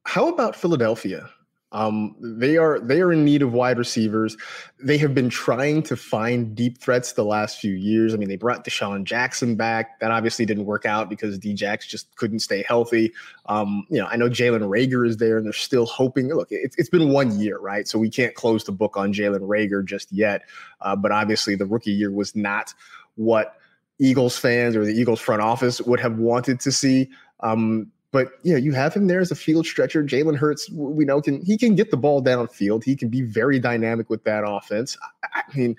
How 0.03 0.27
about 0.27 0.55
Philadelphia? 0.55 1.29
Um, 1.71 2.15
they 2.21 2.57
are 2.57 2.79
they 2.79 3.01
are 3.01 3.11
in 3.11 3.25
need 3.25 3.41
of 3.41 3.51
wide 3.51 3.77
receivers. 3.77 4.37
They 4.81 4.97
have 4.97 5.13
been 5.13 5.29
trying 5.29 5.83
to 5.83 5.95
find 5.95 6.55
deep 6.55 6.77
threats 6.77 7.13
the 7.13 7.25
last 7.25 7.59
few 7.59 7.73
years. 7.73 8.13
I 8.13 8.17
mean, 8.17 8.29
they 8.29 8.35
brought 8.35 8.63
DeSean 8.65 9.03
Jackson 9.03 9.55
back. 9.55 9.99
That 9.99 10.11
obviously 10.11 10.45
didn't 10.45 10.65
work 10.65 10.85
out 10.85 11.09
because 11.09 11.39
Djax 11.39 11.87
just 11.87 12.15
couldn't 12.15 12.39
stay 12.39 12.63
healthy. 12.67 13.11
Um, 13.47 13.85
you 13.89 13.99
know, 13.99 14.07
I 14.07 14.15
know 14.15 14.29
Jalen 14.29 14.61
Reagor 14.61 15.07
is 15.07 15.17
there, 15.17 15.37
and 15.37 15.45
they're 15.45 15.53
still 15.53 15.85
hoping. 15.85 16.27
Look, 16.33 16.49
it's, 16.51 16.77
it's 16.77 16.89
been 16.89 17.09
one 17.09 17.37
year, 17.39 17.57
right? 17.57 17.87
So 17.87 17.99
we 17.99 18.09
can't 18.09 18.35
close 18.35 18.63
the 18.63 18.71
book 18.71 18.95
on 18.95 19.11
Jalen 19.11 19.41
Reagor 19.41 19.83
just 19.83 20.11
yet. 20.13 20.43
Uh, 20.81 20.95
but 20.95 21.11
obviously, 21.11 21.55
the 21.55 21.65
rookie 21.65 21.91
year 21.91 22.11
was 22.11 22.35
not 22.35 22.73
what 23.15 23.55
Eagles 23.99 24.37
fans 24.37 24.75
or 24.75 24.85
the 24.85 24.93
Eagles 24.93 25.21
front 25.21 25.41
office 25.41 25.81
would 25.81 25.99
have 25.99 26.17
wanted 26.17 26.59
to 26.61 26.71
see. 26.71 27.09
Um, 27.41 27.91
but 28.11 28.33
yeah, 28.43 28.55
you 28.55 28.71
have 28.71 28.93
him 28.93 29.07
there 29.07 29.19
as 29.19 29.31
a 29.31 29.35
field 29.35 29.65
stretcher. 29.65 30.03
Jalen 30.03 30.37
Hurts, 30.37 30.69
we 30.71 31.03
know 31.03 31.21
can 31.21 31.43
he 31.43 31.57
can 31.57 31.75
get 31.75 31.91
the 31.91 31.97
ball 31.97 32.23
downfield. 32.23 32.83
He 32.83 32.95
can 32.95 33.09
be 33.09 33.21
very 33.21 33.59
dynamic 33.59 34.09
with 34.09 34.23
that 34.23 34.43
offense. 34.47 34.97
I, 35.23 35.41
I 35.41 35.57
mean, 35.57 35.77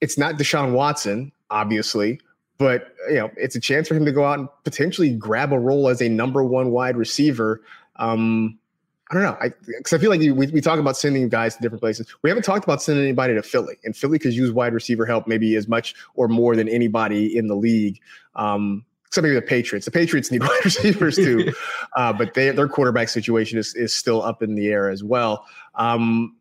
it's 0.00 0.16
not 0.16 0.36
Deshaun 0.36 0.72
Watson, 0.72 1.32
obviously, 1.50 2.20
but 2.58 2.94
you 3.08 3.16
know, 3.16 3.30
it's 3.36 3.56
a 3.56 3.60
chance 3.60 3.88
for 3.88 3.94
him 3.94 4.04
to 4.04 4.12
go 4.12 4.24
out 4.24 4.38
and 4.38 4.48
potentially 4.62 5.10
grab 5.10 5.52
a 5.52 5.58
role 5.58 5.88
as 5.88 6.00
a 6.00 6.08
number 6.08 6.44
one 6.44 6.70
wide 6.70 6.96
receiver. 6.96 7.60
Um, 7.96 8.58
I 9.12 9.14
don't 9.14 9.24
know. 9.24 9.36
I 9.40 9.52
because 9.66 9.92
I 9.92 9.98
feel 9.98 10.08
like 10.08 10.20
we, 10.20 10.32
we 10.32 10.60
talk 10.62 10.78
about 10.78 10.96
sending 10.96 11.28
guys 11.28 11.54
to 11.54 11.60
different 11.60 11.82
places. 11.82 12.06
We 12.22 12.30
haven't 12.30 12.44
talked 12.44 12.64
about 12.64 12.80
sending 12.80 13.04
anybody 13.04 13.34
to 13.34 13.42
Philly, 13.42 13.76
and 13.84 13.94
Philly 13.94 14.18
could 14.18 14.32
use 14.32 14.52
wide 14.52 14.72
receiver 14.72 15.04
help 15.04 15.26
maybe 15.26 15.54
as 15.54 15.68
much 15.68 15.94
or 16.14 16.28
more 16.28 16.56
than 16.56 16.66
anybody 16.66 17.36
in 17.36 17.46
the 17.46 17.54
league. 17.54 18.00
Um, 18.36 18.86
except 19.06 19.24
maybe 19.24 19.34
the 19.34 19.42
Patriots. 19.42 19.84
The 19.84 19.90
Patriots 19.90 20.30
need 20.30 20.40
wide 20.48 20.64
receivers 20.64 21.16
too, 21.16 21.52
uh, 21.96 22.14
but 22.14 22.32
they, 22.32 22.50
their 22.52 22.68
quarterback 22.68 23.10
situation 23.10 23.58
is 23.58 23.74
is 23.74 23.94
still 23.94 24.22
up 24.22 24.42
in 24.42 24.54
the 24.54 24.68
air 24.68 24.88
as 24.88 25.04
well. 25.04 25.44
Um, 25.74 26.34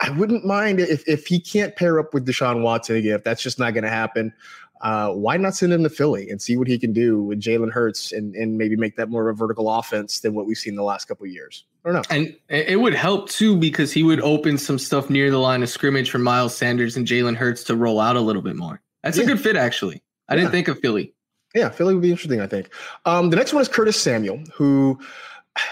I 0.00 0.10
wouldn't 0.10 0.44
mind 0.44 0.80
if 0.80 1.08
if 1.08 1.26
he 1.26 1.38
can't 1.38 1.76
pair 1.76 2.00
up 2.00 2.14
with 2.14 2.26
Deshaun 2.26 2.62
Watson 2.62 2.96
again. 2.96 3.14
If 3.14 3.22
that's 3.22 3.42
just 3.42 3.60
not 3.60 3.74
going 3.74 3.84
to 3.84 3.90
happen, 3.90 4.32
uh, 4.80 5.10
why 5.10 5.36
not 5.36 5.54
send 5.54 5.72
him 5.72 5.82
to 5.82 5.90
Philly 5.90 6.30
and 6.30 6.40
see 6.40 6.56
what 6.56 6.68
he 6.68 6.78
can 6.78 6.92
do 6.92 7.22
with 7.22 7.40
Jalen 7.40 7.72
Hurts 7.72 8.12
and, 8.12 8.34
and 8.34 8.58
maybe 8.58 8.76
make 8.76 8.96
that 8.96 9.08
more 9.08 9.28
of 9.28 9.36
a 9.36 9.38
vertical 9.38 9.70
offense 9.70 10.20
than 10.20 10.34
what 10.34 10.46
we've 10.46 10.56
seen 10.56 10.76
the 10.76 10.82
last 10.82 11.06
couple 11.06 11.26
years? 11.26 11.64
I 11.84 11.92
don't 11.92 11.94
know. 11.94 12.16
And 12.16 12.36
it 12.48 12.80
would 12.80 12.94
help 12.94 13.28
too 13.28 13.56
because 13.56 13.92
he 13.92 14.02
would 14.02 14.20
open 14.20 14.58
some 14.58 14.78
stuff 14.78 15.10
near 15.10 15.30
the 15.30 15.38
line 15.38 15.62
of 15.62 15.68
scrimmage 15.68 16.10
for 16.10 16.18
Miles 16.18 16.56
Sanders 16.56 16.96
and 16.96 17.06
Jalen 17.06 17.36
Hurts 17.36 17.64
to 17.64 17.76
roll 17.76 18.00
out 18.00 18.16
a 18.16 18.20
little 18.20 18.42
bit 18.42 18.56
more. 18.56 18.80
That's 19.02 19.16
yeah. 19.16 19.24
a 19.24 19.26
good 19.26 19.40
fit, 19.40 19.56
actually. 19.56 20.02
I 20.28 20.34
yeah. 20.34 20.40
didn't 20.40 20.52
think 20.52 20.68
of 20.68 20.78
Philly. 20.80 21.14
Yeah, 21.54 21.70
Philly 21.70 21.94
would 21.94 22.02
be 22.02 22.10
interesting, 22.10 22.40
I 22.40 22.46
think. 22.46 22.70
Um, 23.04 23.30
the 23.30 23.36
next 23.36 23.52
one 23.52 23.62
is 23.62 23.68
Curtis 23.68 24.00
Samuel, 24.00 24.42
who 24.54 24.98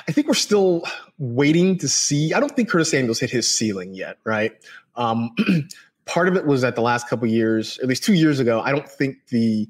I 0.09 0.13
think 0.13 0.27
we're 0.27 0.35
still 0.35 0.83
waiting 1.19 1.79
to 1.79 1.89
see. 1.89 2.33
I 2.33 2.41
don't 2.41 2.55
think 2.55 2.69
Curtis 2.69 2.91
Samuel's 2.91 3.21
hit 3.21 3.31
his 3.31 3.55
ceiling 3.55 3.95
yet, 3.95 4.19
right? 4.25 4.53
Um, 4.97 5.35
part 6.07 6.29
of 6.29 6.37
it 6.37 6.47
was 6.47 6.63
that 6.63 6.75
the 6.75 6.83
last 6.83 7.09
couple 7.09 7.27
years, 7.29 7.79
at 7.81 7.89
least 7.89 8.03
two 8.05 8.15
years 8.15 8.41
ago, 8.41 8.61
I 8.61 8.73
don't 8.73 8.89
think 8.89 9.27
the 9.29 9.69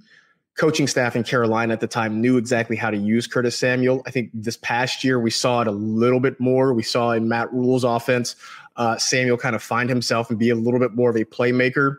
coaching 0.57 0.87
staff 0.87 1.17
in 1.17 1.23
Carolina 1.23 1.73
at 1.73 1.81
the 1.81 1.87
time 1.87 2.21
knew 2.21 2.37
exactly 2.39 2.77
how 2.77 2.91
to 2.91 2.97
use 2.97 3.27
Curtis 3.27 3.59
Samuel. 3.59 4.03
I 4.07 4.11
think 4.11 4.31
this 4.33 4.57
past 4.57 5.05
year 5.05 5.21
we 5.21 5.31
saw 5.31 5.61
it 5.61 5.67
a 5.67 5.73
little 5.73 6.21
bit 6.21 6.39
more. 6.41 6.73
We 6.73 6.83
saw 6.83 7.13
in 7.13 7.29
Matt 7.29 7.53
Rhule's 7.53 7.85
offense, 7.85 8.37
uh, 8.77 8.97
Samuel 8.97 9.37
kind 9.37 9.55
of 9.55 9.63
find 9.63 9.89
himself 9.89 10.31
and 10.31 10.39
be 10.39 10.51
a 10.51 10.55
little 10.55 10.81
bit 10.81 10.95
more 10.95 11.11
of 11.11 11.17
a 11.17 11.25
playmaker. 11.25 11.99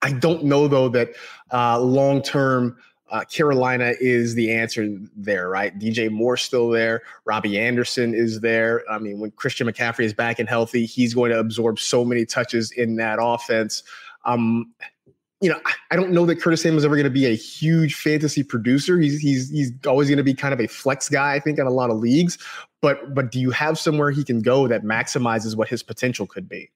I 0.00 0.12
don't 0.12 0.44
know 0.44 0.66
though 0.66 0.88
that 0.90 1.10
uh, 1.52 1.78
long 1.78 2.22
term 2.22 2.76
uh, 3.12 3.24
Carolina 3.26 3.92
is 4.00 4.34
the 4.34 4.50
answer 4.50 4.88
there, 5.14 5.50
right? 5.50 5.78
DJ 5.78 6.10
Moore 6.10 6.38
still 6.38 6.70
there. 6.70 7.02
Robbie 7.26 7.58
Anderson 7.58 8.14
is 8.14 8.40
there. 8.40 8.82
I 8.90 8.98
mean, 8.98 9.20
when 9.20 9.30
Christian 9.32 9.66
McCaffrey 9.66 10.04
is 10.04 10.14
back 10.14 10.38
and 10.38 10.48
healthy, 10.48 10.86
he's 10.86 11.12
going 11.12 11.30
to 11.30 11.38
absorb 11.38 11.78
so 11.78 12.06
many 12.06 12.24
touches 12.24 12.72
in 12.72 12.96
that 12.96 13.18
offense. 13.20 13.82
Um, 14.24 14.72
you 15.42 15.50
know, 15.50 15.60
I 15.90 15.96
don't 15.96 16.12
know 16.12 16.24
that 16.24 16.40
Curtis 16.40 16.62
Samuel 16.62 16.78
is 16.78 16.86
ever 16.86 16.94
going 16.94 17.04
to 17.04 17.10
be 17.10 17.26
a 17.26 17.34
huge 17.34 17.96
fantasy 17.96 18.42
producer. 18.42 18.98
He's 18.98 19.20
he's 19.20 19.50
he's 19.50 19.72
always 19.86 20.08
going 20.08 20.18
to 20.18 20.24
be 20.24 20.34
kind 20.34 20.54
of 20.54 20.60
a 20.60 20.66
flex 20.66 21.08
guy, 21.10 21.34
I 21.34 21.40
think, 21.40 21.58
in 21.58 21.66
a 21.66 21.70
lot 21.70 21.90
of 21.90 21.98
leagues. 21.98 22.38
But 22.80 23.14
but 23.14 23.30
do 23.30 23.40
you 23.40 23.50
have 23.50 23.78
somewhere 23.78 24.10
he 24.10 24.24
can 24.24 24.40
go 24.40 24.66
that 24.68 24.84
maximizes 24.84 25.54
what 25.54 25.68
his 25.68 25.82
potential 25.82 26.26
could 26.26 26.48
be? 26.48 26.70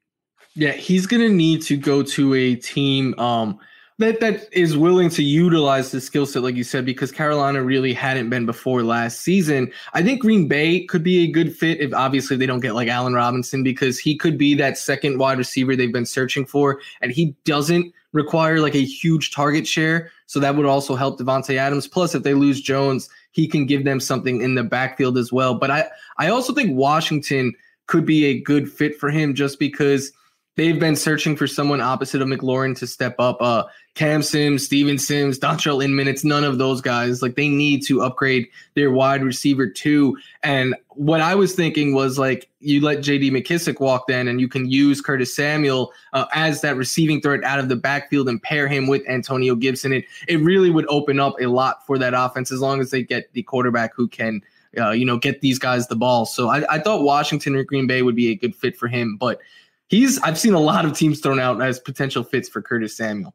Yeah, 0.55 0.73
he's 0.73 1.07
going 1.07 1.23
to 1.23 1.33
need 1.33 1.63
to 1.63 1.77
go 1.77 2.03
to 2.03 2.35
a 2.35 2.57
team. 2.57 3.19
Um, 3.19 3.59
that 3.99 4.21
that 4.21 4.49
is 4.53 4.77
willing 4.77 5.09
to 5.11 5.23
utilize 5.23 5.91
the 5.91 6.01
skill 6.01 6.27
set, 6.27 6.43
like 6.43 6.55
you 6.55 6.65
said, 6.65 6.85
because 6.85 7.11
Carolina 7.11 7.63
really 7.63 7.95
hadn't 7.95 8.29
been 8.29 8.45
before 8.45 8.83
last 8.83 9.23
season. 9.23 9.73
I 9.95 10.03
think 10.03 10.21
Green 10.21 10.49
Bay 10.49 10.85
could 10.85 11.03
be 11.03 11.25
a 11.25 11.27
good 11.27 11.57
fit 11.57 11.81
if 11.81 11.95
obviously 11.95 12.37
they 12.37 12.45
don't 12.45 12.61
get 12.61 12.75
like 12.75 12.89
Allen 12.89 13.15
Robinson 13.15 13.63
because 13.63 13.99
he 13.99 14.17
could 14.17 14.37
be 14.37 14.55
that 14.57 14.77
second 14.77 15.19
wide 15.19 15.39
receiver 15.39 15.75
they've 15.75 15.93
been 15.93 16.05
searching 16.05 16.45
for, 16.45 16.81
and 17.01 17.11
he 17.11 17.35
doesn't 17.45 17.93
require 18.13 18.61
like 18.61 18.75
a 18.75 18.85
huge 18.85 19.31
target 19.31 19.67
share. 19.67 20.11
So 20.27 20.41
that 20.41 20.57
would 20.57 20.67
also 20.67 20.95
help 20.95 21.19
Davante 21.19 21.57
Adams. 21.57 21.89
Plus, 21.89 22.15
if 22.15 22.23
they 22.23 22.35
lose 22.35 22.61
Jones, 22.61 23.09
he 23.33 23.49
can 23.49 23.65
give 23.65 23.85
them 23.85 24.01
something 24.01 24.43
in 24.43 24.57
the 24.57 24.65
backfield 24.65 25.17
as 25.17 25.33
well. 25.33 25.55
But 25.55 25.71
I 25.71 25.89
I 26.19 26.29
also 26.29 26.53
think 26.53 26.77
Washington 26.77 27.55
could 27.87 28.05
be 28.05 28.27
a 28.27 28.41
good 28.41 28.71
fit 28.71 28.99
for 28.99 29.11
him 29.11 29.35
just 29.35 29.59
because 29.59 30.13
they've 30.57 30.81
been 30.81 30.97
searching 30.97 31.37
for 31.37 31.47
someone 31.47 31.81
opposite 31.81 32.21
of 32.21 32.29
McLaurin 32.29 32.77
to 32.79 32.87
step 32.87 33.15
up. 33.19 33.41
Uh, 33.41 33.65
Cam 33.97 34.23
Sims, 34.23 34.63
Steven 34.63 34.99
Sims, 34.99 35.39
Dontrelle 35.39 35.83
Inman, 35.83 36.07
it's 36.07 36.23
none 36.23 36.45
of 36.45 36.59
those 36.59 36.83
guys. 36.83 37.23
Like 37.23 37.35
they 37.35 37.49
need 37.49 37.81
to 37.87 38.03
upgrade 38.03 38.47
their 38.75 38.91
wide 38.91 39.25
receiver 39.25 39.67
too. 39.67 40.19
And 40.43 40.77
what 40.91 41.23
I 41.23 41.35
was 41.35 41.55
thinking 41.55 41.95
was 41.95 42.19
like 42.19 42.51
you 42.61 42.83
let 42.83 42.99
JD 42.99 43.31
McKissic 43.31 43.81
walk 43.81 44.07
then 44.07 44.29
and 44.29 44.39
you 44.39 44.49
can 44.49 44.71
use 44.71 45.01
Curtis 45.01 45.35
Samuel 45.35 45.93
uh, 46.13 46.27
as 46.35 46.61
that 46.61 46.77
receiving 46.77 47.23
threat 47.23 47.43
out 47.43 47.59
of 47.59 47.71
the 47.71 47.77
backfield 47.77 48.29
and 48.29 48.41
pair 48.43 48.69
him 48.69 48.87
with 48.87 49.03
Antonio 49.09 49.55
Gibson. 49.55 49.95
It, 49.95 50.05
it 50.29 50.41
really 50.41 50.69
would 50.69 50.87
open 50.91 51.19
up 51.19 51.35
a 51.41 51.47
lot 51.47 51.87
for 51.87 51.97
that 51.97 52.13
offense 52.15 52.53
as 52.53 52.61
long 52.61 52.83
as 52.83 52.91
they 52.91 53.03
get 53.03 53.33
the 53.33 53.43
quarterback 53.45 53.95
who 53.95 54.09
can 54.09 54.43
uh, 54.79 54.91
you 54.91 55.07
know, 55.07 55.17
get 55.17 55.41
these 55.41 55.59
guys 55.59 55.87
the 55.87 55.97
ball. 55.97 56.27
So 56.27 56.51
I, 56.51 56.75
I 56.75 56.79
thought 56.81 57.01
Washington 57.01 57.57
or 57.57 57.65
Green 57.65 57.87
Bay 57.87 58.03
would 58.03 58.15
be 58.15 58.31
a 58.31 58.35
good 58.35 58.55
fit 58.55 58.77
for 58.77 58.89
him, 58.89 59.17
but 59.17 59.41
he's 59.89 60.19
I've 60.19 60.39
seen 60.39 60.53
a 60.53 60.61
lot 60.61 60.85
of 60.85 60.93
teams 60.93 61.21
thrown 61.21 61.41
out 61.41 61.63
as 61.63 61.81
potential 61.81 62.23
fits 62.23 62.47
for 62.47 62.61
Curtis 62.61 62.95
Samuel 62.95 63.35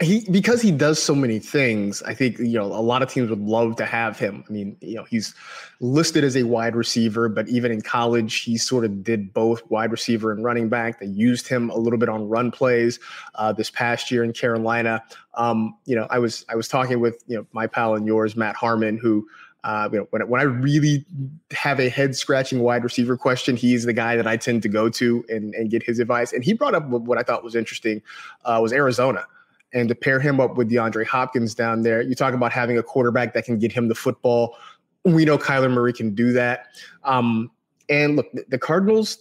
he 0.00 0.26
because 0.30 0.60
he 0.60 0.70
does 0.70 1.02
so 1.02 1.14
many 1.14 1.38
things 1.38 2.02
i 2.02 2.12
think 2.12 2.38
you 2.38 2.58
know 2.58 2.66
a 2.66 2.82
lot 2.82 3.02
of 3.02 3.08
teams 3.08 3.30
would 3.30 3.40
love 3.40 3.76
to 3.76 3.86
have 3.86 4.18
him. 4.18 4.44
I 4.48 4.52
mean 4.52 4.76
you 4.80 4.96
know 4.96 5.04
he's 5.04 5.34
listed 5.80 6.24
as 6.24 6.36
a 6.36 6.42
wide 6.42 6.76
receiver 6.76 7.28
but 7.28 7.48
even 7.48 7.72
in 7.72 7.80
college 7.80 8.42
he 8.42 8.58
sort 8.58 8.84
of 8.84 9.02
did 9.02 9.32
both 9.32 9.62
wide 9.70 9.90
receiver 9.90 10.32
and 10.32 10.44
running 10.44 10.68
back. 10.68 11.00
They 11.00 11.06
used 11.06 11.48
him 11.48 11.70
a 11.70 11.76
little 11.76 11.98
bit 11.98 12.08
on 12.08 12.28
run 12.28 12.50
plays 12.50 13.00
uh, 13.36 13.52
this 13.52 13.70
past 13.70 14.10
year 14.10 14.24
in 14.24 14.32
carolina. 14.32 15.02
Um, 15.34 15.76
you 15.86 15.96
know 15.96 16.06
i 16.10 16.18
was 16.18 16.44
i 16.48 16.54
was 16.54 16.68
talking 16.68 17.00
with 17.00 17.22
you 17.26 17.36
know 17.36 17.46
my 17.52 17.66
pal 17.66 17.94
and 17.94 18.06
yours 18.06 18.36
matt 18.36 18.56
harmon 18.56 18.98
who 18.98 19.26
uh, 19.64 19.88
you 19.92 19.98
know, 19.98 20.06
when, 20.10 20.26
when 20.28 20.40
I 20.40 20.44
really 20.44 21.04
have 21.50 21.80
a 21.80 21.88
head 21.88 22.14
scratching 22.14 22.60
wide 22.60 22.84
receiver 22.84 23.16
question, 23.16 23.56
he's 23.56 23.84
the 23.84 23.92
guy 23.92 24.14
that 24.14 24.26
I 24.26 24.36
tend 24.36 24.62
to 24.62 24.68
go 24.68 24.88
to 24.90 25.24
and, 25.28 25.52
and 25.52 25.68
get 25.68 25.82
his 25.82 25.98
advice. 25.98 26.32
And 26.32 26.44
he 26.44 26.52
brought 26.52 26.76
up 26.76 26.86
what 26.86 27.18
I 27.18 27.22
thought 27.22 27.42
was 27.42 27.56
interesting 27.56 28.00
uh, 28.44 28.60
was 28.62 28.72
Arizona 28.72 29.26
and 29.72 29.88
to 29.88 29.94
pair 29.94 30.20
him 30.20 30.40
up 30.40 30.56
with 30.56 30.70
DeAndre 30.70 31.06
Hopkins 31.06 31.54
down 31.54 31.82
there, 31.82 32.00
you 32.00 32.14
talk 32.14 32.34
about 32.34 32.52
having 32.52 32.78
a 32.78 32.82
quarterback 32.82 33.34
that 33.34 33.44
can 33.44 33.58
get 33.58 33.72
him 33.72 33.88
the 33.88 33.94
football. 33.94 34.56
We 35.04 35.24
know 35.24 35.38
Kyler 35.38 35.70
Murray 35.70 35.92
can 35.92 36.14
do 36.14 36.32
that. 36.32 36.66
Um, 37.04 37.50
and 37.88 38.16
look, 38.16 38.26
the 38.48 38.58
Cardinals, 38.58 39.18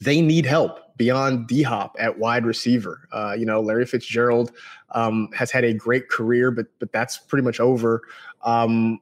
they 0.00 0.20
need 0.20 0.46
help 0.46 0.96
beyond 0.96 1.46
D 1.46 1.62
Hop 1.62 1.96
at 1.98 2.18
wide 2.18 2.44
receiver. 2.44 3.08
Uh, 3.12 3.34
you 3.36 3.46
know, 3.46 3.60
Larry 3.60 3.86
Fitzgerald 3.86 4.52
um, 4.92 5.28
has 5.34 5.50
had 5.50 5.64
a 5.64 5.72
great 5.72 6.08
career, 6.08 6.50
but 6.50 6.66
but 6.78 6.92
that's 6.92 7.18
pretty 7.18 7.44
much 7.44 7.60
over. 7.60 8.02
Um, 8.42 9.00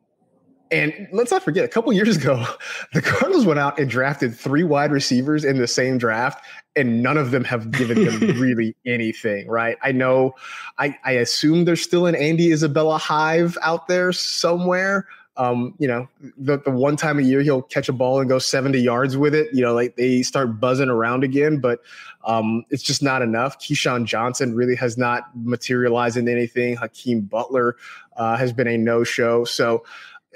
and 0.70 1.08
let's 1.12 1.30
not 1.30 1.42
forget, 1.42 1.64
a 1.64 1.68
couple 1.68 1.92
years 1.92 2.16
ago, 2.16 2.46
the 2.92 3.02
Cardinals 3.02 3.44
went 3.44 3.58
out 3.58 3.78
and 3.78 3.90
drafted 3.90 4.34
three 4.34 4.62
wide 4.62 4.92
receivers 4.92 5.44
in 5.44 5.58
the 5.58 5.66
same 5.66 5.98
draft, 5.98 6.44
and 6.76 7.02
none 7.02 7.16
of 7.16 7.30
them 7.30 7.44
have 7.44 7.70
given 7.70 8.04
them 8.04 8.20
really 8.40 8.76
anything, 8.86 9.48
right? 9.48 9.76
I 9.82 9.92
know, 9.92 10.34
I, 10.78 10.96
I 11.04 11.12
assume 11.12 11.64
there's 11.64 11.82
still 11.82 12.06
an 12.06 12.14
Andy 12.14 12.52
Isabella 12.52 12.98
hive 12.98 13.58
out 13.62 13.88
there 13.88 14.12
somewhere. 14.12 15.08
Um, 15.36 15.74
you 15.78 15.88
know, 15.88 16.06
the, 16.36 16.58
the 16.58 16.70
one 16.70 16.96
time 16.96 17.18
a 17.18 17.22
year 17.22 17.40
he'll 17.40 17.62
catch 17.62 17.88
a 17.88 17.94
ball 17.94 18.20
and 18.20 18.28
go 18.28 18.38
70 18.38 18.78
yards 18.78 19.16
with 19.16 19.34
it. 19.34 19.48
You 19.54 19.62
know, 19.62 19.72
like 19.72 19.96
they 19.96 20.22
start 20.22 20.60
buzzing 20.60 20.90
around 20.90 21.24
again, 21.24 21.60
but 21.60 21.80
um, 22.24 22.64
it's 22.68 22.82
just 22.82 23.02
not 23.02 23.22
enough. 23.22 23.58
KeeSean 23.58 24.04
Johnson 24.04 24.54
really 24.54 24.76
has 24.76 24.98
not 24.98 25.30
materialized 25.34 26.18
in 26.18 26.28
anything. 26.28 26.76
Hakeem 26.76 27.22
Butler 27.22 27.76
uh, 28.16 28.36
has 28.36 28.52
been 28.52 28.68
a 28.68 28.76
no 28.76 29.02
show. 29.02 29.44
So, 29.44 29.82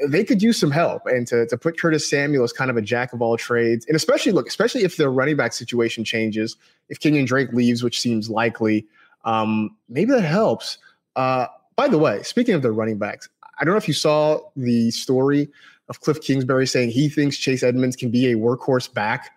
they 0.09 0.25
could 0.25 0.43
use 0.43 0.59
some 0.59 0.71
help 0.71 1.07
and 1.07 1.27
to, 1.29 1.47
to 1.47 1.57
put 1.57 1.79
Curtis 1.79 2.09
Samuel 2.09 2.45
as 2.45 2.53
kind 2.53 2.71
of 2.71 2.77
a 2.77 2.83
jack 2.83 3.13
of 3.13 3.23
all 3.23 3.37
trades. 3.37 3.87
And 3.87 3.95
especially 3.95 4.33
look, 4.33 4.49
especially 4.49 4.83
if 4.83 4.97
the 4.97 5.09
running 5.09 5.37
back 5.37 5.53
situation 5.53 6.05
changes, 6.05 6.57
if 6.89 6.99
Kenyan 6.99 7.27
Drake 7.27 7.53
leaves, 7.53 7.83
which 7.83 8.01
seems 8.01 8.29
likely, 8.29 8.87
um, 9.25 9.77
maybe 9.89 10.11
that 10.13 10.23
helps. 10.23 10.79
Uh, 11.17 11.47
by 11.77 11.89
the 11.89 11.99
way, 11.99 12.23
speaking 12.23 12.55
of 12.55 12.63
the 12.63 12.73
running 12.73 12.99
backs, 12.99 13.29
I 13.59 13.65
don't 13.65 13.75
know 13.75 13.79
if 13.79 13.89
you 13.89 13.95
saw 13.95 14.41
the 14.57 14.91
story 14.91 15.49
of 15.89 16.01
Cliff 16.01 16.21
Kingsbury 16.21 16.67
saying 16.67 16.91
he 16.91 17.09
thinks 17.09 17.37
Chase 17.37 17.63
Edmonds 17.63 17.95
can 17.95 18.11
be 18.11 18.33
a 18.33 18.35
workhorse 18.35 18.93
back. 18.93 19.31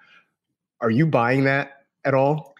Are 0.81 0.89
you 0.89 1.05
buying 1.05 1.43
that 1.43 1.83
at 2.03 2.13
all? 2.13 2.55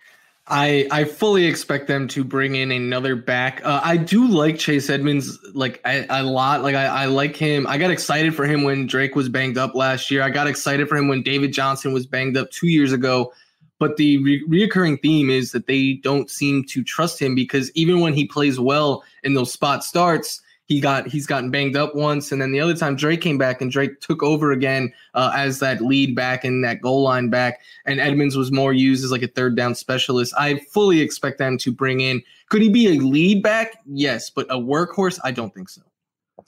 I 0.49 0.87
I 0.91 1.03
fully 1.03 1.45
expect 1.45 1.87
them 1.87 2.07
to 2.09 2.23
bring 2.23 2.55
in 2.55 2.71
another 2.71 3.15
back. 3.15 3.61
Uh, 3.65 3.81
I 3.83 3.97
do 3.97 4.27
like 4.27 4.57
Chase 4.57 4.89
Edmonds 4.89 5.37
like 5.53 5.81
a, 5.85 6.05
a 6.09 6.23
lot. 6.23 6.63
Like 6.63 6.75
I, 6.75 6.85
I 6.85 7.05
like 7.05 7.35
him. 7.35 7.67
I 7.67 7.77
got 7.77 7.91
excited 7.91 8.33
for 8.33 8.45
him 8.45 8.63
when 8.63 8.87
Drake 8.87 9.15
was 9.15 9.27
banged 9.27 9.57
up 9.57 9.75
last 9.75 10.09
year. 10.09 10.21
I 10.21 10.29
got 10.29 10.47
excited 10.47 10.87
for 10.87 10.95
him 10.95 11.09
when 11.09 11.21
David 11.21 11.51
Johnson 11.51 11.91
was 11.91 12.05
banged 12.05 12.37
up 12.37 12.49
two 12.51 12.67
years 12.67 12.93
ago. 12.93 13.33
But 13.79 13.97
the 13.97 14.17
re- 14.23 14.43
reoccurring 14.47 15.01
theme 15.01 15.29
is 15.29 15.51
that 15.51 15.67
they 15.67 15.93
don't 16.01 16.29
seem 16.29 16.63
to 16.65 16.83
trust 16.83 17.21
him 17.21 17.35
because 17.35 17.69
even 17.75 17.99
when 17.99 18.13
he 18.13 18.25
plays 18.25 18.59
well 18.59 19.03
in 19.23 19.33
those 19.33 19.51
spot 19.51 19.83
starts, 19.83 20.41
he 20.67 20.81
got 20.81 21.07
he's 21.07 21.25
gotten 21.25 21.49
banged 21.49 21.75
up 21.75 21.95
once, 21.95 22.31
and 22.31 22.41
then 22.41 22.51
the 22.51 22.59
other 22.59 22.75
time 22.75 22.95
Drake 22.95 23.21
came 23.21 23.37
back 23.37 23.61
and 23.61 23.71
Drake 23.71 23.99
took 24.01 24.21
over 24.21 24.51
again 24.51 24.93
uh, 25.13 25.31
as 25.35 25.59
that 25.59 25.81
lead 25.81 26.15
back 26.15 26.43
and 26.43 26.63
that 26.63 26.81
goal 26.81 27.03
line 27.03 27.29
back, 27.29 27.61
and 27.85 27.99
Edmonds 27.99 28.35
was 28.35 28.51
more 28.51 28.73
used 28.73 29.03
as 29.03 29.11
like 29.11 29.23
a 29.23 29.27
third 29.27 29.55
down 29.55 29.75
specialist. 29.75 30.33
I 30.37 30.59
fully 30.71 30.99
expect 30.99 31.37
them 31.37 31.57
to 31.59 31.71
bring 31.71 32.01
in. 32.01 32.21
Could 32.49 32.61
he 32.61 32.69
be 32.69 32.87
a 32.87 32.99
lead 32.99 33.41
back? 33.41 33.79
Yes, 33.85 34.29
but 34.29 34.45
a 34.49 34.57
workhorse, 34.57 35.19
I 35.23 35.31
don't 35.31 35.53
think 35.53 35.69
so. 35.69 35.81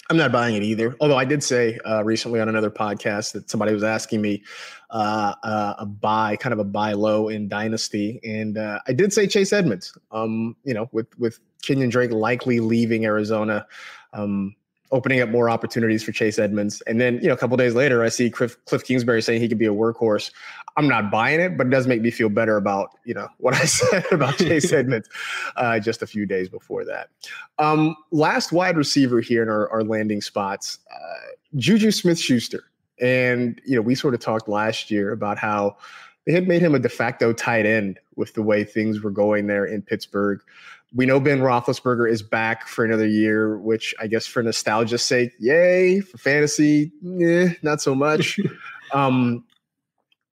I'm 0.10 0.18
not 0.18 0.32
buying 0.32 0.56
it 0.56 0.64
either. 0.64 0.96
Although 1.00 1.18
I 1.18 1.26
did 1.26 1.44
say 1.44 1.78
uh, 1.86 2.04
recently 2.04 2.40
on 2.40 2.50
another 2.50 2.72
podcast 2.72 3.34
that 3.34 3.50
somebody 3.50 3.74
was 3.74 3.84
asking 3.84 4.22
me 4.22 4.44
uh, 4.90 5.36
uh, 5.44 5.76
a 5.80 5.86
buy, 5.86 6.36
kind 6.36 6.52
of 6.52 6.60
a 6.60 6.64
buy 6.64 6.94
low 6.94 7.30
in 7.30 7.48
Dynasty, 7.48 8.20
and 8.24 8.58
uh, 8.58 8.80
I 8.88 8.94
did 8.94 9.14
say 9.14 9.28
Chase 9.28 9.54
Edmonds. 9.54 9.96
Um, 10.12 10.56
you 10.64 10.74
know, 10.74 10.90
with 10.92 11.08
with 11.20 11.40
Kenyan 11.62 11.92
Drake 11.92 12.12
likely 12.12 12.60
leaving 12.60 13.06
Arizona, 13.06 13.68
um, 14.14 14.56
opening 14.92 15.22
up 15.22 15.30
more 15.30 15.50
opportunities 15.50 16.04
for 16.04 16.12
Chase 16.12 16.40
Edmonds. 16.40 16.82
And 16.88 17.00
then, 17.00 17.20
you 17.22 17.28
know, 17.28 17.34
a 17.34 17.38
couple 17.38 17.56
days 17.58 17.76
later, 17.76 18.04
I 18.04 18.10
see 18.10 18.30
Cliff, 18.30 18.58
Cliff, 18.66 18.84
Kingsbury 18.84 19.22
saying 19.22 19.40
he 19.40 19.48
could 19.48 19.60
be 19.60 19.68
a 19.68 19.74
workhorse. 19.74 20.32
I'm 20.78 20.88
not 20.88 21.12
buying 21.12 21.40
it, 21.40 21.58
but 21.58 21.68
it 21.68 21.70
does 21.70 21.88
make 21.88 22.02
me 22.02 22.10
feel 22.10 22.30
better 22.30 22.58
about, 22.58 22.92
you 23.06 23.14
know, 23.14 23.28
what 23.38 23.54
I 23.54 23.66
said 23.66 24.06
about 24.12 24.38
Chase 24.38 24.72
Edmonds 24.74 25.10
uh, 25.58 25.80
just 25.80 26.02
a 26.02 26.08
few 26.08 26.26
days 26.26 26.50
before 26.50 26.86
that. 26.86 27.10
Um, 27.60 27.96
last 28.12 28.52
wide 28.52 28.78
receiver 28.78 29.22
here 29.22 29.44
in 29.44 29.50
our, 29.50 29.70
our 29.70 29.84
landing 29.84 30.22
spots, 30.22 30.80
uh, 30.92 31.32
Juju 31.56 31.92
Smith 31.92 32.20
Schuster. 32.20 32.64
And, 33.00 33.62
you 33.66 33.76
know, 33.76 33.82
we 33.82 33.96
sort 33.96 34.14
of 34.14 34.20
talked 34.20 34.50
last 34.50 34.92
year 34.92 35.12
about 35.12 35.38
how 35.38 35.78
they 36.26 36.34
had 36.34 36.48
made 36.48 36.62
him 36.62 36.76
a 36.76 36.80
de 36.80 36.90
facto 36.90 37.32
tight 37.32 37.66
end 37.66 38.00
with 38.16 38.34
the 38.34 38.42
way 38.42 38.64
things 38.64 39.02
were 39.02 39.12
going 39.12 39.48
there 39.48 39.66
in 39.66 39.82
Pittsburgh 39.82 40.42
we 40.94 41.06
know 41.06 41.20
Ben 41.20 41.40
Roethlisberger 41.40 42.10
is 42.10 42.24
back 42.24 42.68
for 42.68 42.84
another 42.84 43.06
year, 43.06 43.58
which 43.58 43.94
I 44.00 44.08
guess 44.08 44.26
for 44.26 44.42
nostalgia's 44.42 45.04
sake, 45.04 45.34
yay. 45.40 46.02
For 46.02 46.18
fantasy, 46.18 46.92
eh, 47.22 47.54
not 47.62 47.82
so 47.82 47.94
much. 47.94 48.40
um, 48.94 49.44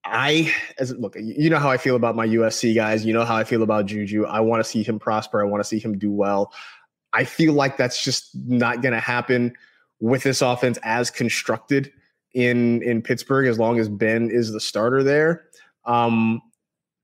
I 0.03 0.51
as 0.79 0.95
look, 0.95 1.15
you 1.19 1.49
know 1.49 1.59
how 1.59 1.69
I 1.69 1.77
feel 1.77 1.95
about 1.95 2.15
my 2.15 2.27
USC 2.27 2.73
guys. 2.73 3.05
You 3.05 3.13
know 3.13 3.25
how 3.25 3.35
I 3.35 3.43
feel 3.43 3.61
about 3.61 3.85
Juju. 3.85 4.25
I 4.25 4.39
want 4.39 4.63
to 4.63 4.69
see 4.69 4.83
him 4.83 4.99
prosper. 4.99 5.41
I 5.41 5.45
want 5.45 5.61
to 5.61 5.67
see 5.67 5.79
him 5.79 5.97
do 5.97 6.11
well. 6.11 6.53
I 7.13 7.23
feel 7.23 7.53
like 7.53 7.77
that's 7.77 8.03
just 8.03 8.29
not 8.35 8.81
going 8.81 8.93
to 8.93 8.99
happen 8.99 9.53
with 9.99 10.23
this 10.23 10.41
offense 10.41 10.79
as 10.83 11.11
constructed 11.11 11.91
in 12.33 12.81
in 12.83 13.01
Pittsburgh. 13.01 13.47
As 13.47 13.59
long 13.59 13.79
as 13.79 13.89
Ben 13.89 14.29
is 14.31 14.51
the 14.51 14.59
starter 14.59 15.03
there, 15.03 15.45
um, 15.85 16.41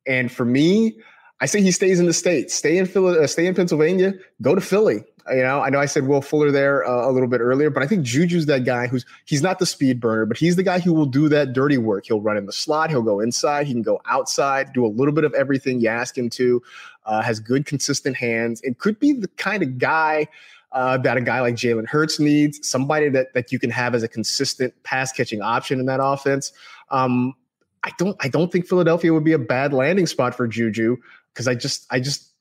and 0.08 0.32
for 0.32 0.46
me, 0.46 0.98
I 1.44 1.46
say 1.46 1.62
he 1.62 1.74
stays 1.74 2.00
in 2.00 2.06
the 2.06 2.14
state. 2.14 2.50
Stay 2.50 2.78
in 2.78 2.86
Philly, 2.86 3.20
uh, 3.20 3.28
stay 3.28 3.46
in 3.48 3.54
Pennsylvania. 3.54 4.14
Go 4.42 4.56
to 4.56 4.62
Philly. 4.62 5.04
You 5.30 5.44
know, 5.44 5.60
I 5.60 5.70
know 5.70 5.80
I 5.80 5.88
said 5.88 6.08
Will 6.08 6.22
Fuller 6.22 6.52
there 6.52 6.88
uh, 6.88 7.10
a 7.10 7.12
little 7.12 7.28
bit 7.28 7.42
earlier, 7.42 7.70
but 7.70 7.84
I 7.84 7.88
think 7.88 8.06
Juju's 8.06 8.46
that 8.46 8.64
guy 8.64 8.88
who's 8.88 9.06
he's 9.26 9.42
not 9.42 9.60
the 9.60 9.66
speed 9.66 10.00
burner, 10.00 10.26
but 10.26 10.38
he's 10.38 10.56
the 10.56 10.64
guy 10.64 10.80
who 10.80 10.94
will 10.94 11.06
do 11.06 11.28
that 11.28 11.52
dirty 11.52 11.78
work. 11.78 12.06
He'll 12.06 12.22
run 12.22 12.38
in 12.38 12.46
the 12.46 12.54
slot, 12.54 12.92
he'll 12.92 13.02
go 13.02 13.20
inside, 13.20 13.68
he 13.68 13.74
can 13.74 13.82
go 13.82 14.00
outside, 14.06 14.72
do 14.72 14.86
a 14.86 14.88
little 14.88 15.14
bit 15.14 15.26
of 15.26 15.34
everything 15.34 15.82
you 15.82 15.90
ask 15.90 16.18
him 16.18 16.30
to. 16.30 16.64
Uh, 17.06 17.22
has 17.22 17.42
good, 17.42 17.66
consistent 17.66 18.16
hands, 18.16 18.62
and 18.64 18.78
could 18.78 18.98
be 18.98 19.12
the 19.12 19.28
kind 19.36 19.64
of 19.64 19.78
guy 19.78 20.26
uh, 20.72 20.98
that 21.00 21.18
a 21.18 21.22
guy 21.22 21.42
like 21.42 21.56
Jalen 21.56 21.88
Hurts 21.88 22.22
needs. 22.22 22.66
Somebody 22.66 23.10
that 23.10 23.34
that 23.34 23.52
you 23.52 23.60
can 23.60 23.70
have 23.70 23.96
as 23.96 24.04
a 24.04 24.08
consistent 24.08 24.74
pass 24.84 25.12
catching 25.12 25.42
option 25.42 25.82
in 25.82 25.88
that 25.88 26.00
offense. 26.02 26.54
Um, 26.90 27.36
I 27.84 27.92
don't 27.98 28.16
I 28.22 28.30
don't 28.30 28.50
think 28.50 28.66
Philadelphia 28.66 29.14
would 29.14 29.26
be 29.26 29.34
a 29.34 29.40
bad 29.40 29.74
landing 29.74 30.06
spot 30.06 30.36
for 30.36 30.48
Juju 30.48 30.96
because 31.34 31.48
I 31.48 31.56
just 31.56 31.86
I 31.90 32.00
just 32.00 32.34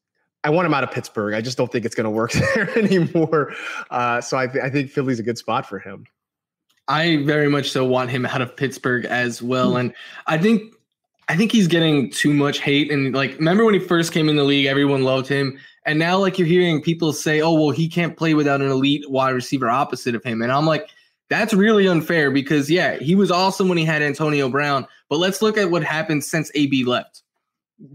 I 0.44 0.50
want 0.50 0.66
him 0.66 0.74
out 0.74 0.84
of 0.84 0.90
Pittsburgh. 0.90 1.34
I 1.34 1.40
just 1.40 1.56
don't 1.56 1.70
think 1.70 1.84
it's 1.84 1.94
going 1.94 2.04
to 2.04 2.10
work 2.10 2.32
there 2.54 2.76
anymore. 2.78 3.54
Uh, 3.90 4.20
so 4.20 4.36
I, 4.36 4.46
th- 4.46 4.64
I 4.64 4.70
think 4.70 4.90
Philly's 4.90 5.20
a 5.20 5.22
good 5.22 5.38
spot 5.38 5.68
for 5.68 5.78
him. 5.78 6.06
I 6.88 7.22
very 7.24 7.48
much 7.48 7.70
so 7.70 7.84
want 7.84 8.10
him 8.10 8.26
out 8.26 8.42
of 8.42 8.56
Pittsburgh 8.56 9.04
as 9.04 9.40
well, 9.40 9.76
and 9.76 9.94
I 10.26 10.36
think 10.36 10.74
I 11.28 11.36
think 11.36 11.52
he's 11.52 11.68
getting 11.68 12.10
too 12.10 12.34
much 12.34 12.58
hate. 12.58 12.90
And 12.90 13.14
like, 13.14 13.38
remember 13.38 13.64
when 13.64 13.74
he 13.74 13.80
first 13.80 14.12
came 14.12 14.28
in 14.28 14.34
the 14.34 14.42
league, 14.42 14.66
everyone 14.66 15.04
loved 15.04 15.28
him, 15.28 15.58
and 15.86 15.96
now 15.96 16.18
like 16.18 16.38
you're 16.38 16.48
hearing 16.48 16.82
people 16.82 17.12
say, 17.12 17.40
"Oh, 17.40 17.52
well, 17.52 17.70
he 17.70 17.88
can't 17.88 18.16
play 18.16 18.34
without 18.34 18.60
an 18.60 18.68
elite 18.68 19.08
wide 19.08 19.30
receiver 19.30 19.70
opposite 19.70 20.14
of 20.14 20.24
him," 20.24 20.42
and 20.42 20.52
I'm 20.52 20.66
like. 20.66 20.88
That's 21.30 21.54
really 21.54 21.86
unfair 21.86 22.30
because 22.30 22.70
yeah, 22.70 22.98
he 22.98 23.14
was 23.14 23.30
awesome 23.30 23.66
when 23.66 23.78
he 23.78 23.86
had 23.86 24.02
Antonio 24.02 24.50
Brown, 24.50 24.86
but 25.08 25.18
let's 25.18 25.40
look 25.40 25.56
at 25.56 25.70
what 25.70 25.82
happened 25.82 26.24
since 26.24 26.50
AB 26.54 26.84
left. 26.84 27.21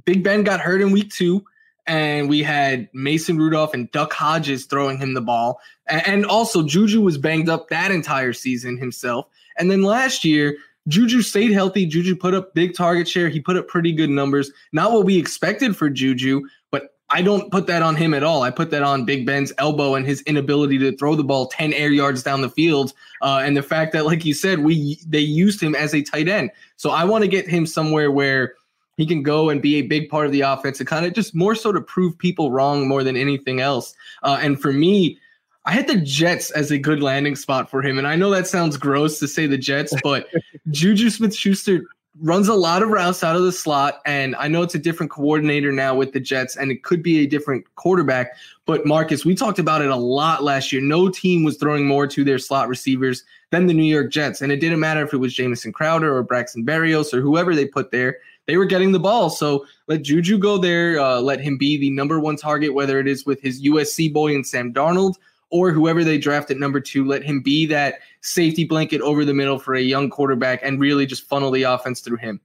Big 0.06 0.24
Ben 0.24 0.44
got 0.44 0.60
hurt 0.60 0.82
in 0.82 0.92
week 0.92 1.12
two, 1.12 1.46
and 1.86 2.28
we 2.30 2.44
had 2.44 2.90
Mason 2.94 3.38
Rudolph 3.38 3.74
and 3.74 3.92
Duck 3.92 4.14
Hodges 4.14 4.66
throwing 4.66 4.98
him 4.98 5.14
the 5.14 5.22
ball. 5.22 5.60
And 5.88 6.26
also, 6.26 6.64
Juju 6.64 7.02
was 7.02 7.18
banged 7.18 7.50
up 7.50 7.70
that 7.70 7.92
entire 7.92 8.34
season 8.34 8.78
himself. 8.78 9.28
And 9.58 9.72
then 9.72 9.84
last 9.84 10.26
year, 10.26 10.58
Juju 10.88 11.22
stayed 11.22 11.52
healthy. 11.52 11.86
Juju 11.86 12.16
put 12.16 12.34
up 12.34 12.54
big 12.54 12.76
target 12.76 13.08
share. 13.08 13.30
He 13.30 13.40
put 13.40 13.58
up 13.58 13.68
pretty 13.68 13.92
good 13.92 14.10
numbers. 14.10 14.52
Not 14.72 14.92
what 14.92 15.06
we 15.06 15.18
expected 15.18 15.76
for 15.76 15.90
Juju, 15.90 16.42
but 16.72 16.96
I 17.10 17.22
don't 17.22 17.52
put 17.52 17.68
that 17.68 17.82
on 17.82 17.96
him 17.96 18.14
at 18.14 18.24
all. 18.24 18.44
I 18.44 18.52
put 18.52 18.70
that 18.72 18.84
on 18.84 19.06
Big 19.06 19.26
Ben's 19.26 19.54
elbow 19.58 19.96
and 19.96 20.06
his 20.06 20.22
inability 20.24 20.78
to 20.80 20.96
throw 20.98 21.16
the 21.16 21.24
ball 21.24 21.48
10 21.48 21.74
air 21.74 21.90
yards 21.90 22.24
down 22.24 22.42
the 22.42 22.50
field. 22.50 22.94
Uh, 23.22 23.42
and 23.44 23.56
the 23.56 23.64
fact 23.64 23.94
that, 23.94 24.06
like 24.06 24.26
you 24.26 24.34
said, 24.34 24.60
we 24.60 25.00
they 25.08 25.20
used 25.20 25.62
him 25.62 25.76
as 25.76 25.94
a 25.94 26.02
tight 26.02 26.28
end. 26.28 26.52
So 26.76 26.92
I 26.92 27.04
want 27.06 27.24
to 27.24 27.30
get 27.30 27.48
him 27.48 27.66
somewhere 27.66 28.12
where 28.12 28.56
he 28.98 29.06
can 29.06 29.24
go 29.24 29.50
and 29.50 29.62
be 29.62 29.76
a 29.76 29.84
big 29.84 30.10
part 30.10 30.26
of 30.26 30.32
the 30.32 30.42
offense 30.42 30.80
and 30.80 30.88
kind 30.88 31.06
of 31.06 31.14
just 31.14 31.34
more 31.34 31.56
so 31.56 31.72
to 31.72 31.80
prove 31.80 32.18
people 32.18 32.52
wrong 32.52 32.88
more 32.88 33.04
than 33.04 33.16
anything 33.16 33.62
else. 33.62 33.94
Uh, 34.24 34.40
and 34.42 34.60
for 34.60 34.74
me, 34.74 35.20
I 35.66 35.72
had 35.72 35.88
the 35.88 35.98
Jets 35.98 36.50
as 36.52 36.72
a 36.72 36.78
good 36.78 37.04
landing 37.04 37.36
spot 37.36 37.70
for 37.70 37.82
him. 37.82 37.98
And 37.98 38.08
I 38.08 38.16
know 38.16 38.30
that 38.32 38.48
sounds 38.48 38.78
gross 38.78 39.20
to 39.20 39.28
say 39.28 39.48
the 39.48 39.58
Jets, 39.58 39.94
but 40.04 40.28
Juju 40.72 41.10
Smith 41.10 41.36
Schuster 41.36 41.84
runs 42.22 42.48
a 42.48 42.56
lot 42.56 42.82
of 42.82 42.90
routes 42.90 43.24
out 43.24 43.36
of 43.36 43.44
the 43.44 43.52
slot. 43.52 44.02
And 44.06 44.36
I 44.38 44.48
know 44.48 44.64
it's 44.64 44.76
a 44.76 44.80
different 44.80 45.12
coordinator 45.12 45.72
now 45.72 45.94
with 45.94 46.14
the 46.14 46.20
Jets, 46.20 46.56
and 46.56 46.72
it 46.72 46.84
could 46.84 47.04
be 47.04 47.20
a 47.20 47.28
different 47.28 47.66
quarterback. 47.76 48.36
But 48.66 48.86
Marcas, 48.86 49.26
we 49.26 49.36
talked 49.36 49.60
about 49.60 49.82
it 49.82 49.90
a 49.90 49.96
lot 49.96 50.44
last 50.44 50.72
year. 50.72 50.82
No 50.82 51.10
team 51.10 51.44
was 51.44 51.58
throwing 51.58 51.86
more 51.86 52.08
to 52.08 52.24
their 52.24 52.40
slot 52.40 52.68
receivers 52.68 53.24
than 53.52 53.68
the 53.68 53.74
New 53.74 53.84
York 53.84 54.12
Jets. 54.12 54.42
And 54.42 54.52
it 54.52 54.60
didn't 54.60 54.80
matter 54.80 55.04
if 55.04 55.14
it 55.14 55.18
was 55.18 55.34
Jamison 55.34 55.72
Crowder 55.72 56.16
or 56.16 56.24
Braxton 56.24 56.66
Berrios 56.66 57.14
or 57.14 57.22
whoever 57.22 57.54
they 57.54 57.66
put 57.66 57.92
there. 57.92 58.18
They 58.48 58.58
were 58.58 58.66
getting 58.66 58.94
the 58.94 59.00
ball. 59.00 59.30
So 59.30 59.66
let 59.88 60.04
Juju 60.04 60.38
go 60.38 60.58
there. 60.58 61.00
Uh, 61.00 61.20
let 61.20 61.40
him 61.40 61.58
be 61.58 61.78
the 61.78 61.90
number 61.90 62.20
one 62.20 62.38
target, 62.38 62.74
whether 62.74 63.00
it 63.00 63.08
is 63.08 63.26
with 63.26 63.42
his 63.42 63.62
USC 63.64 64.12
boy 64.12 64.34
and 64.34 64.48
Sam 64.48 64.74
Darnold 64.74 65.16
or 65.50 65.72
whoever 65.72 66.04
they 66.04 66.18
draft 66.18 66.52
at 66.52 66.58
number 66.58 66.80
two, 66.80 67.06
let 67.06 67.24
him 67.24 67.42
be 67.42 67.66
that 67.68 68.00
safety 68.22 68.66
blanket 68.66 69.02
over 69.02 69.24
the 69.24 69.34
middle 69.34 69.60
for 69.60 69.76
a 69.76 69.82
young 69.82 70.10
quarterback 70.10 70.60
and 70.64 70.80
really 70.80 71.06
just 71.06 71.24
funnel 71.24 71.52
the 71.52 71.64
offense 71.64 72.02
through 72.02 72.18
him. 72.18 72.42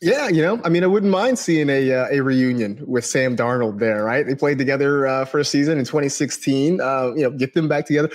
Yeah, 0.00 0.28
you 0.28 0.42
know, 0.42 0.60
I 0.64 0.68
mean, 0.68 0.82
I 0.82 0.88
wouldn't 0.88 1.12
mind 1.12 1.38
seeing 1.38 1.70
a 1.70 1.92
uh, 1.92 2.08
a 2.10 2.20
reunion 2.22 2.82
with 2.84 3.06
Sam 3.06 3.36
Darnold 3.36 3.78
there, 3.78 4.02
right? 4.02 4.26
They 4.26 4.34
played 4.34 4.58
together 4.58 5.06
uh, 5.06 5.24
for 5.24 5.38
a 5.38 5.44
season 5.44 5.78
in 5.78 5.84
2016. 5.84 6.80
Uh, 6.80 7.12
you 7.14 7.22
know, 7.22 7.30
get 7.30 7.54
them 7.54 7.68
back 7.68 7.86
together. 7.86 8.10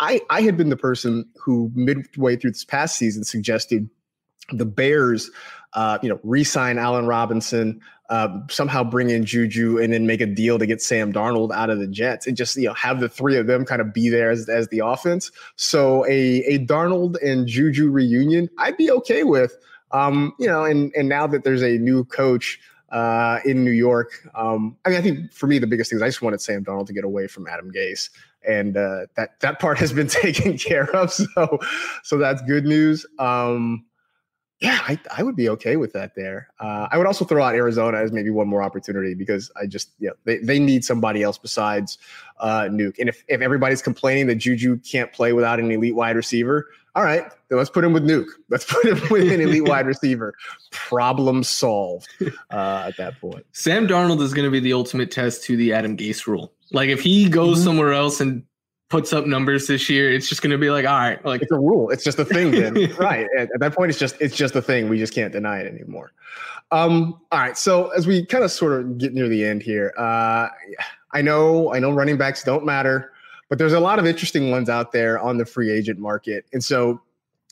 I 0.00 0.20
I 0.30 0.42
had 0.42 0.56
been 0.56 0.68
the 0.68 0.76
person 0.76 1.24
who 1.40 1.70
midway 1.76 2.34
through 2.34 2.50
this 2.50 2.64
past 2.64 2.96
season 2.96 3.22
suggested 3.22 3.88
the 4.50 4.66
Bears, 4.66 5.30
uh, 5.74 5.98
you 6.02 6.08
know, 6.08 6.20
re-sign 6.22 6.78
Allen 6.78 7.06
Robinson, 7.06 7.80
uh, 8.12 8.28
somehow 8.50 8.84
bring 8.84 9.08
in 9.08 9.24
Juju 9.24 9.78
and 9.78 9.92
then 9.92 10.06
make 10.06 10.20
a 10.20 10.26
deal 10.26 10.58
to 10.58 10.66
get 10.66 10.82
Sam 10.82 11.14
Darnold 11.14 11.50
out 11.50 11.70
of 11.70 11.78
the 11.78 11.86
Jets 11.86 12.26
and 12.26 12.36
just 12.36 12.56
you 12.56 12.66
know 12.66 12.74
have 12.74 13.00
the 13.00 13.08
three 13.08 13.38
of 13.38 13.46
them 13.46 13.64
kind 13.64 13.80
of 13.80 13.94
be 13.94 14.10
there 14.10 14.30
as, 14.30 14.50
as 14.50 14.68
the 14.68 14.80
offense. 14.80 15.30
So 15.56 16.04
a 16.06 16.44
a 16.44 16.58
Darnold 16.66 17.16
and 17.22 17.46
Juju 17.46 17.90
reunion, 17.90 18.50
I'd 18.58 18.76
be 18.76 18.90
okay 18.90 19.22
with. 19.22 19.56
Um, 19.92 20.34
you 20.38 20.46
know, 20.46 20.64
and 20.64 20.92
and 20.94 21.08
now 21.08 21.26
that 21.26 21.44
there's 21.44 21.62
a 21.62 21.78
new 21.78 22.04
coach 22.04 22.60
uh, 22.90 23.38
in 23.46 23.64
New 23.64 23.70
York, 23.70 24.28
um, 24.34 24.76
I 24.84 24.90
mean, 24.90 24.98
I 24.98 25.00
think 25.00 25.32
for 25.32 25.46
me 25.46 25.58
the 25.58 25.66
biggest 25.66 25.90
thing 25.90 25.96
is 25.96 26.02
I 26.02 26.08
just 26.08 26.20
wanted 26.20 26.42
Sam 26.42 26.62
Darnold 26.64 26.88
to 26.88 26.92
get 26.92 27.04
away 27.04 27.28
from 27.28 27.46
Adam 27.46 27.72
Gase, 27.72 28.10
and 28.46 28.76
uh, 28.76 29.06
that 29.14 29.40
that 29.40 29.58
part 29.58 29.78
has 29.78 29.92
been 29.92 30.08
taken 30.08 30.58
care 30.58 30.94
of. 30.94 31.10
So 31.10 31.60
so 32.02 32.18
that's 32.18 32.42
good 32.42 32.66
news. 32.66 33.06
Um, 33.18 33.86
yeah, 34.62 34.78
I, 34.86 34.96
I 35.18 35.24
would 35.24 35.34
be 35.34 35.48
okay 35.48 35.74
with 35.76 35.92
that 35.94 36.14
there. 36.14 36.48
Uh, 36.60 36.86
I 36.88 36.96
would 36.96 37.08
also 37.08 37.24
throw 37.24 37.42
out 37.42 37.56
Arizona 37.56 37.98
as 37.98 38.12
maybe 38.12 38.30
one 38.30 38.46
more 38.46 38.62
opportunity 38.62 39.12
because 39.12 39.50
I 39.60 39.66
just, 39.66 39.90
you 39.98 40.06
know, 40.06 40.14
they, 40.22 40.38
they 40.38 40.60
need 40.60 40.84
somebody 40.84 41.24
else 41.24 41.36
besides 41.36 41.98
uh, 42.38 42.68
Nuke. 42.70 42.96
And 43.00 43.08
if, 43.08 43.24
if 43.26 43.40
everybody's 43.40 43.82
complaining 43.82 44.28
that 44.28 44.36
Juju 44.36 44.78
can't 44.78 45.12
play 45.12 45.32
without 45.32 45.58
an 45.58 45.72
elite 45.72 45.96
wide 45.96 46.14
receiver, 46.14 46.68
all 46.94 47.02
right, 47.02 47.24
then 47.48 47.58
let's 47.58 47.70
put 47.70 47.82
him 47.82 47.92
with 47.92 48.04
Nuke. 48.04 48.28
Let's 48.50 48.66
put 48.66 48.84
him 48.84 49.00
with 49.10 49.32
an 49.32 49.40
elite 49.40 49.66
wide 49.66 49.86
receiver. 49.86 50.34
Problem 50.70 51.42
solved 51.42 52.06
uh, 52.50 52.84
at 52.86 52.98
that 52.98 53.18
point. 53.18 53.46
Sam 53.52 53.88
Darnold 53.88 54.20
is 54.20 54.34
going 54.34 54.44
to 54.44 54.50
be 54.50 54.60
the 54.60 54.74
ultimate 54.74 55.10
test 55.10 55.42
to 55.44 55.56
the 55.56 55.72
Adam 55.72 55.96
Gase 55.96 56.26
rule. 56.26 56.52
Like 56.70 56.90
if 56.90 57.00
he 57.00 57.30
goes 57.30 57.56
mm-hmm. 57.56 57.64
somewhere 57.64 57.94
else 57.94 58.20
and 58.20 58.44
puts 58.92 59.10
up 59.14 59.26
numbers 59.26 59.66
this 59.68 59.88
year, 59.88 60.12
it's 60.12 60.28
just 60.28 60.42
going 60.42 60.50
to 60.50 60.58
be 60.58 60.68
like, 60.68 60.84
all 60.84 60.98
right, 60.98 61.24
like 61.24 61.40
it's 61.40 61.50
a 61.50 61.58
rule. 61.58 61.88
It's 61.88 62.04
just 62.04 62.18
a 62.18 62.26
thing, 62.26 62.50
then, 62.50 62.74
right? 62.98 63.26
At, 63.38 63.50
at, 63.54 63.60
that 63.60 63.74
point, 63.74 63.88
it's 63.88 63.98
just 63.98 64.20
it's 64.20 64.36
just 64.36 64.54
a 64.54 64.60
thing. 64.60 64.90
We 64.90 64.98
just 64.98 65.14
can't 65.14 65.32
deny 65.32 65.60
it 65.60 65.66
anymore. 65.66 66.12
Um, 66.70 67.18
all 67.32 67.40
right. 67.40 67.56
So 67.56 67.88
as 67.88 68.06
we 68.06 68.26
kind 68.26 68.44
of 68.44 68.50
sort 68.50 68.78
of 68.78 68.98
get 68.98 69.14
near 69.14 69.28
the 69.28 69.46
end 69.46 69.62
here, 69.62 69.94
uh, 69.96 70.48
I 71.12 71.22
know 71.22 71.72
I 71.72 71.78
know 71.78 71.90
running 71.90 72.18
backs 72.18 72.44
don't 72.44 72.66
matter, 72.66 73.12
but 73.48 73.56
there's 73.56 73.72
a 73.72 73.80
lot 73.80 73.98
of 73.98 74.04
interesting 74.04 74.50
ones 74.50 74.68
out 74.68 74.92
there 74.92 75.18
on 75.18 75.38
the 75.38 75.46
free 75.46 75.70
agent 75.70 75.98
market, 75.98 76.44
and 76.52 76.62
so. 76.62 77.00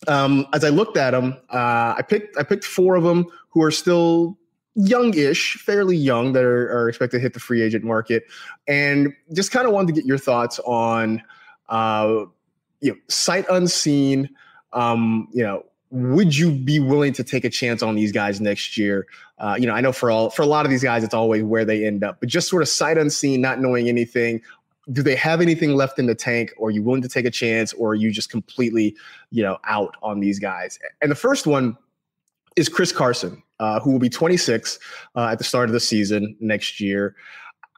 Um, 0.09 0.47
as 0.55 0.65
I 0.65 0.71
looked 0.71 0.97
at 0.97 1.11
them, 1.11 1.37
uh, 1.51 1.93
I 1.95 2.03
picked 2.09 2.39
I 2.39 2.43
picked 2.43 2.65
four 2.65 2.97
of 2.97 3.05
them 3.05 3.27
who 3.51 3.63
are 3.63 3.71
still 3.71 4.39
youngish, 4.75 5.57
fairly 5.57 5.97
young 5.97 6.33
that 6.33 6.45
are, 6.45 6.71
are, 6.71 6.89
expected 6.89 7.19
to 7.19 7.21
hit 7.21 7.35
the 7.35 7.41
free 7.41 7.63
agent 7.63 7.85
market, 7.85 8.25
and 8.69 9.13
just 9.33 9.51
kind 9.51 9.67
of 9.67 9.73
wanted 9.73 9.89
to 9.89 9.93
get 9.93 10.05
your 10.05 10.19
thoughts 10.19 10.61
on, 10.61 11.23
uh, 11.69 12.25
you 12.81 12.93
know, 12.93 12.99
sight 13.09 13.45
unseen. 13.51 14.29
Um, 14.73 15.29
you 15.33 15.43
know, 15.43 15.65
would 15.91 16.37
you 16.37 16.53
be 16.53 16.79
willing 16.79 17.13
to 17.15 17.25
take 17.25 17.45
a 17.45 17.51
chance 17.51 17.83
on 17.83 17.97
these 17.97 18.13
guys 18.13 18.41
next 18.41 18.77
year? 18.77 19.07
Uh, 19.39 19.57
you 19.59 19.67
know, 19.67 19.75
I 19.75 19.81
know 19.81 19.93
for 19.93 20.11
all 20.11 20.31
for 20.31 20.43
a 20.43 20.47
lot 20.47 20.65
of 20.65 20.71
these 20.71 20.83
guys, 20.83 21.03
it's 21.03 21.15
always 21.15 21.43
where 21.43 21.65
they 21.65 21.85
end 21.85 22.05
up, 22.05 22.21
but 22.21 22.29
just 22.29 22.49
sort 22.49 22.63
of 22.63 22.69
sight 22.69 22.97
unseen, 22.97 23.41
not 23.41 23.61
knowing 23.61 23.89
anything. 23.89 24.41
Do 24.93 25.03
they 25.03 25.17
have 25.17 25.41
anything 25.41 25.75
left 25.77 25.99
in 25.99 26.07
the 26.07 26.15
tank? 26.15 26.53
Or 26.57 26.69
are 26.69 26.71
you 26.71 26.83
willing 26.83 27.03
to 27.03 27.09
take 27.09 27.25
a 27.25 27.31
chance, 27.31 27.73
or 27.73 27.91
are 27.91 27.95
you 27.95 28.11
just 28.11 28.31
completely, 28.31 28.97
you 29.31 29.43
know, 29.43 29.59
out 29.65 29.97
on 30.03 30.21
these 30.21 30.39
guys? 30.39 30.79
And 31.03 31.11
the 31.11 31.17
first 31.17 31.47
one 31.47 31.77
is 32.57 32.69
Chris 32.69 32.93
Carson 32.93 33.43
uh, 33.61 33.79
who 33.79 33.93
will 33.93 34.01
be 34.01 34.09
26 34.09 34.79
uh, 35.15 35.27
at 35.27 35.39
the 35.39 35.45
start 35.45 35.69
of 35.69 35.73
the 35.73 35.81
season 35.81 36.35
next 36.41 36.81
year. 36.81 37.15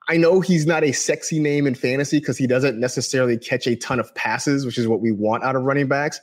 I 0.09 0.17
know 0.17 0.41
he's 0.41 0.67
not 0.67 0.83
a 0.83 0.93
sexy 0.93 1.39
name 1.39 1.67
in 1.67 1.75
fantasy 1.75 2.19
because 2.19 2.39
he 2.39 2.47
doesn't 2.47 2.79
necessarily 2.79 3.37
catch 3.37 3.67
a 3.67 3.77
ton 3.77 4.01
of 4.01 4.13
passes, 4.15 4.65
which 4.65 4.79
is 4.79 4.89
what 4.89 5.01
we 5.01 5.13
want 5.13 5.45
out 5.45 5.55
of 5.55 5.63
running 5.63 5.89
backs. 5.89 6.21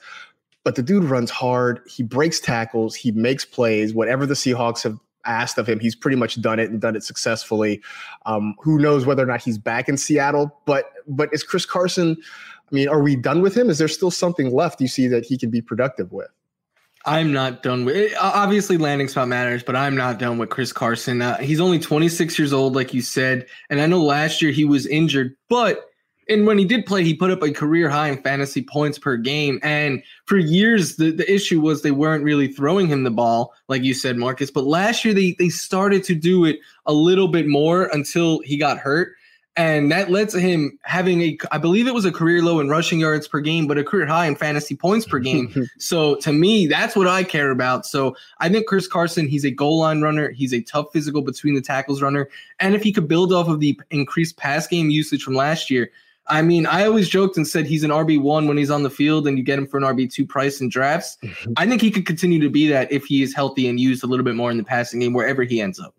But 0.64 0.76
the 0.76 0.84
dude 0.84 1.06
runs 1.06 1.30
hard. 1.30 1.82
He 1.88 2.04
breaks 2.04 2.40
tackles. 2.40 2.96
He 2.96 3.12
makes 3.12 3.46
plays. 3.46 3.94
Whatever 3.94 4.26
the 4.26 4.34
Seahawks 4.34 4.84
have 4.84 4.98
asked 5.26 5.58
of 5.58 5.68
him, 5.68 5.80
he's 5.80 5.96
pretty 5.96 6.18
much 6.18 6.42
done 6.42 6.60
it 6.60 6.70
and 6.70 6.82
done 6.82 6.96
it 6.96 7.04
successfully. 7.04 7.82
Um, 8.26 8.56
who 8.60 8.80
knows 8.80 9.06
whether 9.06 9.24
or 9.24 9.28
not 9.28 9.42
he's 9.42 9.58
back 9.58 9.88
in 9.88 9.98
Seattle? 9.98 10.58
But 10.66 10.92
but 11.08 11.30
is 11.34 11.44
Chris 11.44 11.66
Carson? 11.66 12.18
I 12.72 12.76
mean, 12.76 12.90
are 12.90 13.02
we 13.02 13.16
done 13.16 13.42
with 13.42 13.56
him? 13.56 13.70
Is 13.70 13.78
there 13.78 13.88
still 13.88 14.12
something 14.12 14.52
left 14.54 14.80
you 14.82 14.88
see 14.88 15.08
that 15.08 15.26
he 15.26 15.38
can 15.38 15.50
be 15.50 15.62
productive 15.62 16.12
with? 16.12 16.30
I'm 17.06 17.32
not 17.32 17.64
done 17.64 17.86
with 17.86 17.96
it. 17.96 18.14
Obviously, 18.20 18.78
landing 18.78 19.08
spot 19.08 19.28
matters, 19.28 19.64
but 19.64 19.76
I'm 19.76 19.96
not 19.96 20.20
done 20.20 20.38
with 20.38 20.50
Chris 20.50 20.74
Carson. 20.74 21.22
Uh, 21.22 21.38
he's 21.38 21.62
only 21.62 21.80
26 21.80 22.38
years 22.38 22.52
old, 22.52 22.76
like 22.76 22.94
you 22.94 23.02
said. 23.02 23.48
And 23.70 23.80
I 23.80 23.86
know 23.86 24.04
last 24.04 24.42
year 24.42 24.52
he 24.52 24.66
was 24.66 24.86
injured, 24.86 25.36
but 25.48 25.90
and 26.30 26.46
when 26.46 26.60
he 26.60 26.66
did 26.66 26.86
play, 26.86 27.04
he 27.04 27.16
put 27.16 27.32
up 27.32 27.42
a 27.42 27.52
career 27.52 27.90
high 27.90 28.10
in 28.10 28.22
fantasy 28.22 28.62
points 28.62 29.00
per 29.00 29.18
game. 29.18 29.60
And 29.64 30.04
for 30.26 30.38
years, 30.38 30.98
the, 30.98 31.10
the 31.10 31.30
issue 31.32 31.60
was 31.60 31.82
they 31.82 31.90
weren't 31.90 32.24
really 32.24 32.48
throwing 32.48 32.88
him 32.88 33.04
the 33.04 33.10
ball, 33.10 33.52
like 33.68 33.82
you 33.82 33.96
said, 33.96 34.16
Marcas. 34.16 34.52
But 34.54 34.66
last 34.66 35.04
year, 35.04 35.16
they, 35.16 35.36
they 35.40 35.50
started 35.50 36.04
to 36.04 36.14
do 36.14 36.46
it 36.46 36.60
a 36.86 36.94
little 36.94 37.30
bit 37.30 37.48
more 37.48 37.90
until 37.94 38.42
he 38.42 38.58
got 38.58 38.78
hurt 38.78 39.16
and 39.56 39.92
that 39.92 40.10
led 40.10 40.30
to 40.30 40.40
him 40.40 40.78
having 40.84 41.22
a 41.22 41.38
i 41.52 41.58
believe 41.58 41.88
it 41.88 41.94
was 41.94 42.06
a 42.06 42.12
career 42.12 42.42
low 42.42 42.60
in 42.60 42.70
rushing 42.70 43.00
yards 43.00 43.28
per 43.28 43.40
game 43.40 43.68
but 43.68 43.78
a 43.78 43.84
career 43.84 44.06
high 44.06 44.26
in 44.26 44.36
fantasy 44.36 44.76
points 44.76 45.06
per 45.06 45.20
game. 45.20 45.54
So 45.80 46.16
to 46.18 46.32
me 46.32 46.68
that's 46.68 46.96
what 46.96 47.08
i 47.08 47.24
care 47.24 47.52
about. 47.52 47.86
So 47.86 48.16
i 48.40 48.50
think 48.50 48.68
chris 48.68 48.88
carson 48.88 49.28
he's 49.28 49.46
a 49.46 49.52
goal 49.52 49.80
line 49.80 50.02
runner. 50.02 50.30
He's 50.32 50.54
a 50.54 50.62
tough 50.62 50.88
physical 50.94 51.22
between 51.22 51.56
the 51.56 51.62
tackles 51.62 52.02
runner. 52.02 52.30
And 52.60 52.76
if 52.76 52.84
he 52.84 52.92
could 52.92 53.08
build 53.08 53.34
off 53.34 53.48
of 53.48 53.60
the 53.60 53.80
increased 53.92 54.38
pass 54.38 54.68
game 54.68 54.90
usage 54.90 55.24
from 55.24 55.36
last 55.36 55.70
year 55.70 55.92
I 56.30 56.44
mean, 56.44 56.68
I 56.68 56.86
always 56.86 57.10
joked 57.10 57.38
and 57.38 57.48
said 57.48 57.66
he's 57.66 57.84
an 57.84 57.90
RB1 57.90 58.48
when 58.48 58.56
he's 58.56 58.70
on 58.70 58.84
the 58.84 58.90
field 58.90 59.28
and 59.28 59.36
you 59.36 59.44
get 59.44 59.58
him 59.58 59.66
for 59.66 59.78
an 59.78 59.84
RB2 59.84 60.30
price 60.30 60.62
in 60.62 60.70
drafts. 60.70 61.18
I 61.58 61.66
think 61.66 61.82
he 61.82 61.90
could 61.90 62.06
continue 62.06 62.40
to 62.40 62.50
be 62.50 62.68
that 62.68 62.92
if 62.92 63.06
he 63.06 63.24
is 63.24 63.34
healthy 63.34 63.68
and 63.68 63.80
used 63.80 64.04
a 64.04 64.08
little 64.08 64.24
bit 64.24 64.36
more 64.36 64.52
in 64.52 64.58
the 64.58 64.64
passing 64.64 65.00
game 65.00 65.14
wherever 65.14 65.44
he 65.44 65.60
ends 65.60 65.80
up 65.80 65.96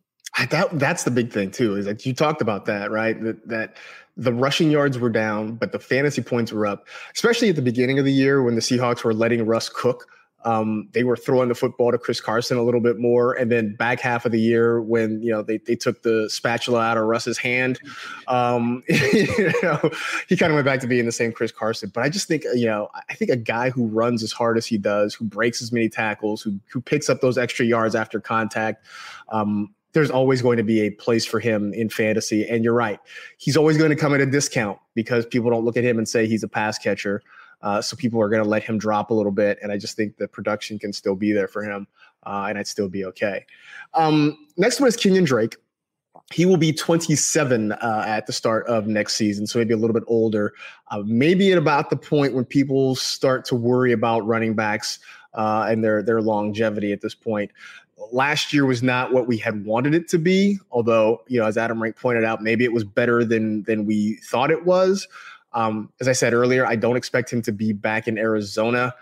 that 0.47 0.78
that's 0.78 1.05
the 1.05 1.11
big 1.11 1.32
thing 1.32 1.51
too. 1.51 1.76
Is 1.76 1.86
that 1.86 2.05
you 2.07 2.14
talked 2.14 2.41
about 2.41 2.66
that, 2.66 2.91
right? 2.91 3.20
That 3.22 3.49
that 3.49 3.76
the 4.16 4.32
rushing 4.32 4.70
yards 4.70 4.99
were 4.99 5.11
down, 5.11 5.55
but 5.55 5.72
the 5.72 5.78
fantasy 5.78 6.22
points 6.22 6.53
were 6.53 6.66
up. 6.66 6.86
Especially 7.14 7.49
at 7.49 7.57
the 7.57 7.62
beginning 7.62 7.99
of 7.99 8.05
the 8.05 8.12
year 8.12 8.43
when 8.43 8.55
the 8.55 8.61
Seahawks 8.61 9.05
were 9.05 9.14
letting 9.14 9.45
Russ 9.47 9.68
cook. 9.68 10.07
Um, 10.45 10.88
they 10.93 11.05
were 11.05 11.16
throwing 11.16 11.51
the 11.51 11.55
football 11.55 11.93
to 11.93 11.99
Chris 11.99 12.18
Carson 12.18 12.57
a 12.57 12.62
little 12.62 12.80
bit 12.80 12.99
more, 12.99 13.34
and 13.34 13.53
then 13.53 13.74
back 13.74 14.01
half 14.01 14.24
of 14.24 14.32
the 14.32 14.41
year 14.41 14.80
when 14.80 15.20
you 15.22 15.30
know 15.30 15.43
they 15.43 15.59
they 15.59 15.76
took 15.76 16.03
the 16.03 16.30
spatula 16.30 16.80
out 16.80 16.97
of 16.97 17.05
Russ's 17.05 17.36
hand, 17.36 17.78
um, 18.26 18.82
you 18.88 19.53
know 19.62 19.78
he 20.28 20.38
kind 20.38 20.51
of 20.51 20.55
went 20.55 20.64
back 20.64 20.80
to 20.80 20.86
being 20.86 21.05
the 21.05 21.12
same 21.12 21.30
Chris 21.30 21.53
Carson. 21.53 21.91
But 21.93 22.05
I 22.05 22.09
just 22.09 22.26
think 22.26 22.45
you 22.55 22.64
know 22.64 22.88
I 23.11 23.14
think 23.14 23.30
a 23.30 23.36
guy 23.36 23.68
who 23.68 23.86
runs 23.86 24.22
as 24.22 24.32
hard 24.32 24.57
as 24.57 24.64
he 24.64 24.78
does, 24.78 25.12
who 25.12 25.26
breaks 25.26 25.61
as 25.61 25.72
many 25.72 25.91
tackles, 25.91 26.41
who 26.41 26.59
who 26.72 26.80
picks 26.80 27.11
up 27.11 27.20
those 27.20 27.36
extra 27.36 27.66
yards 27.66 27.95
after 27.95 28.18
contact, 28.18 28.86
um, 29.28 29.74
there's 29.93 30.11
always 30.11 30.43
going 30.43 30.57
to 30.57 30.62
be 30.62 30.80
a 30.82 30.91
place 30.91 31.26
for 31.26 31.41
him 31.41 31.72
in 31.74 31.88
fantasy. 31.88 32.49
And 32.49 32.64
you're 32.64 32.74
right. 32.74 33.01
He's 33.38 33.57
always 33.57 33.76
going 33.76 33.91
to 33.91 33.97
come 33.97 34.14
at 34.14 34.20
a 34.20 34.26
discount 34.26 34.78
because 34.95 35.26
people 35.26 35.51
don't 35.51 35.64
look 35.64 35.76
at 35.76 35.84
him 35.84 35.99
and 35.99 36.09
say 36.09 36.26
he's 36.26 36.43
a 36.43 36.49
pass 36.49 36.78
catcher. 36.78 37.22
Uh, 37.62 37.82
so 37.82 37.97
people 37.97 38.20
are 38.20 38.28
going 38.28 38.43
to 38.43 38.49
let 38.49 38.62
him 38.62 38.78
drop 38.78 39.11
a 39.11 39.14
little 39.14 39.32
bit. 39.32 39.59
And 39.62 39.70
I 39.70 39.76
just 39.76 39.97
think 39.97 40.16
the 40.16 40.28
production 40.28 40.78
can 40.78 40.93
still 40.93 41.14
be 41.14 41.32
there 41.32 41.49
for 41.49 41.62
him. 41.62 41.86
Uh, 42.24 42.47
and 42.49 42.59
I'd 42.59 42.66
still 42.66 42.88
be 42.88 43.05
okay. 43.07 43.45
Um, 43.95 44.47
next 44.57 44.80
one 44.80 44.88
is 44.88 44.97
Kenyan 44.97 45.24
Drake. 45.24 45.57
he 46.32 46.47
will 46.47 46.57
be 46.57 46.72
27 46.72 47.72
uh, 47.72 48.05
at 48.07 48.26
the 48.26 48.32
start 48.32 48.66
of 48.66 48.86
next 48.86 49.16
season, 49.16 49.47
so 49.47 49.59
maybe 49.59 49.74
a 49.74 49.76
little 49.76 49.95
bit 49.95 50.05
older. 50.07 50.53
Uh, 50.91 51.03
maybe 51.05 51.51
at 51.51 51.59
about 51.59 51.91
the 51.91 51.97
point 51.97 52.34
when 52.34 52.45
people 52.45 52.95
start 52.95 53.45
to 53.47 53.55
worry 53.55 53.93
about 53.93 54.26
running 54.26 54.55
backs 54.55 55.01
uh, 55.34 55.66
and 55.68 55.82
their 55.82 56.03
their 56.03 56.20
longevity 56.20 56.93
at 56.93 57.01
this 57.01 57.14
point. 57.14 57.51
Last 58.13 58.53
year 58.53 58.67
was 58.67 58.83
not 58.83 59.13
what 59.13 59.27
we 59.27 59.37
had 59.37 59.65
wanted 59.65 59.95
it 59.95 60.09
to 60.09 60.19
be, 60.19 60.59
although 60.71 61.23
you 61.29 61.39
know, 61.39 61.47
as 61.47 61.57
Adam 61.57 61.83
Rank 61.83 61.97
pointed 61.97 62.25
out, 62.25 62.43
maybe 62.43 62.65
it 62.65 62.73
was 62.73 62.85
better 62.85 63.25
than 63.25 63.63
than 63.65 63.87
we 63.87 64.15
thought 64.25 64.51
it 64.51 64.65
was. 64.65 65.07
Um, 65.53 65.93
as 66.01 66.09
I 66.09 66.13
said 66.13 66.33
earlier, 66.33 66.67
I 66.67 66.77
don't 66.77 66.97
expect 66.97 67.33
him 67.33 67.43
to 67.43 67.53
be 67.53 67.73
back 67.73 68.09
in 68.09 68.19
Arizona. 68.19 68.95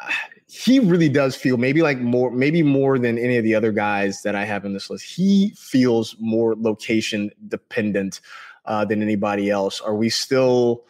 He 0.52 0.80
really 0.80 1.08
does 1.08 1.36
feel 1.36 1.58
maybe 1.58 1.80
like 1.80 2.00
more, 2.00 2.28
maybe 2.32 2.64
more 2.64 2.98
than 2.98 3.18
any 3.18 3.36
of 3.36 3.44
the 3.44 3.54
other 3.54 3.70
guys 3.70 4.22
that 4.22 4.34
I 4.34 4.44
have 4.44 4.64
in 4.64 4.72
this 4.72 4.90
list. 4.90 5.04
He 5.04 5.54
feels 5.56 6.16
more 6.18 6.56
location 6.56 7.30
dependent 7.46 8.20
uh, 8.64 8.84
than 8.84 9.00
anybody 9.00 9.48
else. 9.48 9.80
Are 9.80 9.94
we 9.94 10.10
still? 10.10 10.82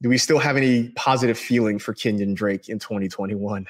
Do 0.00 0.08
we 0.08 0.16
still 0.16 0.38
have 0.38 0.56
any 0.56 0.88
positive 0.96 1.38
feeling 1.38 1.78
for 1.78 1.92
Kenyan 1.92 2.34
Drake 2.34 2.70
in 2.70 2.78
2021? 2.78 3.66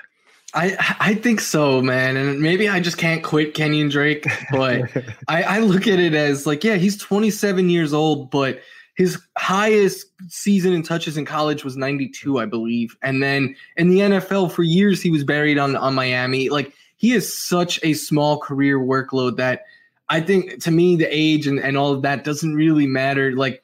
I 0.55 0.97
I 1.01 1.15
think 1.15 1.41
so, 1.41 1.83
man. 1.83 2.17
And 2.17 2.41
maybe 2.41 2.69
I 2.69 2.81
just 2.81 2.97
can't 2.97 3.23
quit 3.23 3.55
Kenyan 3.55 3.91
Drake, 3.91 4.27
but 4.53 4.91
I, 5.29 5.43
I 5.43 5.59
look 5.59 5.87
at 5.87 5.99
it 5.99 6.15
as 6.15 6.47
like, 6.47 6.63
yeah, 6.63 6.77
he's 6.77 6.97
27 6.97 7.69
years 7.69 7.93
old, 7.93 8.31
but 8.31 8.61
his 8.97 9.21
highest 9.37 10.07
season 10.29 10.73
in 10.73 10.83
touches 10.83 11.17
in 11.17 11.25
college 11.25 11.65
was 11.65 11.77
92, 11.77 12.39
I 12.39 12.47
believe. 12.47 12.97
And 13.03 13.23
then 13.23 13.57
in 13.77 13.91
the 13.91 13.99
NFL 13.99 14.53
for 14.53 14.63
years 14.63 15.03
he 15.03 15.11
was 15.11 15.25
buried 15.25 15.59
on 15.59 15.75
on 15.77 15.95
Miami. 15.95 16.49
Like 16.49 16.73
he 16.97 17.11
has 17.11 17.37
such 17.37 17.81
a 17.83 17.95
small 17.95 18.39
career 18.39 18.79
workload 18.79 19.37
that 19.37 19.65
I 20.09 20.21
think 20.21 20.63
to 20.63 20.71
me 20.71 20.95
the 20.97 21.09
age 21.11 21.47
and, 21.49 21.59
and 21.59 21.77
all 21.77 21.93
of 21.93 22.03
that 22.03 22.23
doesn't 22.23 22.55
really 22.55 22.87
matter. 22.87 23.33
Like 23.33 23.64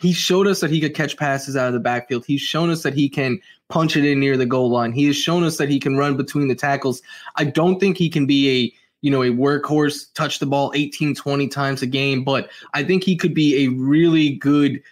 he 0.00 0.12
showed 0.12 0.46
us 0.46 0.60
that 0.60 0.70
he 0.70 0.80
could 0.80 0.94
catch 0.94 1.16
passes 1.16 1.56
out 1.56 1.68
of 1.68 1.74
the 1.74 1.80
backfield. 1.80 2.24
He's 2.24 2.40
shown 2.40 2.70
us 2.70 2.82
that 2.82 2.94
he 2.94 3.08
can 3.08 3.40
punch 3.68 3.96
it 3.96 4.04
in 4.04 4.20
near 4.20 4.36
the 4.36 4.46
goal 4.46 4.70
line. 4.70 4.92
He 4.92 5.06
has 5.06 5.16
shown 5.16 5.44
us 5.44 5.58
that 5.58 5.68
he 5.68 5.78
can 5.78 5.96
run 5.96 6.16
between 6.16 6.48
the 6.48 6.54
tackles. 6.54 7.02
I 7.36 7.44
don't 7.44 7.78
think 7.78 7.96
he 7.96 8.08
can 8.08 8.26
be 8.26 8.50
a 8.50 8.74
you 9.02 9.10
know, 9.10 9.22
a 9.22 9.30
workhorse, 9.30 10.12
touch 10.12 10.40
the 10.40 10.46
ball 10.46 10.72
18, 10.74 11.14
20 11.14 11.48
times 11.48 11.80
a 11.80 11.86
game, 11.86 12.22
but 12.22 12.50
I 12.74 12.84
think 12.84 13.02
he 13.02 13.16
could 13.16 13.32
be 13.32 13.64
a 13.64 13.68
really 13.68 14.30
good 14.30 14.82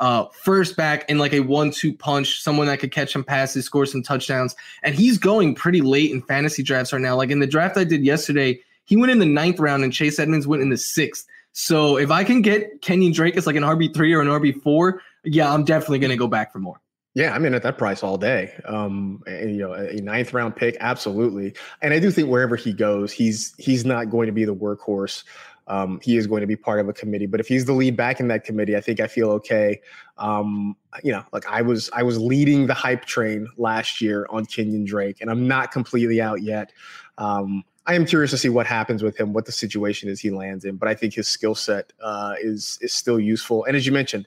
uh, 0.00 0.26
first 0.32 0.76
back 0.76 1.08
in 1.08 1.18
like 1.18 1.32
a 1.32 1.40
one-two 1.40 1.94
punch, 1.94 2.42
someone 2.42 2.66
that 2.66 2.80
could 2.80 2.92
catch 2.92 3.12
some 3.12 3.24
passes, 3.24 3.64
score 3.64 3.86
some 3.86 4.02
touchdowns. 4.02 4.54
And 4.82 4.94
he's 4.94 5.18
going 5.18 5.54
pretty 5.54 5.80
late 5.80 6.10
in 6.10 6.20
fantasy 6.22 6.62
drafts 6.62 6.92
right 6.92 7.00
now. 7.00 7.16
Like 7.16 7.30
in 7.30 7.38
the 7.38 7.46
draft 7.46 7.76
I 7.76 7.84
did 7.84 8.04
yesterday, 8.04 8.60
he 8.84 8.96
went 8.96 9.12
in 9.12 9.18
the 9.18 9.26
ninth 9.26 9.58
round 9.58 9.82
and 9.82 9.92
Chase 9.92 10.18
Edmonds 10.18 10.46
went 10.46 10.62
in 10.62 10.68
the 10.68 10.76
sixth. 10.76 11.26
So 11.54 11.96
if 11.96 12.10
I 12.10 12.24
can 12.24 12.42
get 12.42 12.82
Kenyan 12.82 13.14
Drake 13.14 13.36
as 13.36 13.46
like 13.46 13.56
an 13.56 13.62
RB 13.62 13.94
three 13.94 14.12
or 14.12 14.20
an 14.20 14.26
RB 14.26 14.60
four, 14.60 15.00
yeah, 15.22 15.52
I'm 15.52 15.64
definitely 15.64 16.00
gonna 16.00 16.16
go 16.16 16.26
back 16.26 16.52
for 16.52 16.58
more. 16.58 16.80
Yeah, 17.14 17.32
I'm 17.32 17.44
in 17.44 17.54
at 17.54 17.62
that 17.62 17.78
price 17.78 18.02
all 18.02 18.18
day. 18.18 18.52
Um, 18.64 19.22
and, 19.28 19.52
you 19.52 19.58
know, 19.58 19.72
a 19.72 19.94
ninth 20.00 20.34
round 20.34 20.56
pick, 20.56 20.76
absolutely. 20.80 21.54
And 21.80 21.94
I 21.94 22.00
do 22.00 22.10
think 22.10 22.28
wherever 22.28 22.56
he 22.56 22.72
goes, 22.72 23.12
he's 23.12 23.54
he's 23.56 23.84
not 23.84 24.10
going 24.10 24.26
to 24.26 24.32
be 24.32 24.44
the 24.44 24.54
workhorse. 24.54 25.22
Um, 25.68 26.00
he 26.02 26.16
is 26.16 26.26
going 26.26 26.40
to 26.40 26.46
be 26.48 26.56
part 26.56 26.80
of 26.80 26.88
a 26.88 26.92
committee. 26.92 27.26
But 27.26 27.38
if 27.38 27.46
he's 27.46 27.66
the 27.66 27.72
lead 27.72 27.96
back 27.96 28.18
in 28.18 28.26
that 28.28 28.42
committee, 28.42 28.76
I 28.76 28.80
think 28.80 28.98
I 28.98 29.06
feel 29.06 29.30
okay. 29.30 29.80
Um, 30.18 30.76
you 31.04 31.12
know, 31.12 31.22
like 31.32 31.46
I 31.46 31.62
was 31.62 31.88
I 31.92 32.02
was 32.02 32.18
leading 32.18 32.66
the 32.66 32.74
hype 32.74 33.04
train 33.04 33.46
last 33.56 34.00
year 34.00 34.26
on 34.28 34.44
Kenyan 34.44 34.84
Drake, 34.84 35.20
and 35.20 35.30
I'm 35.30 35.46
not 35.46 35.70
completely 35.70 36.20
out 36.20 36.42
yet. 36.42 36.72
Um, 37.16 37.62
I 37.86 37.94
am 37.94 38.06
curious 38.06 38.30
to 38.30 38.38
see 38.38 38.48
what 38.48 38.66
happens 38.66 39.02
with 39.02 39.18
him, 39.18 39.32
what 39.32 39.46
the 39.46 39.52
situation 39.52 40.08
is 40.08 40.20
he 40.20 40.30
lands 40.30 40.64
in. 40.64 40.76
But 40.76 40.88
I 40.88 40.94
think 40.94 41.14
his 41.14 41.28
skill 41.28 41.54
set 41.54 41.92
uh, 42.02 42.34
is 42.40 42.78
is 42.80 42.92
still 42.92 43.20
useful. 43.20 43.64
And 43.64 43.76
as 43.76 43.86
you 43.86 43.92
mentioned, 43.92 44.26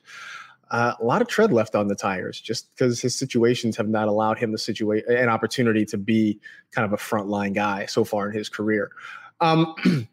uh, 0.69 0.93
a 0.99 1.03
lot 1.03 1.21
of 1.21 1.27
tread 1.27 1.51
left 1.51 1.75
on 1.75 1.87
the 1.87 1.95
tires, 1.95 2.39
just 2.39 2.73
because 2.75 3.01
his 3.01 3.15
situations 3.15 3.77
have 3.77 3.87
not 3.87 4.07
allowed 4.07 4.37
him 4.37 4.51
the 4.51 4.57
situation 4.57 5.09
an 5.11 5.29
opportunity 5.29 5.85
to 5.85 5.97
be 5.97 6.39
kind 6.71 6.85
of 6.85 6.93
a 6.93 7.01
frontline 7.01 7.53
guy 7.53 7.85
so 7.85 8.03
far 8.03 8.27
in 8.29 8.35
his 8.35 8.49
career. 8.49 8.91
Um, 9.39 9.75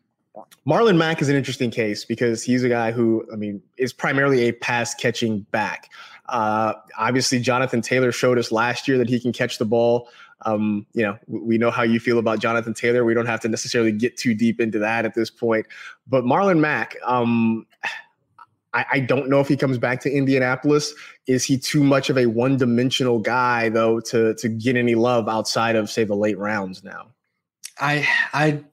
Marlon 0.67 0.97
Mack 0.97 1.23
is 1.23 1.29
an 1.29 1.37
interesting 1.37 1.71
case 1.71 2.05
because 2.05 2.43
he's 2.43 2.65
a 2.65 2.69
guy 2.69 2.91
who, 2.91 3.25
I 3.33 3.37
mean, 3.37 3.63
is 3.77 3.93
primarily 3.93 4.49
a 4.49 4.53
pass 4.53 4.95
catching 4.95 5.41
back. 5.51 5.91
Uh, 6.29 6.75
obviously, 6.99 7.39
Jonathan 7.39 7.83
Taylor 7.83 8.11
showed 8.11 8.39
us 8.39 8.51
last 8.51 8.89
year 8.89 8.99
that 8.99 9.09
he 9.09 9.21
can 9.21 9.33
catch 9.33 9.59
the 9.59 9.65
ball. 9.65 10.09
Um, 10.45 10.87
you 10.93 11.03
know, 11.03 11.19
we 11.27 11.59
know 11.59 11.71
how 11.71 11.83
you 11.83 11.99
feel 12.01 12.19
about 12.19 12.39
Jonathan 12.39 12.75
Taylor. 12.75 13.05
We 13.05 13.15
don't 13.15 13.27
have 13.27 13.41
to 13.41 13.49
necessarily 13.49 13.93
get 13.93 14.17
too 14.17 14.35
deep 14.35 14.61
into 14.61 14.79
that 14.79 15.05
at 15.05 15.15
this 15.15 15.31
point. 15.31 15.67
But 16.07 16.25
Marlon 16.25 16.61
Mack, 16.61 16.97
um, 17.05 17.67
I, 18.75 18.85
I 18.93 19.01
don't 19.01 19.31
know 19.31 19.41
if 19.41 19.49
he 19.49 19.57
comes 19.57 19.79
back 19.79 20.01
to 20.01 20.13
Indianapolis. 20.13 20.95
Is 21.27 21.45
he 21.45 21.57
too 21.57 21.83
much 21.83 22.11
of 22.11 22.19
a 22.19 22.27
one-dimensional 22.27 23.21
guy 23.21 23.69
though 23.71 24.01
to 24.01 24.35
to 24.35 24.49
get 24.49 24.77
any 24.77 24.95
love 24.95 25.29
outside 25.29 25.77
of 25.77 25.89
say 25.89 26.05
the 26.05 26.17
late 26.17 26.39
rounds 26.39 26.85
now? 26.85 27.07
I 27.81 28.07
I 28.33 28.65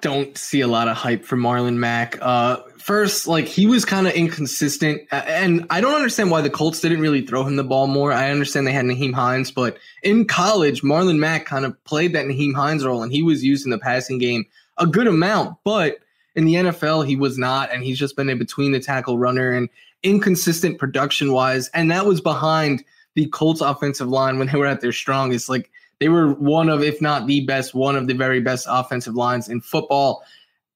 don't 0.00 0.36
see 0.36 0.60
a 0.60 0.68
lot 0.68 0.88
of 0.88 0.96
hype 0.96 1.24
for 1.24 1.36
Marlon 1.36 1.76
Mack. 1.76 2.18
Uh, 2.20 2.58
first, 2.78 3.26
like 3.26 3.46
he 3.46 3.66
was 3.66 3.84
kind 3.84 4.06
of 4.06 4.12
inconsistent, 4.14 5.02
and 5.10 5.66
I 5.70 5.80
don't 5.80 5.94
understand 5.94 6.30
why 6.30 6.40
the 6.40 6.50
Colts 6.50 6.80
didn't 6.80 7.00
really 7.00 7.24
throw 7.24 7.44
him 7.44 7.56
the 7.56 7.64
ball 7.64 7.86
more. 7.86 8.12
I 8.12 8.30
understand 8.30 8.66
they 8.66 8.72
had 8.72 8.84
Nyheim 8.84 9.14
Hines, 9.14 9.50
but 9.50 9.78
in 10.02 10.26
college, 10.26 10.82
Marlon 10.82 11.18
Mack 11.18 11.46
kind 11.46 11.64
of 11.64 11.82
played 11.84 12.12
that 12.14 12.26
Nyheim 12.26 12.54
Hines 12.54 12.84
role, 12.84 13.02
and 13.02 13.12
he 13.12 13.22
was 13.22 13.44
used 13.44 13.64
in 13.64 13.70
the 13.70 13.78
passing 13.78 14.18
game 14.18 14.44
a 14.78 14.86
good 14.86 15.06
amount. 15.06 15.58
But 15.64 15.98
in 16.34 16.44
the 16.44 16.54
NFL, 16.54 17.06
he 17.06 17.16
was 17.16 17.38
not, 17.38 17.72
and 17.72 17.82
he's 17.82 17.98
just 17.98 18.16
been 18.16 18.30
a 18.30 18.36
between 18.36 18.72
the 18.72 18.80
tackle 18.80 19.18
runner 19.18 19.50
and 19.50 19.68
inconsistent 20.02 20.78
production 20.78 21.32
wise, 21.32 21.68
and 21.68 21.90
that 21.90 22.06
was 22.06 22.20
behind 22.20 22.84
the 23.14 23.26
Colts 23.26 23.60
offensive 23.60 24.08
line 24.08 24.38
when 24.38 24.48
they 24.48 24.58
were 24.58 24.66
at 24.66 24.80
their 24.80 24.92
strongest. 24.92 25.48
Like 25.48 25.70
they 26.00 26.08
were 26.08 26.32
one 26.32 26.68
of, 26.68 26.82
if 26.82 27.00
not 27.00 27.26
the 27.26 27.44
best, 27.44 27.74
one 27.74 27.94
of 27.94 28.06
the 28.06 28.14
very 28.14 28.40
best 28.40 28.66
offensive 28.68 29.14
lines 29.14 29.48
in 29.48 29.60
football. 29.60 30.24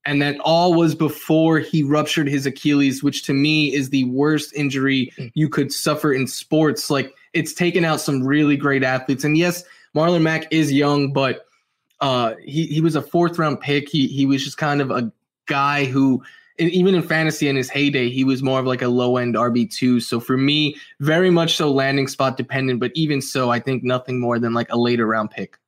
And 0.07 0.21
that 0.21 0.39
all 0.41 0.75
was 0.75 0.95
before 0.95 1.59
he 1.59 1.83
ruptured 1.83 2.29
his 2.29 2.45
Achilles, 2.45 3.03
which 3.03 3.23
to 3.25 3.33
me 3.33 3.75
is 3.75 3.89
the 3.89 4.05
worst 4.05 4.55
injury 4.55 5.11
you 5.33 5.49
could 5.49 5.73
suffer 5.73 6.13
in 6.13 6.27
sports. 6.27 6.91
Like 6.91 7.15
it's 7.33 7.55
taken 7.55 7.87
out 7.87 8.03
some 8.03 8.23
really 8.23 8.57
great 8.57 8.85
athletes. 8.85 9.25
And 9.25 9.39
yes, 9.39 9.65
Marlon 9.97 10.21
Mack 10.21 10.53
is 10.53 10.71
young, 10.71 11.11
but 11.11 11.47
uh, 12.01 12.35
he 12.45 12.67
he 12.67 12.83
was 12.83 12.97
a 12.97 13.03
fourth 13.03 13.39
round 13.39 13.61
pick. 13.61 13.89
He 13.89 14.07
he 14.07 14.27
was 14.27 14.45
just 14.45 14.59
kind 14.59 14.83
of 14.83 14.91
a 14.91 15.11
guy 15.47 15.87
who 15.87 16.23
even 16.59 16.95
in 16.95 17.03
fantasy 17.03 17.49
in 17.49 17.57
his 17.57 17.69
heyday, 17.69 18.11
he 18.11 18.25
was 18.25 18.43
more 18.43 18.61
of 18.61 18.67
like 18.67 18.83
a 18.83 18.89
low 18.89 19.17
end 19.17 19.35
RB2. 19.35 20.03
So 20.03 20.21
for 20.21 20.37
me, 20.37 20.77
very 21.01 21.31
much 21.31 21.57
so 21.57 21.71
landing 21.71 22.07
spot 22.07 22.37
dependent, 22.37 22.81
but 22.81 22.93
even 22.95 23.21
so, 23.21 23.51
I 23.51 23.59
think 23.59 23.83
nothing 23.83 24.21
more 24.21 24.39
than 24.39 24.55
like 24.55 24.71
a 24.71 24.79
later 24.79 25.07
round 25.07 25.31
pick. 25.31 25.59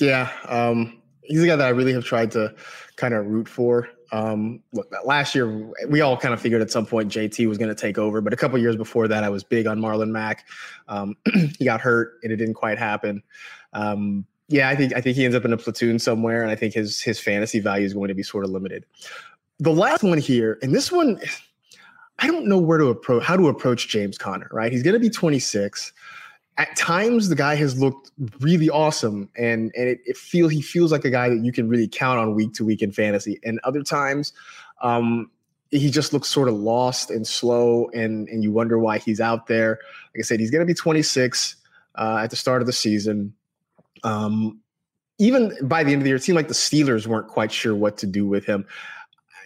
Yeah. 0.00 0.30
Um, 0.46 1.02
he's 1.22 1.42
a 1.42 1.46
guy 1.46 1.56
that 1.56 1.66
I 1.66 1.70
really 1.70 1.92
have 1.92 2.04
tried 2.04 2.30
to 2.32 2.54
kind 2.96 3.14
of 3.14 3.26
root 3.26 3.48
for. 3.48 3.88
Um, 4.10 4.62
look, 4.72 4.90
last 5.04 5.34
year 5.34 5.70
we 5.88 6.00
all 6.00 6.16
kind 6.16 6.32
of 6.32 6.40
figured 6.40 6.62
at 6.62 6.70
some 6.70 6.86
point 6.86 7.12
JT 7.12 7.46
was 7.48 7.58
going 7.58 7.68
to 7.68 7.74
take 7.74 7.98
over, 7.98 8.20
but 8.20 8.32
a 8.32 8.36
couple 8.36 8.58
years 8.58 8.76
before 8.76 9.08
that, 9.08 9.24
I 9.24 9.28
was 9.28 9.44
big 9.44 9.66
on 9.66 9.80
Marlon 9.80 10.10
Mack. 10.10 10.46
Um, 10.86 11.16
he 11.58 11.64
got 11.64 11.80
hurt 11.80 12.18
and 12.22 12.32
it 12.32 12.36
didn't 12.36 12.54
quite 12.54 12.78
happen. 12.78 13.22
Um, 13.72 14.24
yeah, 14.48 14.70
I 14.70 14.76
think 14.76 14.94
I 14.96 15.02
think 15.02 15.16
he 15.16 15.26
ends 15.26 15.36
up 15.36 15.44
in 15.44 15.52
a 15.52 15.58
platoon 15.58 15.98
somewhere, 15.98 16.40
and 16.40 16.50
I 16.50 16.54
think 16.54 16.72
his 16.72 17.02
his 17.02 17.20
fantasy 17.20 17.60
value 17.60 17.84
is 17.84 17.92
going 17.92 18.08
to 18.08 18.14
be 18.14 18.22
sort 18.22 18.44
of 18.44 18.50
limited 18.50 18.86
the 19.58 19.72
last 19.72 20.02
one 20.02 20.18
here, 20.18 20.58
and 20.62 20.74
this 20.74 20.92
one, 20.92 21.20
I 22.18 22.26
don't 22.26 22.46
know 22.46 22.58
where 22.58 22.78
to 22.78 22.86
approach 22.86 23.24
how 23.24 23.36
to 23.36 23.48
approach 23.48 23.88
James 23.88 24.16
Conner. 24.16 24.48
Right, 24.52 24.72
he's 24.72 24.82
going 24.82 24.94
to 24.94 25.00
be 25.00 25.10
26. 25.10 25.92
At 26.56 26.74
times, 26.76 27.28
the 27.28 27.36
guy 27.36 27.54
has 27.54 27.78
looked 27.78 28.10
really 28.40 28.70
awesome, 28.70 29.28
and 29.36 29.72
and 29.76 29.88
it, 29.88 30.00
it 30.06 30.16
feel 30.16 30.48
he 30.48 30.62
feels 30.62 30.92
like 30.92 31.04
a 31.04 31.10
guy 31.10 31.28
that 31.28 31.44
you 31.44 31.52
can 31.52 31.68
really 31.68 31.88
count 31.88 32.18
on 32.18 32.34
week 32.34 32.54
to 32.54 32.64
week 32.64 32.82
in 32.82 32.92
fantasy. 32.92 33.40
And 33.44 33.60
other 33.64 33.82
times, 33.82 34.32
um, 34.82 35.30
he 35.70 35.90
just 35.90 36.12
looks 36.12 36.28
sort 36.28 36.48
of 36.48 36.54
lost 36.54 37.10
and 37.10 37.26
slow, 37.26 37.88
and 37.94 38.28
and 38.28 38.42
you 38.42 38.52
wonder 38.52 38.78
why 38.78 38.98
he's 38.98 39.20
out 39.20 39.46
there. 39.46 39.78
Like 40.14 40.20
I 40.20 40.22
said, 40.22 40.40
he's 40.40 40.50
going 40.50 40.62
to 40.62 40.66
be 40.66 40.74
26 40.74 41.56
uh, 41.96 42.20
at 42.22 42.30
the 42.30 42.36
start 42.36 42.60
of 42.62 42.66
the 42.66 42.72
season. 42.72 43.34
Um, 44.04 44.60
even 45.20 45.52
by 45.62 45.82
the 45.82 45.92
end 45.92 46.00
of 46.00 46.04
the 46.04 46.10
year, 46.10 46.16
it 46.16 46.22
seemed 46.22 46.36
like 46.36 46.46
the 46.46 46.54
Steelers 46.54 47.08
weren't 47.08 47.26
quite 47.26 47.50
sure 47.50 47.74
what 47.74 47.98
to 47.98 48.06
do 48.06 48.24
with 48.24 48.44
him 48.44 48.64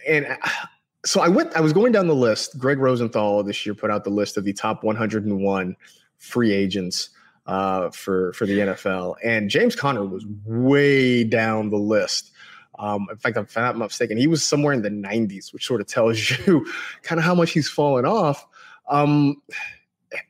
and 0.07 0.25
uh, 0.25 0.49
so 1.05 1.21
I 1.21 1.27
went. 1.27 1.53
I 1.55 1.61
was 1.61 1.73
going 1.73 1.91
down 1.91 2.07
the 2.07 2.15
list. 2.15 2.57
Greg 2.57 2.79
Rosenthal 2.79 3.43
this 3.43 3.65
year 3.65 3.75
put 3.75 3.91
out 3.91 4.03
the 4.03 4.09
list 4.09 4.37
of 4.37 4.45
the 4.45 4.53
top 4.53 4.83
101 4.83 5.75
free 6.17 6.53
agents 6.53 7.09
uh, 7.45 7.89
for 7.91 8.33
for 8.33 8.45
the 8.45 8.59
NFL, 8.59 9.15
and 9.23 9.49
James 9.49 9.75
Conner 9.75 10.05
was 10.05 10.25
way 10.45 11.23
down 11.23 11.69
the 11.69 11.77
list. 11.77 12.31
Um, 12.79 13.07
in 13.11 13.17
fact, 13.17 13.37
if 13.37 13.55
I'm 13.55 13.63
not 13.63 13.77
mistaken, 13.77 14.17
he 14.17 14.25
was 14.25 14.43
somewhere 14.43 14.73
in 14.73 14.81
the 14.81 14.89
90s, 14.89 15.53
which 15.53 15.65
sort 15.65 15.79
of 15.79 15.87
tells 15.87 16.31
you 16.47 16.65
kind 17.03 17.19
of 17.19 17.25
how 17.25 17.35
much 17.35 17.51
he's 17.51 17.69
fallen 17.69 18.05
off. 18.05 18.45
Um, 18.89 19.41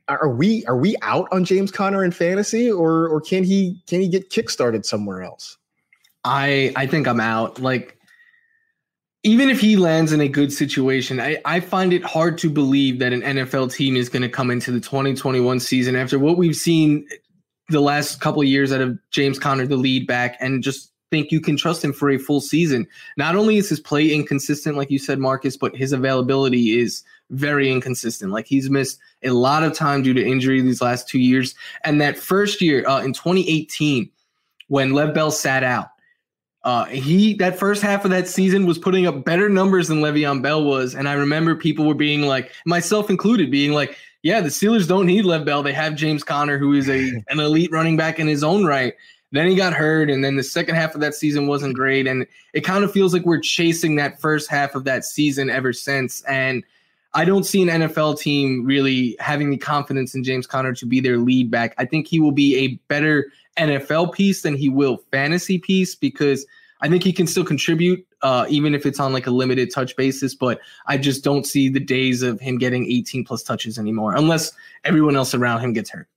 are 0.07 0.29
we 0.29 0.65
are 0.65 0.77
we 0.77 0.95
out 1.01 1.27
on 1.31 1.45
James 1.45 1.71
Conner 1.71 2.03
in 2.03 2.11
fantasy, 2.11 2.71
or 2.71 3.07
or 3.07 3.21
can 3.21 3.43
he 3.43 3.81
can 3.87 4.01
he 4.01 4.07
get 4.07 4.29
kickstarted 4.29 4.85
somewhere 4.85 5.21
else? 5.23 5.57
I 6.23 6.71
I 6.75 6.87
think 6.87 7.07
I'm 7.07 7.19
out. 7.19 7.59
Like 7.59 7.97
even 9.23 9.49
if 9.49 9.59
he 9.61 9.77
lands 9.77 10.11
in 10.11 10.19
a 10.19 10.27
good 10.27 10.51
situation, 10.51 11.19
I, 11.19 11.37
I 11.45 11.61
find 11.61 11.93
it 11.93 12.03
hard 12.03 12.37
to 12.39 12.49
believe 12.49 12.99
that 12.99 13.13
an 13.13 13.21
NFL 13.21 13.73
team 13.73 13.95
is 13.95 14.09
going 14.09 14.21
to 14.21 14.29
come 14.29 14.51
into 14.51 14.71
the 14.71 14.81
2021 14.81 15.61
season 15.61 15.95
after 15.95 16.19
what 16.19 16.37
we've 16.37 16.55
seen 16.55 17.07
the 17.69 17.79
last 17.79 18.19
couple 18.19 18.41
of 18.41 18.47
years 18.47 18.73
out 18.73 18.81
of 18.81 18.99
James 19.11 19.39
Conner, 19.39 19.65
the 19.65 19.77
lead 19.77 20.07
back, 20.07 20.35
and 20.41 20.61
just 20.61 20.91
think 21.09 21.31
you 21.31 21.39
can 21.39 21.55
trust 21.55 21.85
him 21.85 21.93
for 21.93 22.09
a 22.09 22.17
full 22.17 22.41
season. 22.41 22.85
Not 23.15 23.35
only 23.35 23.57
is 23.57 23.69
his 23.69 23.79
play 23.79 24.11
inconsistent, 24.11 24.75
like 24.75 24.91
you 24.91 24.99
said, 24.99 25.19
Marcas, 25.19 25.55
but 25.55 25.75
his 25.75 25.93
availability 25.93 26.77
is 26.79 27.03
very 27.29 27.71
inconsistent. 27.71 28.31
Like 28.31 28.47
he's 28.47 28.69
missed 28.69 28.99
a 29.23 29.29
lot 29.29 29.63
of 29.63 29.73
time 29.73 30.03
due 30.03 30.13
to 30.13 30.25
injury 30.25 30.59
these 30.59 30.81
last 30.81 31.07
two 31.07 31.19
years. 31.19 31.55
And 31.85 32.01
that 32.01 32.17
first 32.17 32.61
year 32.61 32.85
uh, 32.87 33.01
in 33.01 33.13
2018, 33.13 34.09
when 34.67 34.93
Lev 34.93 35.13
Bell 35.13 35.31
sat 35.31 35.63
out, 35.63 35.89
uh, 36.63 36.85
he 36.85 37.33
that 37.35 37.59
first 37.59 37.81
half 37.81 38.05
of 38.05 38.11
that 38.11 38.27
season 38.27 38.65
was 38.65 38.77
putting 38.77 39.05
up 39.05 39.25
better 39.25 39.49
numbers 39.49 39.89
than 39.89 39.99
Le'Veon 39.99 40.41
Bell 40.41 40.63
was, 40.63 40.95
and 40.95 41.09
I 41.09 41.13
remember 41.13 41.55
people 41.55 41.85
were 41.85 41.93
being 41.93 42.21
like, 42.21 42.51
myself 42.65 43.09
included, 43.09 43.51
being 43.51 43.73
like, 43.73 43.97
"Yeah, 44.21 44.39
the 44.39 44.49
Steelers 44.49 44.87
don't 44.87 45.05
need 45.05 45.25
Lev 45.25 45.43
Bell; 45.43 45.61
they 45.61 45.73
have 45.73 45.95
James 45.95 46.23
Conner, 46.23 46.57
who 46.57 46.73
is 46.73 46.89
a 46.89 47.11
an 47.27 47.39
elite 47.39 47.71
running 47.71 47.97
back 47.97 48.19
in 48.19 48.27
his 48.27 48.43
own 48.43 48.65
right." 48.65 48.93
Then 49.33 49.47
he 49.47 49.55
got 49.55 49.73
hurt, 49.73 50.11
and 50.11 50.23
then 50.23 50.35
the 50.35 50.43
second 50.43 50.75
half 50.75 50.93
of 50.93 51.01
that 51.01 51.15
season 51.15 51.47
wasn't 51.47 51.75
great, 51.75 52.07
and 52.07 52.25
it 52.53 52.61
kind 52.61 52.83
of 52.83 52.91
feels 52.91 53.13
like 53.13 53.25
we're 53.25 53.41
chasing 53.41 53.95
that 53.95 54.21
first 54.21 54.49
half 54.49 54.75
of 54.75 54.83
that 54.83 55.03
season 55.03 55.49
ever 55.49 55.73
since. 55.73 56.21
And 56.25 56.63
I 57.15 57.25
don't 57.25 57.43
see 57.43 57.61
an 57.61 57.67
NFL 57.67 58.19
team 58.19 58.63
really 58.63 59.15
having 59.19 59.49
the 59.49 59.57
confidence 59.57 60.15
in 60.15 60.23
James 60.23 60.47
Conner 60.47 60.73
to 60.73 60.85
be 60.85 60.99
their 60.99 61.17
lead 61.17 61.51
back. 61.51 61.73
I 61.77 61.85
think 61.85 62.07
he 62.07 62.19
will 62.19 62.31
be 62.31 62.57
a 62.57 62.67
better 62.87 63.31
NFL 63.57 64.13
piece 64.13 64.41
than 64.41 64.55
he 64.55 64.69
will 64.69 64.97
fantasy 65.11 65.57
piece 65.57 65.95
because 65.95 66.45
I 66.81 66.89
think 66.89 67.03
he 67.03 67.13
can 67.13 67.27
still 67.27 67.45
contribute, 67.45 68.05
uh, 68.21 68.45
even 68.49 68.75
if 68.75 68.85
it's 68.85 68.99
on 68.99 69.13
like 69.13 69.25
a 69.25 69.31
limited 69.31 69.71
touch 69.73 69.95
basis. 69.95 70.35
But 70.35 70.59
I 70.85 70.97
just 70.97 71.23
don't 71.23 71.45
see 71.45 71.69
the 71.69 71.79
days 71.79 72.21
of 72.21 72.41
him 72.41 72.57
getting 72.57 72.85
18 72.91 73.23
plus 73.23 73.41
touches 73.41 73.79
anymore, 73.79 74.15
unless 74.15 74.51
everyone 74.83 75.15
else 75.15 75.33
around 75.33 75.61
him 75.61 75.71
gets 75.71 75.89
hurt. 75.89 76.09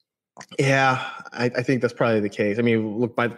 Yeah, 0.59 1.09
I, 1.33 1.47
I 1.57 1.63
think 1.63 1.83
that's 1.83 1.95
probably 1.95 2.21
the 2.21 2.29
case. 2.29 2.59
I 2.59 2.63
mean, 2.63 2.99
look 2.99 3.15
by 3.15 3.31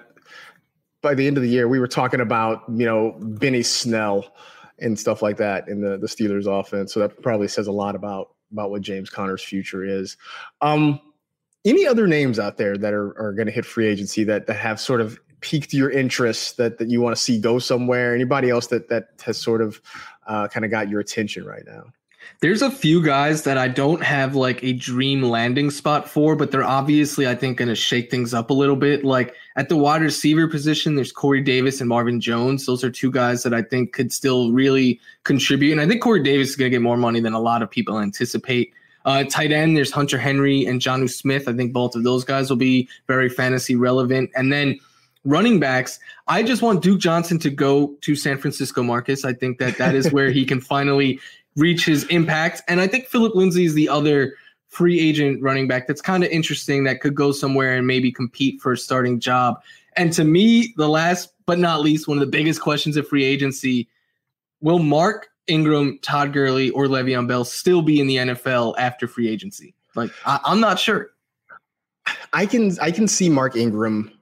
by 1.01 1.15
the 1.15 1.27
end 1.27 1.37
of 1.37 1.43
the 1.43 1.49
year, 1.49 1.69
we 1.69 1.79
were 1.79 1.87
talking 1.87 2.21
about 2.21 2.63
you 2.69 2.87
know 2.87 3.15
Benny 3.21 3.63
Snell 3.63 4.35
and 4.79 4.99
stuff 4.99 5.23
like 5.23 5.37
that 5.37 5.69
in 5.69 5.81
the 5.81 5.99
the 5.99 6.07
Steelers 6.07 6.47
offense. 6.47 6.95
So 6.95 7.01
that 7.01 7.23
probably 7.23 7.49
says 7.49 7.67
a 7.67 7.73
lot 7.73 7.95
about 7.95 8.31
about 8.53 8.71
what 8.71 8.81
James 8.81 9.11
Conner's 9.11 9.43
future 9.43 9.85
is. 9.85 10.17
Um, 10.63 11.01
any 11.65 11.87
other 11.87 12.07
names 12.07 12.39
out 12.39 12.57
there 12.57 12.77
that 12.77 12.95
are, 12.95 13.19
are 13.21 13.33
going 13.33 13.47
to 13.47 13.53
hit 13.53 13.65
free 13.65 13.87
agency 13.87 14.25
that, 14.25 14.47
that 14.47 14.55
have 14.55 14.81
sort 14.81 15.01
of 15.01 15.19
piqued 15.41 15.73
your 15.73 15.91
interest 15.91 16.57
that, 16.57 16.79
that 16.79 16.89
you 16.89 17.01
want 17.01 17.17
to 17.17 17.23
see 17.23 17.39
go 17.39 17.59
somewhere? 17.59 18.15
Anybody 18.15 18.51
else 18.51 18.69
that, 18.69 18.89
that 18.89 19.09
has 19.25 19.39
sort 19.39 19.61
of 19.61 19.81
uh, 20.27 20.49
kind 20.49 20.65
of 20.65 20.71
got 20.71 20.89
your 20.89 21.01
attention 21.01 21.45
right 21.45 21.65
now? 21.67 21.85
There's 22.41 22.63
a 22.63 22.71
few 22.71 23.03
guys 23.03 23.43
that 23.45 23.59
I 23.59 23.69
don't 23.69 24.03
have 24.03 24.35
like 24.35 24.63
a 24.63 24.73
dream 24.73 25.23
landing 25.23 25.71
spot 25.71 26.09
for, 26.09 26.37
but 26.37 26.51
they're 26.51 26.65
obviously, 26.65 27.27
I 27.27 27.35
think, 27.35 27.59
going 27.59 27.69
to 27.69 27.75
shake 27.75 28.11
things 28.11 28.35
up 28.35 28.51
a 28.51 28.55
little 28.55 28.77
bit. 28.77 29.05
Like 29.05 29.35
at 29.57 29.69
the 29.69 29.77
wide 29.77 30.03
receiver 30.03 30.47
position, 30.47 30.95
there's 30.95 31.11
Corey 31.11 31.41
Davis 31.41 31.81
and 31.81 31.89
Marvin 31.89 32.21
Jones. 32.21 32.67
Those 32.67 32.85
are 32.85 32.91
two 32.91 33.11
guys 33.11 33.43
that 33.43 33.55
I 33.55 33.63
think 33.63 33.93
could 33.93 34.13
still 34.13 34.53
really 34.53 35.01
contribute. 35.25 35.73
And 35.73 35.81
I 35.81 35.87
think 35.87 36.03
Corey 36.03 36.23
Davis 36.23 36.51
is 36.51 36.57
going 36.57 36.71
to 36.71 36.75
get 36.77 36.83
more 36.83 36.97
money 36.97 37.21
than 37.21 37.33
a 37.33 37.41
lot 37.41 37.63
of 37.63 37.71
people 37.71 37.99
anticipate. 37.99 38.73
Uh, 39.09 39.25
tight 39.25 39.53
end, 39.53 39.75
there's 39.75 39.91
Hunter 39.91 40.19
Henry 40.19 40.67
and 40.67 40.83
Jonnu 40.83 41.09
Smith. 41.09 41.49
I 41.49 41.55
think 41.55 41.73
both 41.73 41.97
of 41.97 42.05
those 42.05 42.25
guys 42.25 42.51
will 42.51 42.59
be 42.59 42.87
very 43.07 43.31
fantasy 43.31 43.75
relevant. 43.75 44.29
And 44.37 44.53
then 44.53 44.79
running 45.25 45.59
backs, 45.59 45.99
I 46.27 46.43
just 46.43 46.61
want 46.61 46.83
Duke 46.83 47.01
Johnson 47.01 47.39
to 47.39 47.49
go 47.49 47.97
to 48.03 48.15
San 48.15 48.37
Francisco, 48.37 48.83
Marcas. 48.83 49.25
I 49.25 49.33
think 49.33 49.61
that 49.61 49.79
that 49.79 49.95
is 49.95 50.13
where 50.13 50.31
he 50.31 50.45
can 50.45 50.61
finally 50.61 51.19
reach 51.57 51.87
his 51.87 52.05
impact. 52.09 52.61
And 52.69 52.83
I 52.83 52.87
think 52.87 53.07
Phillip 53.07 53.35
Lindsay 53.35 53.65
is 53.65 53.73
the 53.73 53.89
other 53.89 54.35
free 54.69 55.01
agent 55.01 55.43
running 55.43 55.67
back 55.67 55.87
that's 55.87 56.03
kind 56.03 56.23
of 56.23 56.29
interesting 56.29 56.85
that 56.85 57.01
could 57.01 57.15
go 57.15 57.33
somewhere 57.33 57.79
and 57.79 57.87
maybe 57.87 58.13
compete 58.13 58.61
for 58.61 58.73
a 58.73 58.77
starting 58.77 59.21
job. 59.21 59.63
And 59.97 60.13
to 60.13 60.25
me, 60.25 60.75
the 60.77 60.91
last 60.91 61.33
but 61.47 61.59
not 61.59 61.81
least, 61.81 62.09
one 62.09 62.19
of 62.19 62.21
the 62.21 62.31
biggest 62.31 62.61
questions 62.61 62.99
of 62.99 63.09
free 63.09 63.25
agency 63.25 63.89
will 64.61 64.81
Mark 64.81 65.31
Ingram, 65.49 65.99
Todd 66.03 66.33
Gurley, 66.33 66.71
or 66.71 66.87
Le'Veon 66.87 67.27
Bell 67.27 67.45
still 67.45 67.83
be 67.83 68.01
in 68.01 68.07
the 68.07 68.17
NFL 68.17 68.75
after 68.79 69.09
free 69.09 69.29
agency? 69.29 69.75
Like, 69.95 70.11
I, 70.25 70.41
am 70.47 70.61
not 70.61 70.79
sure. 70.79 71.11
I 72.33 72.47
can 72.47 72.77
I 72.81 72.91
can 72.91 73.09
see 73.09 73.29
Mark 73.29 73.57
Ingram 73.57 74.13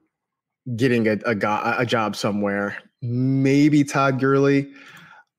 getting 0.74 1.06
a, 1.06 1.18
a, 1.26 1.76
a 1.78 1.86
job 1.86 2.16
somewhere. 2.16 2.76
Maybe 3.02 3.84
Todd 3.84 4.18
Gurley. 4.18 4.70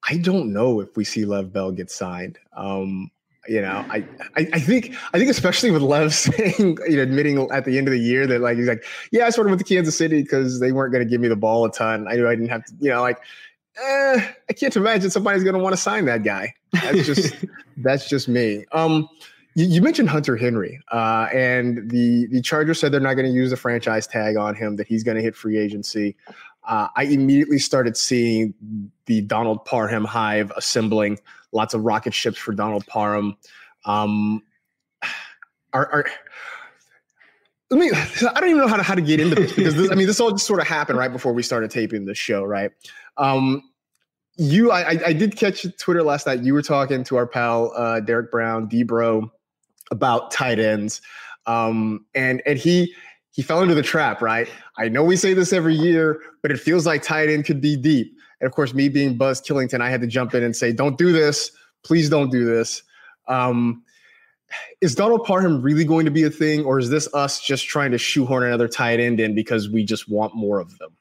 I 0.09 0.17
don't 0.17 0.53
know 0.53 0.79
if 0.79 0.95
we 0.95 1.03
see 1.03 1.25
Lev 1.25 1.51
Bell 1.51 1.71
get 1.71 1.91
signed. 1.91 2.37
Um, 2.55 3.11
you 3.47 3.61
know, 3.61 3.85
I, 3.89 4.05
I, 4.35 4.47
I 4.53 4.59
think 4.59 4.93
I 5.13 5.17
think 5.17 5.29
especially 5.29 5.71
with 5.71 5.81
Lev 5.81 6.13
saying, 6.13 6.77
you 6.87 6.97
know, 6.97 7.01
admitting 7.01 7.39
at 7.51 7.65
the 7.65 7.77
end 7.77 7.87
of 7.87 7.93
the 7.93 7.99
year 7.99 8.27
that 8.27 8.41
like 8.41 8.57
he's 8.57 8.67
like, 8.67 8.83
yeah, 9.11 9.25
I 9.25 9.29
sort 9.29 9.47
of 9.47 9.51
went 9.51 9.65
to 9.65 9.73
Kansas 9.73 9.97
City 9.97 10.21
because 10.21 10.59
they 10.59 10.71
weren't 10.71 10.91
going 10.91 11.03
to 11.03 11.09
give 11.09 11.21
me 11.21 11.27
the 11.27 11.35
ball 11.35 11.65
a 11.65 11.71
ton. 11.71 12.07
I 12.07 12.15
knew 12.15 12.27
I 12.27 12.35
didn't 12.35 12.49
have 12.49 12.65
to, 12.65 12.73
you 12.79 12.89
know, 12.89 13.01
like 13.01 13.19
eh, 13.81 14.27
I 14.49 14.53
can't 14.53 14.75
imagine 14.75 15.09
somebody's 15.09 15.43
going 15.43 15.55
to 15.55 15.59
want 15.59 15.73
to 15.73 15.81
sign 15.81 16.05
that 16.05 16.23
guy. 16.23 16.53
That's 16.73 17.05
just 17.05 17.35
that's 17.77 18.09
just 18.09 18.27
me. 18.27 18.65
Um, 18.71 19.07
you, 19.55 19.65
you 19.65 19.81
mentioned 19.81 20.09
Hunter 20.09 20.35
Henry, 20.37 20.79
uh, 20.91 21.27
and 21.33 21.89
the 21.89 22.27
the 22.27 22.41
Chargers 22.41 22.79
said 22.79 22.91
they're 22.91 22.99
not 22.99 23.15
going 23.15 23.27
to 23.27 23.33
use 23.33 23.49
the 23.49 23.57
franchise 23.57 24.07
tag 24.07 24.37
on 24.37 24.55
him. 24.55 24.75
That 24.75 24.87
he's 24.87 25.03
going 25.03 25.17
to 25.17 25.23
hit 25.23 25.35
free 25.35 25.57
agency. 25.57 26.15
Uh, 26.63 26.87
I 26.95 27.03
immediately 27.03 27.59
started 27.59 27.95
seeing 27.95 28.53
the 29.05 29.21
Donald 29.21 29.63
Parham 29.65 30.03
hive 30.03 30.51
assembling. 30.55 31.19
Lots 31.53 31.73
of 31.73 31.83
rocket 31.85 32.13
ships 32.13 32.37
for 32.37 32.53
Donald 32.53 32.85
Parham. 32.87 33.37
Um, 33.85 34.43
are, 35.73 35.87
are 35.91 36.05
let 37.69 37.79
me 37.79 37.91
i 37.91 38.39
don't 38.39 38.49
even 38.49 38.57
know 38.61 38.67
how 38.67 38.77
to, 38.77 38.83
how 38.83 38.95
to 38.95 39.01
get 39.01 39.19
into 39.19 39.35
this 39.35 39.53
because 39.53 39.75
this, 39.75 39.91
i 39.91 39.95
mean 39.95 40.07
this 40.07 40.19
all 40.19 40.31
just 40.31 40.45
sort 40.45 40.59
of 40.59 40.67
happened 40.67 40.97
right 40.97 41.11
before 41.11 41.33
we 41.33 41.43
started 41.43 41.69
taping 41.69 42.05
the 42.05 42.15
show 42.15 42.43
right 42.43 42.71
um, 43.17 43.63
you, 44.37 44.71
I, 44.71 44.99
I 45.07 45.13
did 45.13 45.35
catch 45.35 45.65
Twitter 45.77 46.03
last 46.03 46.27
night. 46.27 46.43
You 46.43 46.53
were 46.53 46.61
talking 46.61 47.03
to 47.05 47.17
our 47.17 47.27
pal 47.27 47.73
uh, 47.75 47.99
Derek 47.99 48.31
Brown, 48.31 48.69
Debro, 48.69 49.29
about 49.91 50.31
tight 50.31 50.59
ends, 50.59 51.01
um, 51.45 52.05
and 52.13 52.41
and 52.45 52.59
he 52.59 52.93
he 53.31 53.41
fell 53.41 53.61
into 53.61 53.75
the 53.75 53.81
trap. 53.83 54.21
Right? 54.21 54.47
I 54.77 54.89
know 54.89 55.03
we 55.03 55.15
say 55.15 55.33
this 55.33 55.53
every 55.53 55.75
year, 55.75 56.21
but 56.41 56.51
it 56.51 56.59
feels 56.59 56.85
like 56.85 57.01
tight 57.01 57.29
end 57.29 57.45
could 57.45 57.61
be 57.61 57.75
deep. 57.75 58.13
And 58.39 58.47
of 58.47 58.53
course, 58.53 58.73
me 58.73 58.89
being 58.89 59.17
Buzz 59.17 59.41
Killington, 59.41 59.81
I 59.81 59.89
had 59.89 60.01
to 60.01 60.07
jump 60.07 60.35
in 60.35 60.43
and 60.43 60.55
say, 60.55 60.71
"Don't 60.71 60.97
do 60.97 61.11
this, 61.11 61.51
please 61.83 62.09
don't 62.09 62.31
do 62.31 62.45
this." 62.45 62.83
Um, 63.27 63.83
is 64.81 64.95
Donald 64.95 65.25
Parham 65.25 65.61
really 65.61 65.83
going 65.83 66.05
to 66.05 66.11
be 66.11 66.23
a 66.23 66.29
thing, 66.29 66.63
or 66.63 66.79
is 66.79 66.89
this 66.89 67.11
us 67.13 67.41
just 67.41 67.67
trying 67.67 67.91
to 67.91 67.97
shoehorn 67.97 68.43
another 68.43 68.67
tight 68.67 68.99
end 68.99 69.19
in 69.19 69.35
because 69.35 69.69
we 69.69 69.83
just 69.83 70.09
want 70.09 70.35
more 70.35 70.59
of 70.59 70.77
them? 70.77 70.96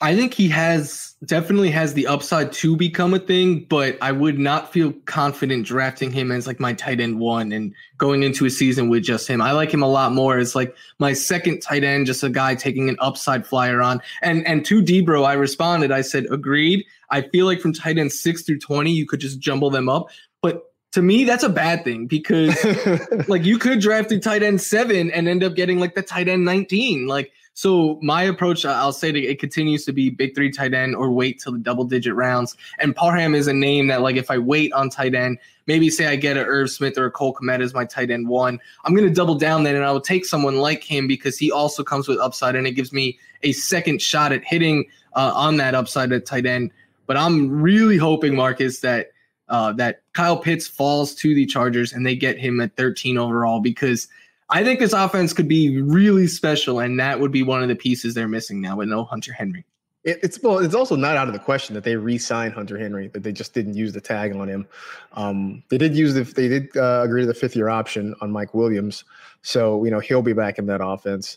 I 0.00 0.14
think 0.14 0.34
he 0.34 0.48
has 0.48 1.14
definitely 1.24 1.70
has 1.70 1.94
the 1.94 2.06
upside 2.06 2.52
to 2.52 2.76
become 2.76 3.14
a 3.14 3.18
thing, 3.18 3.60
but 3.68 3.96
I 4.02 4.12
would 4.12 4.38
not 4.38 4.72
feel 4.72 4.92
confident 5.06 5.66
drafting 5.66 6.12
him 6.12 6.30
as 6.30 6.46
like 6.46 6.60
my 6.60 6.74
tight 6.74 7.00
end 7.00 7.18
one 7.18 7.52
and 7.52 7.72
going 7.96 8.22
into 8.22 8.44
a 8.44 8.50
season 8.50 8.90
with 8.90 9.04
just 9.04 9.26
him. 9.26 9.40
I 9.40 9.52
like 9.52 9.72
him 9.72 9.82
a 9.82 9.88
lot 9.88 10.12
more 10.12 10.36
as 10.36 10.54
like 10.54 10.76
my 10.98 11.14
second 11.14 11.60
tight 11.60 11.82
end, 11.82 12.06
just 12.06 12.22
a 12.22 12.28
guy 12.28 12.54
taking 12.54 12.90
an 12.90 12.96
upside 13.00 13.46
flyer 13.46 13.80
on. 13.80 14.02
And 14.22 14.46
and 14.46 14.64
to 14.66 14.82
Debro, 14.82 15.24
I 15.24 15.32
responded. 15.32 15.90
I 15.90 16.02
said, 16.02 16.26
agreed. 16.30 16.84
I 17.10 17.22
feel 17.22 17.46
like 17.46 17.60
from 17.60 17.72
tight 17.72 17.98
end 17.98 18.12
six 18.12 18.42
through 18.42 18.58
twenty, 18.58 18.92
you 18.92 19.06
could 19.06 19.20
just 19.20 19.40
jumble 19.40 19.70
them 19.70 19.88
up, 19.88 20.10
but 20.42 20.72
to 20.92 21.02
me, 21.02 21.24
that's 21.24 21.42
a 21.44 21.50
bad 21.50 21.84
thing 21.84 22.06
because 22.06 22.56
like 23.28 23.44
you 23.44 23.58
could 23.58 23.80
draft 23.80 24.10
a 24.12 24.18
tight 24.18 24.42
end 24.42 24.62
seven 24.62 25.10
and 25.10 25.28
end 25.28 25.44
up 25.44 25.54
getting 25.54 25.78
like 25.78 25.94
the 25.94 26.00
tight 26.00 26.26
end 26.26 26.46
19. 26.46 27.06
Like 27.06 27.32
so 27.56 27.98
my 28.02 28.22
approach, 28.24 28.66
I'll 28.66 28.92
say 28.92 29.10
that 29.10 29.30
it 29.30 29.40
continues 29.40 29.86
to 29.86 29.92
be 29.92 30.10
big 30.10 30.34
three 30.34 30.50
tight 30.50 30.74
end 30.74 30.94
or 30.94 31.10
wait 31.10 31.40
till 31.40 31.52
the 31.52 31.58
double 31.58 31.84
digit 31.84 32.14
rounds. 32.14 32.54
And 32.78 32.94
Parham 32.94 33.34
is 33.34 33.46
a 33.46 33.54
name 33.54 33.86
that 33.86 34.02
like 34.02 34.16
if 34.16 34.30
I 34.30 34.36
wait 34.36 34.74
on 34.74 34.90
tight 34.90 35.14
end, 35.14 35.38
maybe 35.66 35.88
say 35.88 36.06
I 36.06 36.16
get 36.16 36.36
a 36.36 36.44
Irv 36.44 36.68
Smith 36.68 36.98
or 36.98 37.06
a 37.06 37.10
Cole 37.10 37.32
Kmet 37.32 37.62
as 37.62 37.72
my 37.72 37.86
tight 37.86 38.10
end 38.10 38.28
one, 38.28 38.60
I'm 38.84 38.94
going 38.94 39.08
to 39.08 39.14
double 39.14 39.36
down 39.36 39.62
then 39.62 39.74
and 39.74 39.86
I 39.86 39.90
will 39.90 40.02
take 40.02 40.26
someone 40.26 40.56
like 40.56 40.84
him 40.84 41.08
because 41.08 41.38
he 41.38 41.50
also 41.50 41.82
comes 41.82 42.08
with 42.08 42.18
upside 42.18 42.56
and 42.56 42.66
it 42.66 42.72
gives 42.72 42.92
me 42.92 43.18
a 43.42 43.52
second 43.52 44.02
shot 44.02 44.32
at 44.32 44.44
hitting 44.44 44.84
uh, 45.14 45.32
on 45.34 45.56
that 45.56 45.74
upside 45.74 46.12
at 46.12 46.26
tight 46.26 46.44
end. 46.44 46.72
But 47.06 47.16
I'm 47.16 47.62
really 47.62 47.96
hoping 47.96 48.34
Marcas 48.34 48.80
that 48.80 49.12
uh, 49.48 49.72
that 49.74 50.02
Kyle 50.12 50.36
Pitts 50.36 50.66
falls 50.66 51.14
to 51.14 51.34
the 51.34 51.46
Chargers 51.46 51.94
and 51.94 52.04
they 52.04 52.16
get 52.16 52.38
him 52.38 52.60
at 52.60 52.76
13 52.76 53.16
overall 53.16 53.60
because 53.60 54.08
I 54.48 54.62
think 54.62 54.78
this 54.78 54.92
offense 54.92 55.32
could 55.32 55.48
be 55.48 55.80
really 55.80 56.26
special, 56.26 56.78
and 56.78 57.00
that 57.00 57.20
would 57.20 57.32
be 57.32 57.42
one 57.42 57.62
of 57.62 57.68
the 57.68 57.74
pieces 57.74 58.14
they're 58.14 58.28
missing 58.28 58.60
now 58.60 58.76
with 58.76 58.88
no 58.88 59.04
Hunter 59.04 59.32
Henry. 59.32 59.64
It, 60.04 60.20
it's 60.22 60.40
well, 60.40 60.58
it's 60.58 60.74
also 60.74 60.94
not 60.94 61.16
out 61.16 61.26
of 61.26 61.32
the 61.32 61.40
question 61.40 61.74
that 61.74 61.82
they 61.82 61.96
re-sign 61.96 62.52
Hunter 62.52 62.78
Henry, 62.78 63.08
but 63.08 63.24
they 63.24 63.32
just 63.32 63.54
didn't 63.54 63.74
use 63.74 63.92
the 63.92 64.00
tag 64.00 64.34
on 64.36 64.48
him. 64.48 64.68
Um, 65.14 65.64
they 65.68 65.78
did 65.78 65.96
use 65.96 66.14
the 66.14 66.22
they 66.22 66.46
did 66.46 66.76
uh, 66.76 67.02
agree 67.04 67.22
to 67.22 67.26
the 67.26 67.34
fifth 67.34 67.56
year 67.56 67.68
option 67.68 68.14
on 68.20 68.30
Mike 68.30 68.54
Williams, 68.54 69.04
so 69.42 69.84
you 69.84 69.90
know 69.90 69.98
he'll 69.98 70.22
be 70.22 70.32
back 70.32 70.58
in 70.58 70.66
that 70.66 70.80
offense. 70.82 71.36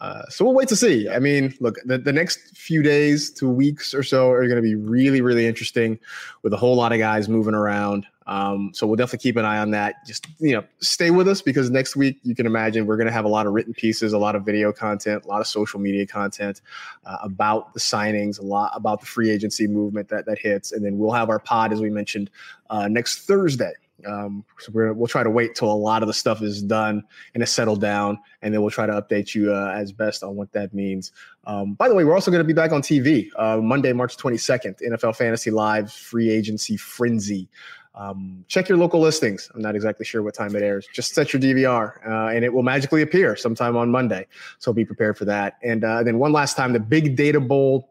Uh, 0.00 0.22
so 0.28 0.44
we'll 0.44 0.54
wait 0.54 0.68
to 0.68 0.76
see. 0.76 1.08
I 1.10 1.18
mean, 1.18 1.54
look, 1.60 1.76
the, 1.84 1.98
the 1.98 2.12
next 2.12 2.56
few 2.56 2.82
days 2.82 3.30
to 3.32 3.48
weeks 3.48 3.92
or 3.92 4.02
so 4.02 4.30
are 4.30 4.46
going 4.46 4.56
to 4.56 4.62
be 4.62 4.74
really, 4.74 5.20
really 5.20 5.46
interesting 5.46 5.98
with 6.42 6.54
a 6.54 6.56
whole 6.56 6.74
lot 6.74 6.92
of 6.92 6.98
guys 6.98 7.28
moving 7.28 7.54
around. 7.54 8.06
Um, 8.26 8.70
so 8.74 8.86
we'll 8.86 8.96
definitely 8.96 9.22
keep 9.22 9.36
an 9.36 9.44
eye 9.44 9.58
on 9.58 9.70
that. 9.72 10.06
Just 10.06 10.26
you 10.38 10.52
know, 10.52 10.64
stay 10.80 11.10
with 11.10 11.26
us 11.26 11.42
because 11.42 11.70
next 11.70 11.96
week 11.96 12.18
you 12.22 12.34
can 12.34 12.46
imagine 12.46 12.86
we're 12.86 12.96
going 12.96 13.06
to 13.06 13.12
have 13.12 13.24
a 13.24 13.28
lot 13.28 13.46
of 13.46 13.52
written 13.52 13.74
pieces, 13.74 14.12
a 14.12 14.18
lot 14.18 14.36
of 14.36 14.44
video 14.44 14.72
content, 14.72 15.24
a 15.24 15.28
lot 15.28 15.40
of 15.40 15.46
social 15.46 15.80
media 15.80 16.06
content 16.06 16.60
uh, 17.04 17.18
about 17.22 17.74
the 17.74 17.80
signings, 17.80 18.38
a 18.38 18.44
lot 18.44 18.70
about 18.74 19.00
the 19.00 19.06
free 19.06 19.30
agency 19.30 19.66
movement 19.66 20.08
that 20.08 20.26
that 20.26 20.38
hits, 20.38 20.72
and 20.72 20.84
then 20.84 20.98
we'll 20.98 21.12
have 21.12 21.30
our 21.30 21.38
pod 21.38 21.72
as 21.72 21.80
we 21.80 21.90
mentioned 21.90 22.30
uh, 22.68 22.88
next 22.88 23.26
Thursday. 23.26 23.72
Um, 24.06 24.44
so 24.58 24.72
we're, 24.72 24.92
we'll 24.92 25.08
try 25.08 25.22
to 25.22 25.30
wait 25.30 25.54
till 25.54 25.70
a 25.70 25.74
lot 25.74 26.02
of 26.02 26.06
the 26.06 26.14
stuff 26.14 26.42
is 26.42 26.62
done 26.62 27.02
and 27.34 27.42
it's 27.42 27.52
settled 27.52 27.80
down, 27.80 28.18
and 28.42 28.52
then 28.52 28.60
we'll 28.60 28.70
try 28.70 28.86
to 28.86 28.92
update 28.92 29.34
you 29.34 29.52
uh, 29.52 29.72
as 29.74 29.92
best 29.92 30.22
on 30.22 30.36
what 30.36 30.52
that 30.52 30.74
means. 30.74 31.12
Um, 31.44 31.74
by 31.74 31.88
the 31.88 31.94
way, 31.94 32.04
we're 32.04 32.14
also 32.14 32.30
going 32.30 32.42
to 32.42 32.46
be 32.46 32.52
back 32.52 32.72
on 32.72 32.82
TV 32.82 33.28
uh, 33.36 33.58
Monday, 33.58 33.92
March 33.92 34.16
22nd, 34.16 34.80
NFL 34.82 35.16
Fantasy 35.16 35.50
Live 35.50 35.92
Free 35.92 36.30
Agency 36.30 36.76
Frenzy. 36.76 37.48
Um, 37.94 38.44
check 38.48 38.68
your 38.68 38.78
local 38.78 39.00
listings. 39.00 39.50
I'm 39.54 39.62
not 39.62 39.74
exactly 39.74 40.06
sure 40.06 40.22
what 40.22 40.34
time 40.34 40.54
it 40.54 40.62
airs. 40.62 40.88
Just 40.92 41.14
set 41.14 41.32
your 41.32 41.42
DVR, 41.42 42.06
uh, 42.06 42.34
and 42.34 42.44
it 42.44 42.52
will 42.52 42.62
magically 42.62 43.02
appear 43.02 43.36
sometime 43.36 43.76
on 43.76 43.90
Monday. 43.90 44.26
So 44.58 44.72
be 44.72 44.84
prepared 44.84 45.18
for 45.18 45.24
that. 45.26 45.58
And 45.62 45.82
uh, 45.84 46.02
then 46.02 46.18
one 46.18 46.32
last 46.32 46.56
time, 46.56 46.72
the 46.72 46.80
Big 46.80 47.16
Data 47.16 47.40
Bowl 47.40 47.90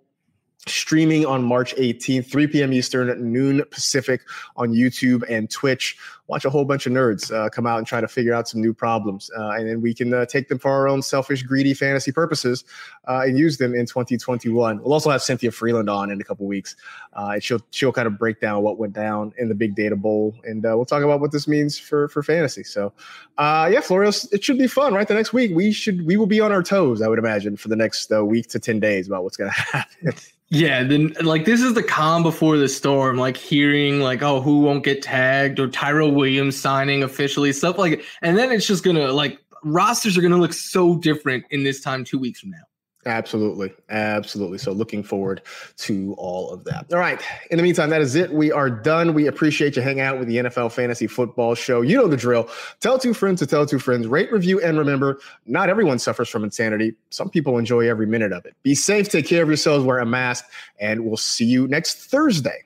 streaming 0.68 1.26
on 1.26 1.44
March 1.44 1.76
18th, 1.76 2.26
3 2.26 2.48
p.m. 2.48 2.74
Eastern, 2.74 3.32
noon 3.32 3.64
Pacific 3.72 4.22
on 4.56 4.72
YouTube 4.72 5.24
and 5.30 5.50
Twitch. 5.50 5.98
Watch 6.28 6.46
a 6.46 6.50
whole 6.50 6.66
bunch 6.66 6.86
of 6.86 6.94
nerds 6.94 7.34
uh, 7.34 7.50
come 7.50 7.66
out 7.66 7.80
and 7.80 7.88
try 7.88 8.00
to 8.02 8.08
figure 8.08 8.34
out 8.34 8.48
some 8.48 8.62
new 8.62 8.72
problems. 8.72 9.32
Uh, 9.36 9.52
and 9.52 9.68
then 9.68 9.82
we 9.82 9.96
can 9.96 10.14
uh, 10.14 10.26
take 10.26 10.48
them 10.48 10.60
for 10.60 10.70
our 10.70 10.88
own 10.88 11.02
selfish, 11.02 11.42
greedy 11.42 11.74
fantasy 11.74 12.12
purposes 12.12 12.66
uh, 13.08 13.22
and 13.26 13.38
use 13.38 13.58
them 13.58 13.74
in 13.74 13.88
2021. 13.88 14.80
We'll 14.84 14.94
also 14.94 15.10
have 15.10 15.24
Cynthia 15.24 15.50
Frelund 15.50 15.92
on 15.92 16.12
in 16.12 16.22
a 16.22 16.24
couple 16.24 16.46
weeks. 16.46 16.76
Uh, 17.14 17.32
and 17.34 17.44
she'll, 17.44 17.62
she'll 17.72 17.94
kind 17.94 18.06
of 18.06 18.20
break 18.20 18.40
down 18.40 18.62
what 18.62 18.78
went 18.78 18.94
down 18.94 19.34
in 19.40 19.50
the 19.50 19.56
big 19.56 19.74
data 19.74 19.96
bowl. 19.96 20.36
And 20.44 20.64
uh, 20.66 20.74
we'll 20.76 20.86
talk 20.86 21.02
about 21.02 21.20
what 21.20 21.32
this 21.32 21.48
means 21.48 21.80
for, 21.80 22.10
for 22.10 22.22
fantasy. 22.22 22.64
So, 22.64 22.94
yeah, 23.40 23.80
Florios, 23.80 24.32
it 24.32 24.44
should 24.44 24.60
be 24.60 24.68
fun, 24.68 24.94
right? 24.94 25.08
The 25.08 25.16
next 25.16 25.34
week, 25.34 25.56
we 25.56 25.72
should, 25.72 26.06
we 26.06 26.16
will 26.16 26.28
be 26.28 26.42
on 26.42 26.52
our 26.52 26.62
toes, 26.62 27.02
I 27.02 27.08
would 27.08 27.20
imagine, 27.20 27.58
for 27.58 27.70
the 27.70 27.76
next 27.76 28.12
week 28.12 28.50
to 28.50 28.60
10 28.60 28.80
days 28.80 29.08
about 29.08 29.24
what's 29.24 29.38
going 29.38 29.50
to 29.56 29.58
happen. 29.58 30.14
Yeah, 30.52 30.84
then 30.84 31.14
like 31.22 31.46
this 31.46 31.62
is 31.62 31.76
the 31.76 31.84
calm 31.84 32.24
before 32.24 32.58
the 32.58 32.68
storm. 32.68 33.18
Like 33.18 33.38
hearing 33.38 34.00
like, 34.00 34.24
oh, 34.24 34.42
who 34.42 34.62
won't 34.62 34.84
get 34.84 35.04
tagged 35.04 35.60
or 35.60 35.68
Tyrell 35.68 36.12
Williams 36.12 36.60
signing 36.60 37.04
officially, 37.04 37.54
stuff 37.54 37.78
like, 37.78 38.04
and 38.24 38.38
then 38.38 38.52
it's 38.52 38.66
just 38.66 38.84
gonna 38.84 39.12
like 39.12 39.40
rosters 39.64 40.18
are 40.18 40.22
gonna 40.22 40.38
look 40.38 40.54
so 40.54 40.96
different 40.98 41.46
in 41.52 41.64
this 41.64 41.82
time 41.82 42.04
two 42.04 42.18
weeks 42.18 42.40
from 42.40 42.50
now. 42.50 42.69
Absolutely. 43.06 43.72
Absolutely. 43.90 44.58
So 44.58 44.74
looking 44.74 45.04
forward 45.04 45.42
to 45.78 46.14
all 46.18 46.52
of 46.52 46.66
that. 46.66 46.86
All 46.92 47.00
right. 47.00 47.22
In 47.50 47.58
the 47.58 47.64
meantime, 47.64 47.90
that 47.92 48.02
is 48.02 48.16
it. 48.16 48.32
We 48.32 48.52
are 48.52 48.70
done. 48.70 49.14
We 49.14 49.28
appreciate 49.28 49.78
you 49.78 49.82
hanging 49.82 50.02
out 50.02 50.20
with 50.20 50.28
the 50.28 50.38
NFL 50.38 50.74
Fantasy 50.74 51.08
Football 51.08 51.56
Show. 51.56 51.82
You 51.82 51.96
know 51.96 52.08
the 52.08 52.18
drill. 52.18 52.50
Tell 52.82 53.00
two 53.00 53.14
friends 53.14 53.40
to 53.40 53.48
tell 53.48 53.66
two 53.66 53.80
friends. 53.80 54.06
Rate, 54.06 54.32
review, 54.32 54.60
and 54.62 54.78
remember, 54.78 55.20
not 55.46 55.70
everyone 55.70 55.98
suffers 55.98 56.28
from 56.28 56.44
insanity. 56.44 56.94
Some 57.10 57.30
people 57.30 57.58
enjoy 57.58 57.90
every 57.90 58.06
minute 58.06 58.34
of 58.34 58.46
it. 58.46 58.54
Be 58.64 58.76
safe. 58.76 59.08
Take 59.08 59.26
care 59.26 59.44
of 59.44 59.48
yourselves. 59.48 59.86
Wear 59.86 60.00
a 60.00 60.06
mask. 60.06 60.46
And 60.80 61.06
we'll 61.06 61.18
see 61.18 61.46
you 61.46 61.68
next 61.70 62.10
Thursday. 62.10 62.66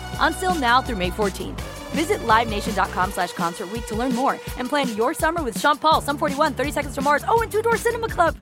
Until 0.21 0.55
now 0.55 0.81
through 0.81 0.95
May 0.95 1.09
14th. 1.09 1.59
Visit 1.91 2.19
LiveNation.com 2.19 3.11
slash 3.11 3.33
Concert 3.33 3.69
Week 3.69 3.85
to 3.87 3.95
learn 3.95 4.15
more 4.15 4.39
and 4.57 4.69
plan 4.69 4.95
your 4.95 5.13
summer 5.13 5.43
with 5.43 5.59
Sean 5.59 5.77
Paul, 5.77 5.99
Sum 5.99 6.17
41, 6.17 6.53
30 6.53 6.71
Seconds 6.71 6.95
to 6.95 7.01
Mars, 7.01 7.25
oh, 7.27 7.41
and 7.41 7.51
Two 7.51 7.61
Door 7.61 7.75
Cinema 7.77 8.07
Club. 8.07 8.37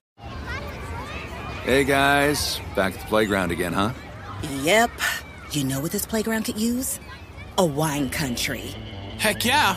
Hey, 1.64 1.84
guys. 1.84 2.60
Back 2.76 2.94
at 2.94 3.00
the 3.00 3.06
playground 3.06 3.50
again, 3.50 3.72
huh? 3.72 3.92
Yep. 4.62 4.90
You 5.50 5.64
know 5.64 5.80
what 5.80 5.90
this 5.92 6.06
playground 6.06 6.44
could 6.44 6.60
use? 6.60 7.00
A 7.58 7.66
wine 7.66 8.08
country. 8.08 8.74
Heck 9.18 9.44
yeah. 9.44 9.76